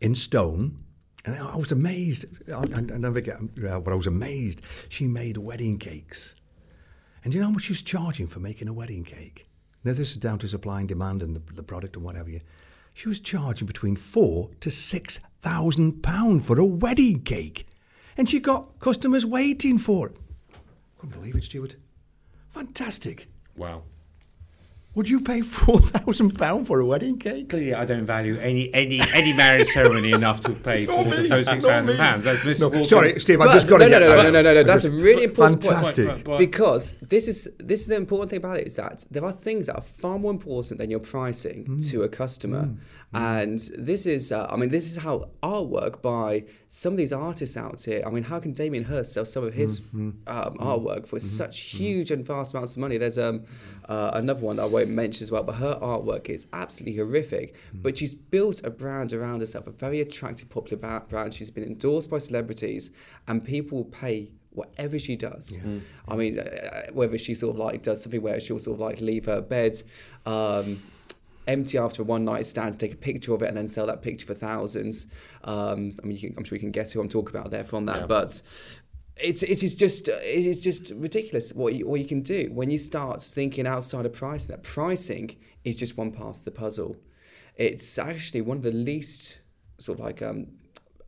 in 0.00 0.14
Stone. 0.14 0.84
And 1.24 1.34
I 1.34 1.56
was 1.56 1.72
amazed. 1.72 2.24
I, 2.48 2.60
I, 2.60 2.78
I 2.78 2.98
never 2.98 3.20
get, 3.20 3.36
but 3.56 3.92
I 3.92 3.96
was 3.96 4.06
amazed. 4.06 4.62
She 4.88 5.08
made 5.08 5.36
wedding 5.36 5.78
cakes 5.78 6.36
and 7.22 7.32
do 7.32 7.36
you 7.36 7.42
know 7.42 7.48
how 7.48 7.54
much 7.54 7.64
she's 7.64 7.82
charging 7.82 8.26
for 8.26 8.40
making 8.40 8.68
a 8.68 8.72
wedding 8.72 9.04
cake? 9.04 9.48
Now, 9.84 9.92
this 9.92 10.10
is 10.10 10.16
down 10.16 10.38
to 10.40 10.48
supply 10.48 10.80
and 10.80 10.88
demand 10.88 11.22
and 11.22 11.36
the, 11.36 11.52
the 11.54 11.62
product 11.62 11.96
and 11.96 12.04
whatever. 12.04 12.30
You, 12.30 12.40
she 12.94 13.08
was 13.08 13.20
charging 13.20 13.66
between 13.66 13.96
four 13.96 14.50
to 14.60 14.70
six 14.70 15.20
thousand 15.40 16.02
pound 16.02 16.44
for 16.44 16.58
a 16.58 16.64
wedding 16.64 17.22
cake, 17.22 17.66
and 18.16 18.28
she 18.28 18.40
got 18.40 18.80
customers 18.80 19.24
waiting 19.24 19.78
for 19.78 20.08
it. 20.08 20.16
Couldn't 20.98 21.14
believe 21.16 21.36
it, 21.36 21.44
Stuart. 21.44 21.76
Fantastic. 22.50 23.28
Wow. 23.56 23.82
Would 24.98 25.08
you 25.08 25.20
pay 25.20 25.40
four 25.58 25.78
thousand 25.78 26.36
pound 26.36 26.66
for 26.66 26.80
a 26.80 26.84
wedding 26.84 27.20
cake? 27.20 27.50
Clearly, 27.50 27.72
I 27.72 27.84
don't 27.84 28.04
value 28.04 28.36
any 28.38 28.74
any 28.74 29.00
any 29.14 29.32
marriage 29.32 29.68
ceremony 29.68 30.10
enough 30.10 30.40
to 30.40 30.50
pay 30.50 30.86
four 30.92 31.04
to 31.04 31.44
six 31.44 31.64
thousand 31.64 31.96
pounds. 31.96 32.24
That's 32.24 32.40
Mr. 32.40 32.72
No, 32.72 32.82
sorry, 32.82 33.20
Steve. 33.20 33.40
I've 33.40 33.52
just 33.52 33.68
got 33.68 33.78
no, 33.78 33.84
to 33.84 33.90
no, 33.92 33.98
get 34.00 34.06
no, 34.06 34.16
that 34.16 34.22
no, 34.24 34.30
no, 34.30 34.42
no, 34.42 34.54
no, 34.54 34.62
That's 34.64 34.86
a 34.86 34.90
really 34.90 35.22
important 35.22 35.62
fantastic. 35.62 36.06
point. 36.08 36.18
Fantastic. 36.24 36.50
Because 36.50 36.92
this 37.00 37.28
is 37.28 37.48
this 37.60 37.82
is 37.82 37.86
the 37.86 37.94
important 37.94 38.30
thing 38.30 38.38
about 38.38 38.56
it 38.56 38.66
is 38.66 38.74
that 38.74 39.04
there 39.08 39.24
are 39.24 39.30
things 39.30 39.68
that 39.68 39.76
are 39.76 39.82
far 39.82 40.18
more 40.18 40.32
important 40.32 40.80
than 40.80 40.90
your 40.90 40.98
pricing 40.98 41.64
mm. 41.64 41.90
to 41.92 42.02
a 42.02 42.08
customer. 42.08 42.64
Mm. 42.64 42.78
And 43.12 43.58
this 43.78 44.04
is, 44.04 44.32
uh, 44.32 44.46
I 44.50 44.56
mean, 44.56 44.68
this 44.68 44.90
is 44.90 44.98
how 44.98 45.30
artwork 45.42 46.02
by 46.02 46.44
some 46.68 46.92
of 46.92 46.98
these 46.98 47.12
artists 47.12 47.56
out 47.56 47.82
here. 47.82 48.02
I 48.06 48.10
mean, 48.10 48.24
how 48.24 48.38
can 48.38 48.52
Damien 48.52 48.84
Hirst 48.84 49.14
sell 49.14 49.24
some 49.24 49.44
of 49.44 49.54
his 49.54 49.80
mm-hmm. 49.80 50.10
um, 50.26 50.54
artwork 50.58 51.06
for 51.06 51.16
mm-hmm. 51.16 51.26
such 51.26 51.60
huge 51.60 52.10
and 52.10 52.24
vast 52.26 52.52
amounts 52.52 52.76
of 52.76 52.80
money? 52.80 52.98
There's 52.98 53.16
um, 53.16 53.44
uh, 53.88 54.10
another 54.12 54.40
one 54.40 54.56
that 54.56 54.64
I 54.64 54.66
won't 54.66 54.87
mention 54.88 55.24
as 55.24 55.30
well, 55.30 55.42
but 55.42 55.56
her 55.56 55.78
artwork 55.80 56.28
is 56.28 56.46
absolutely 56.52 56.96
horrific. 56.96 57.54
Mm. 57.74 57.82
But 57.82 57.98
she's 57.98 58.14
built 58.14 58.64
a 58.64 58.70
brand 58.70 59.12
around 59.12 59.40
herself, 59.40 59.66
a 59.66 59.70
very 59.70 60.00
attractive, 60.00 60.48
popular 60.48 61.00
brand. 61.00 61.34
She's 61.34 61.50
been 61.50 61.64
endorsed 61.64 62.10
by 62.10 62.18
celebrities, 62.18 62.90
and 63.26 63.44
people 63.44 63.78
will 63.78 63.90
pay 63.90 64.32
whatever 64.50 64.98
she 64.98 65.16
does. 65.16 65.56
Yeah. 65.56 65.62
Mm. 65.62 65.80
I 66.08 66.16
mean, 66.16 66.38
uh, 66.38 66.86
whether 66.92 67.18
she 67.18 67.34
sort 67.34 67.54
of 67.54 67.60
like 67.60 67.82
does 67.82 68.02
something 68.02 68.22
where 68.22 68.40
she'll 68.40 68.58
sort 68.58 68.74
of 68.74 68.80
like 68.80 69.00
leave 69.00 69.26
her 69.26 69.40
bed. 69.40 69.80
Um, 70.26 70.82
empty 71.46 71.78
after 71.78 72.02
a 72.02 72.04
one 72.04 72.24
night 72.24 72.44
stand 72.44 72.74
to 72.74 72.78
take 72.78 72.92
a 72.92 72.96
picture 72.96 73.32
of 73.32 73.42
it 73.42 73.48
and 73.48 73.56
then 73.56 73.66
sell 73.66 73.86
that 73.86 74.02
picture 74.02 74.26
for 74.26 74.34
thousands. 74.34 75.06
Um, 75.44 75.96
I 76.02 76.06
mean, 76.06 76.18
can, 76.18 76.34
I'm 76.36 76.44
sure 76.44 76.56
you 76.56 76.60
can 76.60 76.70
guess 76.70 76.92
who 76.92 77.00
I'm 77.00 77.08
talking 77.08 77.34
about 77.34 77.50
there 77.50 77.64
from 77.64 77.86
that, 77.86 78.00
yeah. 78.00 78.06
but 78.06 78.42
it's 79.20 79.42
it 79.42 79.62
is 79.62 79.74
just 79.74 80.08
it 80.08 80.46
is 80.46 80.60
just 80.60 80.90
ridiculous 80.96 81.52
what 81.52 81.74
you, 81.74 81.86
what 81.86 82.00
you 82.00 82.06
can 82.06 82.22
do 82.22 82.50
when 82.52 82.70
you 82.70 82.78
start 82.78 83.22
thinking 83.22 83.66
outside 83.66 84.06
of 84.06 84.12
pricing. 84.12 84.50
That 84.50 84.62
pricing 84.62 85.36
is 85.64 85.76
just 85.76 85.96
one 85.96 86.12
part 86.12 86.36
of 86.38 86.44
the 86.44 86.50
puzzle. 86.50 86.96
It's 87.56 87.98
actually 87.98 88.42
one 88.42 88.56
of 88.56 88.62
the 88.62 88.72
least 88.72 89.40
sort 89.78 89.98
of 89.98 90.04
like 90.04 90.22
um, 90.22 90.46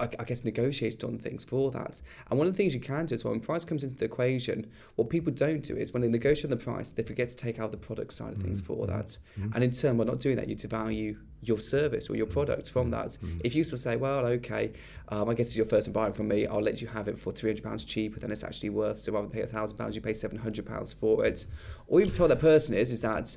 I, 0.00 0.08
I 0.18 0.24
guess, 0.24 0.44
negotiated 0.44 1.04
on 1.04 1.18
things 1.18 1.44
for 1.44 1.70
that. 1.72 2.00
And 2.30 2.38
one 2.38 2.46
of 2.48 2.52
the 2.54 2.56
things 2.56 2.74
you 2.74 2.80
can 2.80 3.06
do 3.06 3.14
is 3.14 3.24
when 3.24 3.40
price 3.40 3.64
comes 3.64 3.84
into 3.84 3.96
the 3.96 4.06
equation, 4.06 4.70
what 4.96 5.10
people 5.10 5.32
don't 5.32 5.62
do 5.62 5.76
is 5.76 5.92
when 5.92 6.02
they 6.02 6.08
negotiate 6.08 6.50
the 6.50 6.56
price, 6.56 6.90
they 6.90 7.02
forget 7.02 7.28
to 7.30 7.36
take 7.36 7.58
out 7.58 7.70
the 7.70 7.76
product 7.76 8.12
side 8.12 8.28
of 8.28 8.34
mm-hmm. 8.34 8.46
things 8.46 8.60
for 8.60 8.86
that. 8.86 9.16
Mm-hmm. 9.38 9.52
And 9.54 9.64
in 9.64 9.70
turn, 9.70 9.96
by 9.96 10.04
not 10.04 10.20
doing 10.20 10.36
that, 10.36 10.48
you 10.48 10.56
devalue 10.56 11.16
your 11.42 11.58
service 11.58 12.10
or 12.10 12.16
your 12.16 12.26
product 12.26 12.70
from 12.70 12.90
that. 12.90 13.08
Mm-hmm. 13.08 13.38
If 13.44 13.54
you 13.54 13.64
sort 13.64 13.74
of 13.74 13.80
say, 13.80 13.96
well, 13.96 14.26
okay, 14.26 14.72
um, 15.08 15.28
I 15.28 15.34
guess 15.34 15.48
it's 15.48 15.56
your 15.56 15.66
first 15.66 15.92
buying 15.92 16.12
from 16.12 16.28
me, 16.28 16.46
I'll 16.46 16.62
let 16.62 16.80
you 16.80 16.88
have 16.88 17.08
it 17.08 17.18
for 17.18 17.32
£300 17.32 17.86
cheaper 17.86 18.20
than 18.20 18.30
it's 18.30 18.44
actually 18.44 18.70
worth. 18.70 19.00
So 19.00 19.12
rather 19.12 19.28
than 19.28 19.46
pay 19.46 19.46
£1,000, 19.46 19.94
you 19.94 20.00
pay 20.00 20.12
£700 20.12 20.94
for 20.94 21.24
it. 21.24 21.46
All 21.88 22.00
you've 22.00 22.12
told 22.12 22.30
that 22.30 22.40
person 22.40 22.74
is, 22.74 22.90
is 22.90 23.02
that 23.02 23.36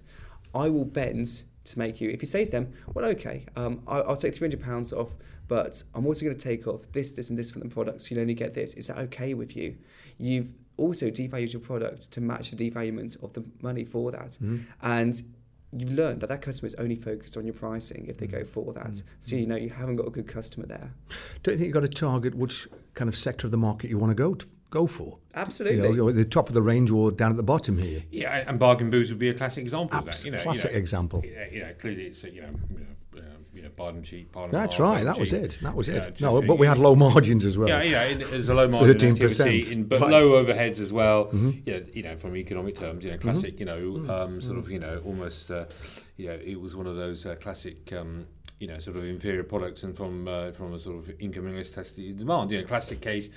I 0.53 0.69
will 0.69 0.85
bend 0.85 1.43
to 1.65 1.79
make 1.79 2.01
you. 2.01 2.09
If 2.09 2.21
you 2.21 2.27
say 2.27 2.45
to 2.45 2.51
them, 2.51 2.73
well, 2.93 3.05
okay, 3.05 3.45
um, 3.55 3.81
I'll, 3.87 4.09
I'll 4.09 4.15
take 4.17 4.35
£300 4.35 4.93
off 4.93 5.13
but 5.47 5.83
I'm 5.93 6.05
also 6.05 6.25
going 6.25 6.37
to 6.37 6.43
take 6.43 6.67
off 6.67 6.81
this, 6.91 7.11
this, 7.11 7.29
and 7.29 7.37
this 7.37 7.51
from 7.51 7.61
the 7.61 7.69
products. 7.69 8.07
So 8.07 8.15
you'll 8.15 8.21
only 8.21 8.33
get 8.33 8.53
this. 8.53 8.73
Is 8.73 8.87
that 8.87 8.97
okay 8.97 9.33
with 9.33 9.55
you? 9.55 9.77
You've 10.17 10.49
also 10.77 11.07
devalued 11.07 11.53
your 11.53 11.61
product 11.61 12.11
to 12.13 12.21
match 12.21 12.51
the 12.51 12.71
devaluement 12.71 13.21
of 13.23 13.33
the 13.33 13.43
money 13.61 13.83
for 13.83 14.11
that. 14.11 14.31
Mm-hmm. 14.31 14.59
And 14.81 15.21
you've 15.71 15.91
learned 15.91 16.21
that 16.21 16.27
that 16.27 16.41
customer 16.41 16.67
is 16.67 16.75
only 16.75 16.95
focused 16.95 17.37
on 17.37 17.45
your 17.45 17.53
pricing 17.53 18.05
if 18.07 18.17
they 18.17 18.27
go 18.27 18.43
for 18.43 18.73
that. 18.73 18.91
Mm-hmm. 18.91 19.07
So 19.19 19.35
you 19.35 19.47
know 19.47 19.55
you 19.55 19.69
haven't 19.69 19.97
got 19.97 20.07
a 20.07 20.11
good 20.11 20.27
customer 20.27 20.65
there. 20.65 20.93
Don't 21.41 21.53
you 21.53 21.57
think 21.57 21.67
you've 21.67 21.73
got 21.73 21.81
to 21.81 21.87
target 21.87 22.35
which 22.35 22.67
kind 22.93 23.09
of 23.09 23.15
sector 23.15 23.47
of 23.47 23.51
the 23.51 23.57
market 23.57 23.89
you 23.89 23.97
want 23.97 24.11
to 24.11 24.15
go 24.15 24.33
to? 24.33 24.45
Go 24.69 24.87
for 24.87 25.19
absolutely. 25.35 25.87
You 25.87 25.95
know, 25.95 26.09
at 26.09 26.15
the 26.15 26.25
top 26.25 26.47
of 26.47 26.55
the 26.55 26.61
range 26.61 26.89
or 26.89 27.11
down 27.11 27.29
at 27.29 27.37
the 27.37 27.43
bottom 27.43 27.77
here. 27.77 28.01
Yeah, 28.09 28.43
and 28.47 28.57
bargain 28.57 28.89
booze 28.89 29.11
would 29.11 29.19
be 29.19 29.29
a 29.29 29.33
classic 29.35 29.63
example 29.63 29.99
Abs- 29.99 30.07
of 30.07 30.23
that. 30.23 30.25
You 30.25 30.31
know, 30.31 30.41
classic 30.41 30.71
you 30.71 30.71
know, 30.71 30.79
example. 30.79 31.23
Yeah, 31.23 31.45
you 31.51 31.59
know, 31.59 31.73
clearly 31.77 32.07
it's 32.07 32.23
you 32.23 32.41
know, 32.41 32.49
you 33.53 33.61
know, 33.61 33.69
bottom 33.69 34.01
cheek, 34.01 34.31
bottom 34.31 34.51
That's 34.51 34.77
half, 34.77 34.83
right. 34.83 35.03
That 35.03 35.15
cheek. 35.15 35.19
was 35.19 35.33
it. 35.33 35.59
That 35.61 35.75
was 35.75 35.87
yeah, 35.87 35.95
it. 35.95 36.21
No, 36.21 36.41
but 36.41 36.57
we 36.57 36.67
had 36.67 36.77
low 36.77 36.95
margins 36.95 37.45
as 37.45 37.57
well. 37.57 37.69
Yeah, 37.69 37.83
yeah. 37.83 38.03
It, 38.03 38.29
there's 38.31 38.49
a 38.49 38.53
low 38.53 38.67
margin 38.67 39.15
13%. 39.15 39.21
activity, 39.21 39.73
in, 39.73 39.83
but 39.83 40.01
right. 40.01 40.11
low 40.11 40.43
overheads 40.43 40.79
as 40.79 40.91
well. 40.91 41.25
Mm-hmm. 41.25 41.51
You, 41.65 41.73
know, 41.73 41.85
you 41.93 42.03
know, 42.03 42.15
from 42.15 42.35
economic 42.35 42.77
terms, 42.77 43.05
you 43.05 43.11
know, 43.11 43.17
classic, 43.17 43.57
mm-hmm. 43.57 43.59
you 43.59 43.65
know, 43.65 43.99
mm-hmm. 43.99 44.09
um, 44.09 44.29
mm-hmm. 44.29 44.39
sort 44.39 44.51
mm-hmm. 44.51 44.59
of, 44.59 44.71
you 44.71 44.79
know, 44.79 45.01
almost, 45.05 45.51
uh, 45.51 45.65
you 46.17 46.27
know, 46.27 46.39
it 46.43 46.59
was 46.59 46.75
one 46.75 46.87
of 46.87 46.95
those 46.95 47.25
uh, 47.25 47.35
classic. 47.35 47.93
Um, 47.93 48.27
you 48.59 48.69
know, 48.69 48.79
sort 48.79 48.95
of 48.95 49.03
inferior 49.03 49.43
products 49.43 49.83
and 49.83 49.93
from 49.93 50.25
uh, 50.25 50.53
from 50.53 50.73
a 50.73 50.79
sort 50.79 50.95
of 50.95 51.11
income 51.19 51.47
and 51.47 51.55
elasticity 51.55 52.13
demand. 52.13 52.49
You 52.49 52.61
know, 52.61 52.65
classic 52.65 53.01
case, 53.01 53.29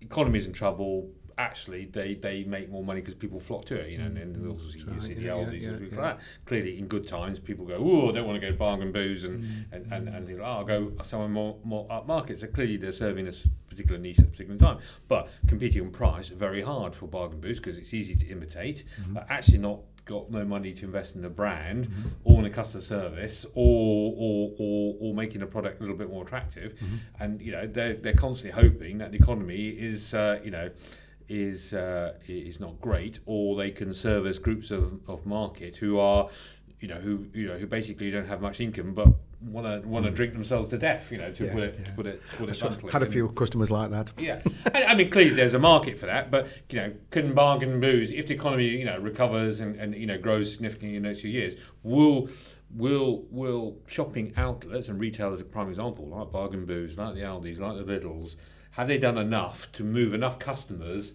economy's 0.00 0.46
in 0.46 0.52
trouble, 0.52 1.08
Actually, 1.36 1.86
they, 1.86 2.14
they 2.14 2.44
make 2.44 2.70
more 2.70 2.84
money 2.84 3.00
because 3.00 3.14
people 3.14 3.40
flock 3.40 3.64
to 3.66 3.76
it. 3.76 3.90
You 3.90 3.98
know, 3.98 4.04
and 4.04 4.16
then 4.16 4.46
also 4.48 4.64
you 4.66 5.00
see 5.00 5.14
the 5.14 5.22
yeah, 5.22 5.34
yeah, 5.34 5.34
yeah, 5.34 5.42
and 5.42 5.50
things 5.50 5.92
yeah. 5.94 6.00
like 6.00 6.18
that. 6.18 6.20
Clearly, 6.46 6.78
in 6.78 6.86
good 6.86 7.06
times, 7.06 7.38
people 7.38 7.64
go, 7.64 7.76
"Oh, 7.78 8.08
I 8.08 8.12
don't 8.12 8.26
want 8.26 8.40
to 8.40 8.46
go 8.46 8.52
to 8.52 8.56
bargain 8.56 8.92
booze," 8.92 9.24
and 9.24 9.42
mm, 9.42 9.46
mm. 9.46 9.72
and, 9.72 9.92
and, 9.92 10.08
and 10.08 10.26
things 10.26 10.38
like, 10.38 10.48
oh, 10.48 10.52
I'll 10.52 10.64
go 10.64 10.92
somewhere 11.02 11.28
more 11.28 11.56
more 11.64 11.86
upmarket. 11.88 12.40
So 12.40 12.46
clearly, 12.46 12.76
they're 12.76 12.92
serving 12.92 13.24
this 13.24 13.48
particular 13.68 14.00
niche 14.00 14.20
at 14.20 14.26
a 14.26 14.28
particular 14.28 14.58
time. 14.58 14.78
But 15.08 15.28
competing 15.46 15.82
on 15.82 15.90
price, 15.90 16.28
very 16.28 16.62
hard 16.62 16.94
for 16.94 17.06
bargain 17.06 17.40
booze 17.40 17.58
because 17.58 17.78
it's 17.78 17.94
easy 17.94 18.14
to 18.14 18.28
imitate. 18.28 18.84
Mm-hmm. 19.00 19.14
But 19.14 19.26
actually, 19.28 19.58
not 19.58 19.80
got 20.04 20.30
no 20.30 20.44
money 20.44 20.72
to 20.72 20.84
invest 20.84 21.16
in 21.16 21.22
the 21.22 21.30
brand 21.30 21.88
mm-hmm. 21.88 22.08
or 22.24 22.38
in 22.40 22.44
a 22.44 22.50
customer 22.50 22.82
service 22.82 23.46
or, 23.54 24.14
or 24.16 24.50
or 24.58 24.96
or 25.00 25.14
making 25.14 25.40
the 25.40 25.46
product 25.46 25.78
a 25.78 25.82
little 25.82 25.96
bit 25.96 26.10
more 26.10 26.22
attractive. 26.22 26.74
Mm-hmm. 26.74 26.96
And 27.20 27.40
you 27.40 27.52
know, 27.52 27.66
they're 27.66 27.94
they're 27.94 28.14
constantly 28.14 28.60
hoping 28.60 28.98
that 28.98 29.12
the 29.12 29.18
economy 29.18 29.68
is 29.68 30.14
uh, 30.14 30.40
you 30.44 30.50
know 30.50 30.70
is 31.28 31.72
uh, 31.74 32.14
is 32.28 32.60
not 32.60 32.80
great, 32.80 33.18
or 33.26 33.56
they 33.56 33.70
can 33.70 33.92
serve 33.92 34.26
as 34.26 34.38
groups 34.38 34.70
of, 34.70 35.00
of 35.08 35.24
market 35.26 35.76
who 35.76 35.98
are, 35.98 36.28
you 36.80 36.88
know, 36.88 36.96
who 36.96 37.26
you 37.32 37.46
know 37.46 37.56
who 37.56 37.66
basically 37.66 38.10
don't 38.10 38.26
have 38.26 38.40
much 38.40 38.60
income, 38.60 38.94
but 38.94 39.08
want 39.40 39.66
to 39.82 39.86
want 39.88 40.04
to 40.06 40.10
drink 40.10 40.32
themselves 40.32 40.68
to 40.70 40.78
death. 40.78 41.10
You 41.12 41.18
know, 41.18 41.32
to 41.32 41.44
Yeah, 41.46 41.52
put 41.54 41.62
it 41.62 41.76
yeah. 41.78 41.84
to 41.86 41.92
put 41.94 42.06
it 42.06 42.22
put 42.38 42.48
it 42.48 42.60
bluntly. 42.60 42.90
had 42.92 43.02
a 43.02 43.04
And- 43.04 43.12
few 43.12 43.28
customers 43.30 43.70
like 43.70 43.90
that. 43.90 44.12
yeah, 44.18 44.40
I, 44.74 44.84
I 44.84 44.94
mean 44.94 45.10
clearly 45.10 45.34
there's 45.34 45.54
a 45.54 45.58
market 45.58 45.96
for 45.98 46.06
that, 46.06 46.30
but 46.30 46.48
you 46.70 46.76
know, 46.78 46.92
can 47.10 47.32
bargain 47.34 47.80
booze 47.80 48.12
if 48.12 48.26
the 48.26 48.34
economy 48.34 48.66
you 48.68 48.84
know 48.84 48.98
recovers 48.98 49.60
and, 49.60 49.76
and 49.76 49.94
you 49.94 50.06
know 50.06 50.18
grows 50.18 50.52
significantly 50.52 50.96
in 50.96 51.02
the 51.02 51.08
next 51.08 51.20
few 51.20 51.30
years? 51.30 51.56
Will 51.82 52.28
will 52.74 53.24
will 53.30 53.76
shopping 53.86 54.32
outlets 54.36 54.88
and 54.88 54.98
retailers, 55.00 55.40
a 55.40 55.44
prime 55.44 55.68
example, 55.68 56.06
like 56.08 56.30
bargain 56.32 56.64
booze, 56.66 56.98
like 56.98 57.14
the 57.14 57.20
Aldi's, 57.20 57.60
like 57.60 57.76
the 57.76 57.84
Lidl's, 57.84 58.36
have 58.76 58.88
they 58.88 58.98
done 58.98 59.18
enough 59.18 59.70
to 59.72 59.82
move 59.84 60.14
enough 60.14 60.38
customers? 60.38 61.14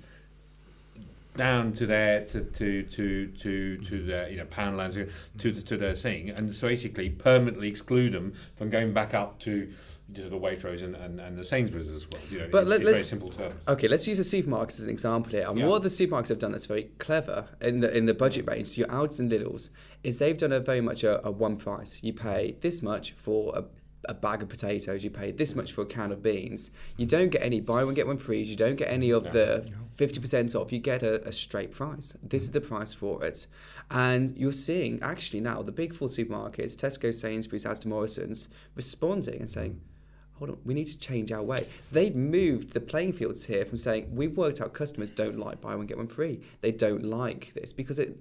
down 1.37 1.71
to 1.71 1.85
their 1.85 2.25
to 2.25 2.41
to 2.41 2.83
to 2.83 3.27
to, 3.27 3.77
to 3.77 4.03
their 4.03 4.27
you 4.29 4.35
know 4.37 4.45
Poundlands 4.45 5.09
to 5.37 5.51
to 5.53 5.77
their 5.77 5.95
thing, 5.95 6.31
and 6.31 6.53
so 6.53 6.67
basically 6.67 7.09
permanently 7.11 7.69
exclude 7.69 8.11
them 8.11 8.33
from 8.57 8.69
going 8.69 8.91
back 8.93 9.13
up 9.13 9.39
to 9.39 9.71
to 10.15 10.23
the 10.23 10.35
Waitrose 10.35 10.81
and, 10.81 10.95
and, 10.95 11.19
and 11.21 11.37
the 11.37 11.45
Sainsbury's 11.45 11.89
as 11.91 12.07
well. 12.11 12.21
You 12.31 12.39
know, 12.39 12.47
But 12.51 12.63
in, 12.63 12.69
let- 12.69 12.77
in 12.77 12.83
very 12.83 12.95
let's- 12.95 13.07
simple 13.07 13.29
terms. 13.29 13.53
Okay, 13.67 13.87
let's 13.87 14.05
use 14.07 14.17
the 14.17 14.41
supermarkets 14.41 14.79
as 14.79 14.85
an 14.85 14.89
example 14.89 15.31
here. 15.31 15.45
And 15.47 15.57
Yeah. 15.59 15.67
what 15.67 15.83
the 15.83 15.87
supermarkets 15.87 16.29
have 16.29 16.39
done 16.39 16.51
that's 16.51 16.65
very 16.65 16.89
clever 16.97 17.45
in 17.61 17.79
the 17.79 17.95
in 17.95 18.05
the 18.07 18.15
budget 18.15 18.45
range, 18.47 18.69
so 18.69 18.79
your 18.79 18.87
Aldi's 18.87 19.19
and 19.19 19.31
Lidl's, 19.31 19.69
is 20.03 20.17
they've 20.19 20.35
done 20.35 20.51
a 20.51 20.59
very 20.59 20.81
much 20.81 21.03
a, 21.05 21.25
a 21.25 21.31
one 21.31 21.55
price. 21.57 21.99
You 22.01 22.11
pay 22.11 22.55
this 22.59 22.81
much 22.81 23.11
for 23.11 23.55
a, 23.55 23.63
a 24.05 24.13
bag 24.13 24.41
of 24.41 24.49
potatoes, 24.49 25.03
you 25.03 25.09
pay 25.09 25.31
this 25.31 25.55
much 25.55 25.71
for 25.71 25.81
a 25.81 25.85
can 25.85 26.11
of 26.11 26.23
beans. 26.23 26.71
You 26.97 27.05
don't 27.05 27.29
get 27.29 27.41
any 27.41 27.59
buy 27.59 27.83
one 27.83 27.93
get 27.93 28.07
one 28.07 28.17
free. 28.17 28.41
You 28.41 28.55
don't 28.55 28.75
get 28.75 28.89
any 28.89 29.11
of 29.11 29.31
the 29.31 29.69
fifty 29.97 30.19
percent 30.19 30.55
off. 30.55 30.71
You 30.71 30.79
get 30.79 31.03
a, 31.03 31.27
a 31.27 31.31
straight 31.31 31.71
price. 31.71 32.15
This 32.23 32.43
is 32.43 32.51
the 32.51 32.61
price 32.61 32.93
for 32.93 33.23
it. 33.23 33.47
And 33.91 34.35
you're 34.37 34.53
seeing 34.53 35.01
actually 35.01 35.41
now 35.41 35.61
the 35.61 35.71
big 35.71 35.93
four 35.93 36.07
supermarkets, 36.07 36.75
Tesco, 36.75 37.13
Sainsbury's, 37.13 37.65
Asda 37.65 37.87
Morrison's, 37.87 38.49
responding 38.75 39.39
and 39.39 39.49
saying 39.49 39.71
hmm. 39.71 40.37
hold 40.37 40.51
on, 40.51 40.57
we 40.63 40.73
need 40.73 40.87
to 40.87 40.97
change 40.97 41.31
our 41.31 41.43
way. 41.43 41.67
So 41.81 41.95
they've 41.95 42.15
moved 42.15 42.73
the 42.73 42.79
playing 42.79 43.13
fields 43.13 43.45
here 43.45 43.65
from 43.65 43.77
saying 43.77 44.15
we've 44.15 44.37
worked 44.37 44.61
out 44.61 44.73
customers 44.73 45.11
don't 45.11 45.37
like 45.37 45.59
buy 45.59 45.75
one 45.75 45.87
get 45.87 45.97
one 45.97 46.07
free. 46.07 46.41
They 46.61 46.71
don't 46.71 47.03
like 47.03 47.53
this 47.53 47.73
because 47.73 47.99
it 47.99 48.15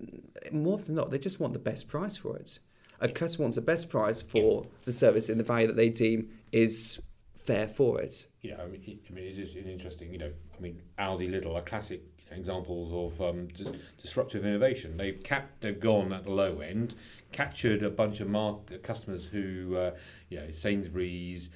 more 0.53 0.75
often 0.75 0.95
than 0.95 0.97
not 0.97 1.11
they 1.11 1.19
just 1.19 1.39
want 1.39 1.53
the 1.53 1.59
best 1.61 1.87
price 1.89 2.17
for 2.17 2.37
it. 2.37 2.59
A 3.01 3.09
customer 3.09 3.45
wants 3.45 3.57
the 3.57 3.63
best 3.63 3.89
price 3.89 4.21
for 4.23 4.67
the 4.85 4.93
service 4.93 5.29
in 5.29 5.39
the 5.39 5.45
value 5.45 5.67
that 5.69 5.77
they 5.77 5.89
deem 5.89 6.29
is 6.53 7.01
fair 7.37 7.67
for 7.69 8.01
it. 8.01 8.27
you 8.43 8.51
know, 8.51 8.63
I 8.63 8.67
mean, 8.67 8.83
it- 8.87 8.99
I 9.09 9.13
mean, 9.13 9.25
it 9.25 9.31
is 9.31 9.37
just 9.39 9.57
an 9.57 9.67
interesting, 9.69 10.13
you 10.13 10.19
know, 10.19 10.33
I 10.57 10.61
mean, 10.61 10.81
Aldi, 10.99 11.31
Lidl 11.31 11.55
are 11.55 11.63
classic 11.63 12.03
examples 12.31 12.93
of 12.93 13.21
um, 13.23 13.49
dis- 13.49 13.73
disruptive 14.01 14.45
innovation. 14.45 14.97
They've 14.97 15.23
cap- 15.23 15.51
they've 15.61 15.79
gone 15.81 16.13
at 16.13 16.25
the 16.25 16.31
low 16.31 16.61
end, 16.61 16.95
captured 17.33 17.83
a 17.83 17.91
bunch 17.91 18.21
of 18.21 18.29
mark- 18.29 18.83
customers 18.83 19.27
who, 19.27 19.77
uh, 19.77 19.97
you 20.29 20.39
know, 20.41 20.51
Sainsbury's, 20.53 21.51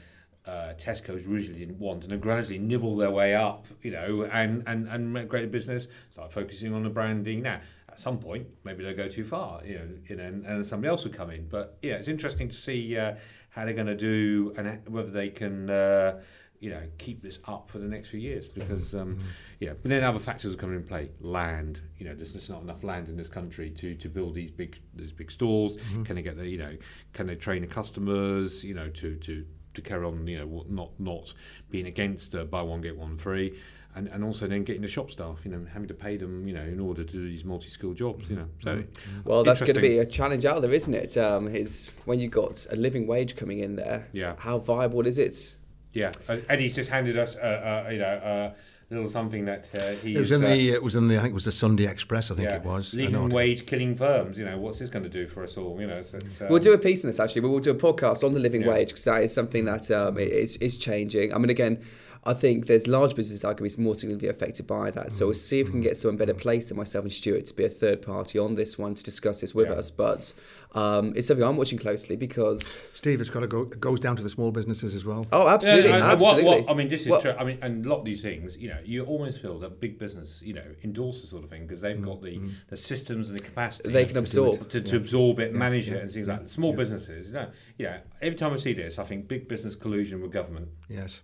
uh, 0.47 0.75
Tesco's 0.77 1.27
originally 1.27 1.61
didn't 1.61 1.79
want, 1.79 2.03
and 2.03 2.13
have 2.13 2.21
gradually 2.21 2.59
nibbled 2.59 3.01
their 3.01 3.11
way 3.11 3.35
up, 3.35 3.67
you 3.83 3.93
know, 3.93 4.25
and 4.33 4.63
and 4.67 4.89
and 4.89 5.13
make 5.13 5.29
great 5.29 5.51
business. 5.51 5.89
Start 6.11 6.33
focusing 6.33 6.75
on 6.75 6.83
the 6.83 6.91
branding 6.91 7.43
now. 7.43 7.61
At 7.89 7.99
some 7.99 8.19
point, 8.19 8.47
maybe 8.65 8.83
they'll 8.83 8.97
go 8.97 9.07
too 9.07 9.25
far, 9.25 9.61
you 9.67 9.75
know, 9.75 9.89
you 10.09 10.17
know 10.17 10.25
and, 10.25 10.47
and 10.47 10.65
somebody 10.65 10.89
else 10.89 11.05
will 11.05 11.13
come 11.13 11.31
in. 11.31 11.47
But 11.47 11.77
yeah, 11.83 11.95
it's 11.95 12.09
interesting 12.09 12.49
to 12.49 12.55
see 12.55 12.97
uh, 12.97 13.17
how 13.51 13.67
they're 13.67 13.75
going 13.75 13.87
to 13.87 13.95
do 13.95 14.55
and 14.57 14.81
whether 14.89 15.11
they 15.11 15.29
can. 15.29 15.71
Uh, 15.71 16.21
you 16.59 16.71
know, 16.71 16.81
keep 16.97 17.21
this 17.21 17.41
up 17.47 17.69
for 17.69 17.81
the 17.81 17.89
next 17.89 18.11
few 18.11 18.21
years 18.21 18.49
because, 18.49 18.95
um, 18.95 19.19
yeah. 19.59 19.73
But 19.73 19.89
then 19.89 20.05
other 20.05 20.21
factors 20.21 20.55
are 20.55 20.57
coming 20.57 20.77
in 20.77 20.85
play. 20.85 21.11
Land, 21.21 21.81
you 21.99 22.07
know, 22.07 22.15
there's 22.15 22.35
just 22.35 22.49
not 22.49 22.63
enough 22.63 22.85
land 22.85 23.09
in 23.09 23.17
this 23.17 23.29
country 23.29 23.69
to, 23.71 23.97
to 23.97 24.09
build 24.09 24.33
these 24.33 24.53
big 24.53 24.79
these 24.95 25.11
big 25.11 25.33
stores. 25.33 25.77
Can 26.05 26.15
they 26.15 26.23
get 26.23 26.37
the, 26.37 26.49
you 26.49 26.59
know, 26.59 26.77
can 27.15 27.27
they 27.27 27.35
train 27.35 27.63
the 27.63 27.67
customers, 27.67 28.65
you 28.65 28.75
know, 28.75 28.89
to 28.91 29.17
to 29.17 29.45
to 29.75 29.83
carry 29.83 30.05
on, 30.05 30.27
you 30.27 30.39
know, 30.39 30.65
not 30.69 30.91
not 30.99 31.35
being 31.71 31.87
against 31.87 32.35
uh, 32.35 32.45
buy 32.45 32.63
one 32.63 32.81
get 32.81 32.97
one 32.97 33.17
free, 33.17 33.59
and 33.95 34.09
and 34.09 34.25
also 34.25 34.47
then 34.47 34.65
getting 34.65 34.83
the 34.83 34.89
shop 34.89 35.11
staff, 35.11 35.41
you 35.45 35.51
know, 35.51 35.65
having 35.73 35.89
to 35.89 35.95
pay 35.95 36.17
them, 36.17 36.47
you 36.47 36.55
know, 36.55 36.63
in 36.63 36.81
order 36.81 37.05
to 37.05 37.13
do 37.13 37.29
these 37.29 37.45
multi-skill 37.45 37.95
jobs, 37.95 38.31
you 38.31 38.37
know. 38.37 38.49
So, 38.61 38.83
Well, 39.25 39.45
that's 39.45 39.61
going 39.61 39.75
to 39.75 39.81
be 39.81 39.99
a 39.99 40.07
challenge 40.07 40.45
out 40.45 40.63
there, 40.63 40.73
isn't 40.73 40.95
it? 40.95 41.17
Um, 41.17 41.49
is 41.49 41.91
when 42.05 42.21
you 42.21 42.29
got 42.29 42.67
a 42.71 42.77
living 42.77 43.07
wage 43.07 43.37
coming 43.37 43.61
in 43.61 43.77
there. 43.77 44.09
Yeah. 44.13 44.35
How 44.39 44.59
viable 44.59 45.07
is 45.07 45.19
it? 45.19 45.55
Yeah, 45.93 46.11
uh, 46.29 46.39
Eddie's 46.49 46.75
just 46.75 46.89
handed 46.89 47.19
us, 47.19 47.37
uh, 47.37 47.85
uh, 47.87 47.91
you 47.91 47.99
know, 47.99 48.07
uh, 48.07 48.55
a 48.55 48.55
little 48.93 49.09
something 49.09 49.45
that 49.47 49.69
uh, 49.75 49.91
he 50.03 50.15
It 50.15 50.19
was 50.19 50.31
is, 50.31 50.41
in 50.41 50.45
uh, 50.45 50.51
the. 50.51 50.71
It 50.71 50.83
was 50.83 50.97
in 50.97 51.09
the. 51.09 51.17
I 51.17 51.21
think 51.21 51.31
it 51.33 51.35
was 51.35 51.45
the 51.47 51.53
Sunday 51.53 51.87
Express. 51.87 52.31
I 52.31 52.35
think 52.35 52.51
it 52.51 52.63
was. 52.65 52.95
Leaving 52.95 53.15
An 53.17 53.29
wage 53.31 53.67
killing 53.67 53.95
firms. 53.95 54.39
You 54.39 54.45
know, 54.45 54.59
what's 54.59 54.79
this 54.79 54.89
going 54.89 55.03
to 55.05 55.09
do 55.09 55.27
for 55.27 55.43
us 55.43 55.57
all? 55.57 55.81
You 55.81 55.87
know, 55.87 56.03
so 56.03 56.19
um, 56.19 56.49
We'll 56.49 56.59
do 56.59 56.73
a 56.73 56.79
piece 56.79 57.05
on 57.05 57.09
this 57.09 57.19
actually. 57.21 57.43
We'll 57.43 57.59
do 57.61 57.71
a 57.71 57.75
podcast 57.75 58.23
on 58.25 58.35
the 58.35 58.41
living 58.41 58.63
Yeah. 58.63 58.69
wage 58.69 58.89
because 58.89 59.05
that 59.05 59.23
is 59.25 59.33
something 59.33 59.65
that 59.65 59.91
um, 59.91 60.19
is, 60.19 60.57
is 60.59 60.77
changing. 60.77 61.35
I 61.35 61.39
mean, 61.39 61.51
again, 61.51 61.79
I 62.25 62.35
think 62.35 62.67
there's 62.67 62.87
large 62.87 63.17
businesses 63.17 63.43
that 63.43 63.49
are 63.49 63.55
going 63.55 63.69
to 63.69 63.77
be 63.77 63.83
more 63.83 63.97
significantly 63.97 64.29
affected 64.29 64.67
by 64.69 64.93
that. 64.93 65.13
So 65.13 65.27
we'll 65.27 65.35
mm. 65.35 65.39
see 65.39 65.59
if 65.59 65.67
we 65.67 65.73
can 65.73 65.81
get 65.81 65.95
mm. 65.95 65.97
someone 65.97 66.19
better 66.19 66.35
placed 66.35 66.69
than 66.69 66.77
myself 66.77 67.05
and 67.05 67.13
Stuart 67.13 67.47
to 67.47 67.55
be 67.55 67.65
a 67.65 67.69
third 67.69 68.01
party 68.01 68.39
on 68.39 68.55
this 68.55 68.79
one 68.79 68.95
to 68.95 69.03
discuss 69.03 69.41
this 69.41 69.57
with 69.57 69.69
Yeah. 69.69 69.75
us. 69.75 69.91
But 69.91 70.33
um, 70.73 71.13
it's 71.17 71.27
something 71.27 71.45
I'm 71.45 71.57
watching 71.57 71.79
closely 71.79 72.15
because 72.15 72.77
Steve, 72.95 73.21
it's 73.21 73.29
got 73.29 73.41
to 73.41 73.49
go. 73.49 73.63
It 73.63 73.81
goes 73.81 73.99
down 73.99 74.15
to 74.17 74.23
the 74.23 74.29
small 74.29 74.53
businesses 74.53 74.95
as 74.95 75.05
well. 75.05 75.27
oh, 75.33 75.49
absolutely, 75.49 75.89
Yeah, 75.89 75.97
and- 75.97 76.05
and 76.05 76.13
absolutely. 76.13 76.45
What, 76.45 76.61
what, 76.67 76.71
I 76.71 76.75
mean, 76.75 76.89
this 76.89 77.03
is 77.03 77.09
Well- 77.09 77.21
true. 77.21 77.33
I 77.33 77.43
mean, 77.43 77.59
and 77.61 77.85
a 77.85 77.89
lot 77.89 77.99
of 77.99 78.05
these 78.05 78.23
things, 78.23 78.57
you 78.57 78.69
know, 78.69 78.79
you 78.85 79.05
almost 79.05 79.43
feel 79.43 79.59
that 79.59 79.81
big 79.81 79.99
business, 79.99 80.41
you 80.43 80.55
know, 80.55 80.65
endorses 80.85 81.23
the 81.23 81.29
sort 81.29 81.43
of 81.43 81.51
thing 81.51 81.63
because 81.63 81.81
they've 81.81 81.97
mm. 81.97 82.05
got 82.05 82.23
the, 82.23 82.41
the 82.69 82.77
systems 82.77 83.31
and 83.31 83.39
the 83.39 83.43
capacity 83.43 83.91
They 83.91 84.05
can 84.05 84.15
to- 84.15 84.21
absorb. 84.21 84.69
to, 84.69 84.81
to 84.81 84.97
absorb 84.97 85.41
it, 85.41 85.55
manage 85.55 85.89
yeah, 85.89 85.97
it, 85.97 86.03
and 86.03 86.13
things 86.13 86.29
yeah, 86.29 86.35
like 86.35 86.43
that. 86.43 86.49
Small 86.51 86.71
yeah. 86.71 86.77
businesses, 86.77 87.29
you 87.29 87.35
know, 87.35 87.49
yeah. 87.79 87.99
Every 88.21 88.39
time 88.39 88.53
I 88.53 88.57
see 88.57 88.75
this, 88.75 89.01
I 89.01 89.05
think 89.05 89.27
big 89.27 89.49
business 89.49 89.75
collusion 89.75 90.23
with 90.23 90.31
government. 90.31 90.69
Yes, 90.89 91.23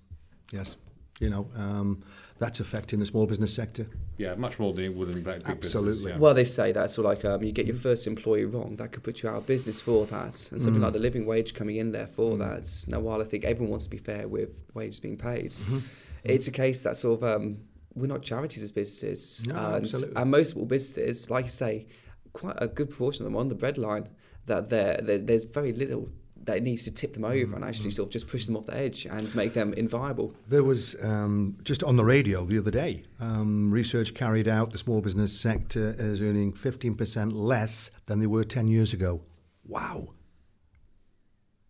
yes. 0.50 0.76
You 1.20 1.30
know, 1.30 1.50
um, 1.56 2.02
that's 2.38 2.60
affecting 2.60 3.00
the 3.00 3.06
small 3.06 3.26
business 3.26 3.52
sector. 3.52 3.88
Yeah, 4.18 4.34
much 4.36 4.58
more 4.60 4.72
than 4.72 4.84
it 4.84 4.94
would 4.94 5.08
in 5.14 5.22
big 5.22 5.38
business. 5.44 5.48
Absolutely. 5.74 6.12
Yeah. 6.12 6.18
Well, 6.18 6.34
they 6.34 6.44
say 6.44 6.70
that 6.72 6.90
sort 6.90 7.06
of 7.06 7.12
like 7.16 7.24
um, 7.24 7.42
you 7.42 7.50
get 7.52 7.66
your 7.66 7.74
first 7.76 8.06
employee 8.06 8.44
wrong, 8.44 8.76
that 8.76 8.92
could 8.92 9.02
put 9.02 9.22
you 9.22 9.28
out 9.28 9.36
of 9.36 9.46
business 9.46 9.80
for 9.80 10.06
that, 10.06 10.48
and 10.52 10.60
Mm. 10.60 10.64
something 10.64 10.80
like 10.82 10.92
the 10.92 10.98
living 11.00 11.26
wage 11.26 11.54
coming 11.54 11.76
in 11.76 11.90
there 11.92 12.06
for 12.06 12.36
that. 12.38 12.84
Now, 12.86 13.00
while 13.00 13.20
I 13.20 13.24
think 13.24 13.44
everyone 13.44 13.70
wants 13.70 13.86
to 13.86 13.90
be 13.90 13.98
fair 13.98 14.28
with 14.28 14.62
wages 14.74 15.00
being 15.00 15.16
paid, 15.18 15.50
Mm-hmm. 15.50 15.78
it's 16.24 16.46
a 16.46 16.52
case 16.52 16.82
that 16.82 16.96
sort 16.96 17.20
of 17.22 17.24
um, 17.40 17.58
we're 17.94 18.06
not 18.06 18.22
charities 18.22 18.62
as 18.62 18.70
businesses, 18.70 19.44
No, 19.48 19.56
and, 19.56 19.84
absolutely. 19.84 20.16
and 20.16 20.30
most 20.30 20.50
small 20.52 20.66
businesses, 20.66 21.28
like 21.30 21.46
you 21.46 21.50
say, 21.50 21.86
quite 22.32 22.56
a 22.58 22.68
good 22.68 22.90
proportion 22.90 23.24
of 23.26 23.32
them 23.32 23.36
on 23.36 23.48
the 23.48 23.56
breadline 23.56 24.06
that 24.46 24.70
there 24.70 24.98
there- 25.02 25.18
there's 25.18 25.44
very 25.44 25.72
little 25.72 26.08
that 26.48 26.56
it 26.56 26.62
needs 26.62 26.82
to 26.84 26.90
tip 26.90 27.12
them 27.12 27.24
over 27.24 27.34
and 27.34 27.48
Mm-hmm. 27.48 27.64
actually 27.64 27.90
sort 27.90 28.08
of 28.08 28.12
just 28.12 28.26
push 28.26 28.46
them 28.46 28.56
off 28.56 28.66
the 28.66 28.76
edge 28.76 29.06
and 29.06 29.32
make 29.34 29.52
them 29.52 29.72
inviable. 29.74 30.34
There 30.48 30.64
was 30.64 30.96
um, 31.04 31.56
just 31.62 31.84
on 31.84 31.96
the 31.96 32.04
radio 32.04 32.44
the 32.44 32.58
other 32.58 32.70
day 32.70 33.04
um, 33.20 33.70
research 33.70 34.14
carried 34.14 34.48
out. 34.48 34.72
The 34.72 34.78
small 34.78 35.00
business 35.00 35.38
sector 35.38 35.94
is 35.98 36.20
earning 36.22 36.52
15% 36.54 37.32
less 37.34 37.90
than 38.06 38.18
they 38.18 38.26
were 38.26 38.44
10 38.44 38.66
years 38.68 38.92
ago. 38.94 39.20
Wow. 39.64 40.08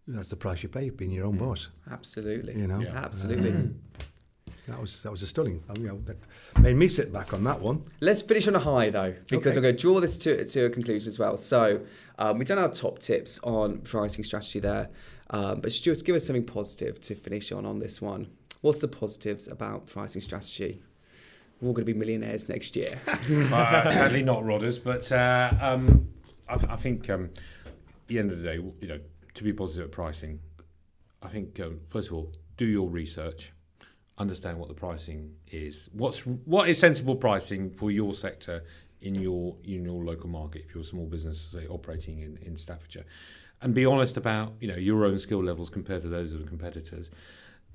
That's 0.07 0.29
the 0.29 0.37
price 0.37 0.63
you 0.63 0.69
pay 0.69 0.89
being 0.91 1.11
your 1.11 1.27
own 1.27 1.37
boss. 1.37 1.69
Absolutely, 1.91 2.55
You 2.57 2.67
know? 2.69 2.81
Yeah. 2.81 2.97
absolutely. 3.05 3.71
that 4.69 4.81
was 4.81 5.03
that 5.03 5.11
was 5.11 5.23
a 5.23 5.27
stunning. 5.27 5.63
You 5.79 5.85
know, 5.87 6.01
that 6.07 6.17
made 6.61 6.77
me 6.77 6.89
sit 6.89 7.13
back 7.13 7.33
on 7.33 7.45
that 7.45 7.61
one. 7.61 7.83
Let's 8.01 8.23
finish 8.23 8.47
on 8.49 8.55
a 8.57 8.59
high 8.61 8.91
though, 8.91 9.15
because 9.29 9.57
Okay. 9.57 9.57
I'm 9.59 9.63
going 9.63 9.77
to 9.77 9.81
draw 9.81 10.01
this 10.01 10.19
to, 10.19 10.45
to 10.45 10.67
a 10.67 10.71
conclusion 10.71 11.09
as 11.09 11.19
well. 11.19 11.37
So 11.37 11.81
um, 12.19 12.39
we've 12.39 12.47
done 12.49 12.59
our 12.59 12.71
top 12.71 12.99
tips 12.99 13.39
on 13.43 13.79
pricing 13.79 14.25
strategy 14.25 14.61
there, 14.61 14.89
um, 15.31 15.61
but 15.61 15.73
Stuart, 15.73 16.03
give 16.05 16.17
us 16.17 16.27
something 16.27 16.45
positive 16.45 17.01
to 17.03 17.15
finish 17.15 17.53
on 17.53 17.65
on 17.67 17.79
this 17.79 18.01
one. 18.03 18.29
What's 18.61 18.81
the 18.81 18.89
positives 18.89 19.49
about 19.49 19.87
pricing 19.87 20.21
strategy? 20.21 20.83
We're 21.61 21.69
all 21.69 21.75
going 21.75 21.87
to 21.87 21.93
be 21.93 21.99
millionaires 21.99 22.49
next 22.49 22.77
year. 22.77 22.99
uh, 23.09 23.91
sadly 23.91 24.23
not 24.23 24.43
Rodders, 24.45 24.83
but 24.83 25.11
uh, 25.13 25.53
um, 25.61 26.09
I, 26.49 26.57
th- 26.57 26.71
I 26.71 26.77
think 26.77 27.09
um, 27.11 27.31
at 27.67 27.73
the 28.07 28.19
end 28.19 28.31
of 28.33 28.39
the 28.41 28.45
day, 28.45 28.55
you 28.81 28.89
know, 28.89 29.01
to 29.35 29.45
be 29.45 29.53
positive 29.53 29.87
at 29.87 29.93
pricing, 29.93 30.39
I 31.23 31.29
think 31.29 31.59
um, 31.61 31.81
first 31.87 32.09
of 32.09 32.15
all, 32.15 32.33
do 32.57 32.65
your 32.65 32.89
research, 32.89 33.53
understand 34.19 34.59
what 34.59 34.69
the 34.69 34.75
pricing 34.75 35.35
is. 35.51 35.89
What's 35.93 36.27
what 36.27 36.69
is 36.69 36.79
sensible 36.79 37.17
pricing 37.17 37.71
for 37.71 37.91
your 37.91 38.13
sector 38.13 38.65
in 39.01 39.15
your 39.15 39.57
in 39.65 39.85
your 39.85 40.05
local 40.05 40.29
market 40.29 40.63
if 40.65 40.75
you're 40.75 40.83
a 40.83 40.85
small 40.85 41.07
business 41.07 41.41
say 41.41 41.67
operating 41.69 42.21
in, 42.21 42.39
in 42.43 42.57
Staffordshire, 42.57 43.05
and 43.63 43.75
be 43.75 43.87
honest 43.87 44.17
about 44.17 44.55
you 44.61 44.69
know 44.69 44.77
your 44.77 45.05
own 45.05 45.19
skill 45.19 45.43
levels 45.43 45.71
compared 45.71 46.03
to 46.03 46.09
those 46.09 46.33
of 46.33 46.41
the 46.41 46.47
competitors. 46.47 47.11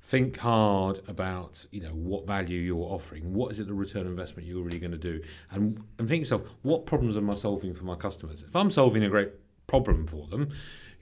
Think 0.06 0.36
hard 0.36 1.00
about 1.08 1.64
you 1.70 1.80
know 1.80 1.94
what 1.94 2.26
value 2.26 2.60
you're 2.60 2.92
offering. 2.92 3.32
What 3.32 3.50
is 3.50 3.58
it 3.58 3.66
the 3.66 3.74
return 3.74 4.06
investment 4.06 4.46
you're 4.46 4.62
really 4.62 4.78
going 4.78 4.92
to 4.92 4.98
do? 4.98 5.22
And 5.50 5.82
and 5.98 6.06
think 6.06 6.20
yourself 6.20 6.42
what 6.60 6.84
problems 6.84 7.16
am 7.16 7.30
i 7.30 7.34
solving 7.34 7.72
for 7.72 7.84
my 7.84 7.96
customers? 7.96 8.42
If 8.42 8.54
i'm 8.54 8.70
solving 8.70 9.04
a 9.04 9.08
great 9.08 9.30
problem 9.66 10.06
for 10.06 10.26
them 10.28 10.50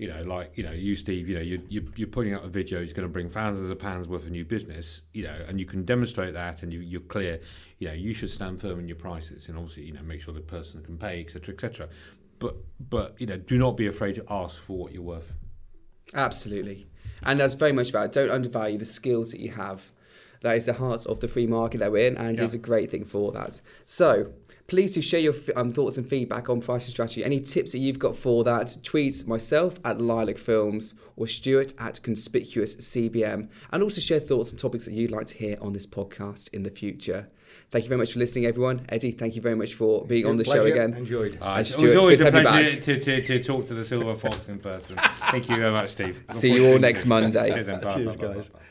you 0.03 0.09
know 0.09 0.23
like 0.23 0.51
you 0.57 0.65
know 0.65 0.73
you 0.73 0.95
steve 0.95 1.29
you 1.29 1.35
know 1.35 1.41
you, 1.41 1.63
you, 1.69 1.93
you're 1.97 2.09
putting 2.09 2.35
out 2.35 2.45
a 2.45 2.49
video 2.49 2.81
that's 2.81 2.93
going 2.93 3.07
to 3.07 3.13
bring 3.13 3.29
thousands 3.29 3.71
of 3.71 3.79
pounds 3.79 4.09
worth 4.09 4.25
of 4.25 4.31
new 4.31 4.45
business 4.45 5.03
you 5.15 5.23
know 5.23 5.37
and 5.49 5.61
you 5.61 5.67
can 5.67 5.85
demonstrate 5.85 6.35
that 6.35 6.63
and 6.63 6.73
you, 6.73 6.81
you're 6.81 7.01
clear 7.03 7.41
you 7.79 7.89
know 7.89 7.95
you 7.95 8.13
should 8.13 8.31
stand 8.31 8.61
firm 8.61 8.79
in 8.81 8.89
your 8.89 8.97
prices 8.97 9.49
and 9.49 9.57
obviously 9.57 9.85
you 9.85 9.93
know 9.93 10.03
make 10.03 10.21
sure 10.21 10.35
the 10.35 10.41
person 10.41 10.83
can 10.83 10.99
pay 10.99 11.21
etc 11.21 11.55
etc 11.55 11.89
but 12.39 12.57
but 12.91 13.15
you 13.21 13.27
know 13.27 13.37
do 13.37 13.57
not 13.57 13.77
be 13.77 13.87
afraid 13.87 14.15
to 14.15 14.25
ask 14.29 14.61
for 14.61 14.77
what 14.77 14.93
you're 14.93 15.03
worth 15.03 15.33
Absolutely. 16.15 16.87
And 17.25 17.39
that's 17.39 17.55
very 17.55 17.73
much 17.73 17.91
about 17.91 18.07
it. 18.07 18.13
don't 18.13 18.31
undervalue 18.31 18.79
the 18.79 18.85
skills 18.85 19.31
that 19.31 19.41
you 19.41 19.53
have. 19.53 19.91
That 20.43 20.57
is 20.57 20.67
the 20.67 20.73
heart 20.75 21.07
of 21.07 21.21
the 21.21 21.29
free 21.29 21.47
market 21.47 21.79
that 21.79 21.91
we're 21.93 22.07
in, 22.09 22.17
and 22.17 22.39
Yeah. 22.39 22.45
is 22.45 22.55
a 22.55 22.59
great 22.59 22.91
thing 22.91 23.05
for 23.05 23.31
that. 23.33 23.61
So, 23.85 24.33
please 24.67 24.95
do 24.95 25.01
share 25.03 25.21
your 25.21 25.35
um, 25.57 25.71
thoughts 25.73 25.97
and 25.99 26.09
feedback 26.09 26.49
on 26.49 26.61
pricing 26.61 26.91
strategy. 26.91 27.25
Any 27.25 27.41
tips 27.41 27.73
that 27.73 27.79
you've 27.79 27.99
got 27.99 28.17
for 28.17 28.43
that, 28.45 28.77
tweet 28.83 29.27
myself 29.27 29.79
at 29.85 30.01
Lilac 30.01 30.39
Films 30.39 30.95
or 31.17 31.27
Stuart 31.27 31.73
at 31.79 32.03
Conspicuous 32.03 32.75
CBM, 32.77 33.49
and 33.71 33.83
also 33.83 34.01
share 34.01 34.21
thoughts 34.21 34.51
and 34.51 34.59
topics 34.59 34.85
that 34.87 34.93
you'd 34.95 35.11
like 35.13 35.27
to 35.29 35.37
hear 35.39 35.57
on 35.61 35.73
this 35.75 35.87
podcast 35.87 36.49
in 36.53 36.63
the 36.65 36.71
future. 36.71 37.29
Thank 37.71 37.85
you 37.85 37.89
very 37.89 37.99
much 37.99 38.13
for 38.13 38.19
listening, 38.19 38.45
everyone. 38.47 38.85
Eddie, 38.91 39.13
thank 39.13 39.35
you 39.37 39.41
very 39.43 39.55
much 39.55 39.75
for 39.75 40.05
being 40.07 40.27
on 40.27 40.37
the 40.37 40.45
show 40.45 40.53
Pleasure. 40.53 40.69
again. 40.73 40.95
Enjoyed. 40.95 41.39
Uh, 41.41 41.45
And 41.53 41.61
it's 41.61 41.71
Stuart, 41.73 41.97
always 41.97 42.21
a 42.21 42.31
to 42.31 42.31
have 42.31 42.43
you 42.45 42.49
pleasure 42.51 42.81
to, 42.81 43.01
to, 43.01 43.23
to 43.23 43.45
talk 43.45 43.65
to 43.67 43.75
the 43.75 43.85
Silver 43.85 44.15
Fox 44.15 44.49
in 44.49 44.59
person. 44.59 44.97
Thank 45.31 45.49
you 45.49 45.57
very 45.57 45.71
much, 45.73 45.91
Steve. 45.91 46.23
See 46.31 46.53
you 46.53 46.67
all 46.73 46.79
next 46.79 47.07
Monday. 47.07 47.51
Cheers, 47.53 47.67
then. 47.67 47.81
Bye, 47.81 47.95
Cheers, 47.95 48.17
bye, 48.17 48.27
bye, 48.27 48.35
guys. 48.35 48.49
bye, 48.49 48.59
bye. 48.59 48.65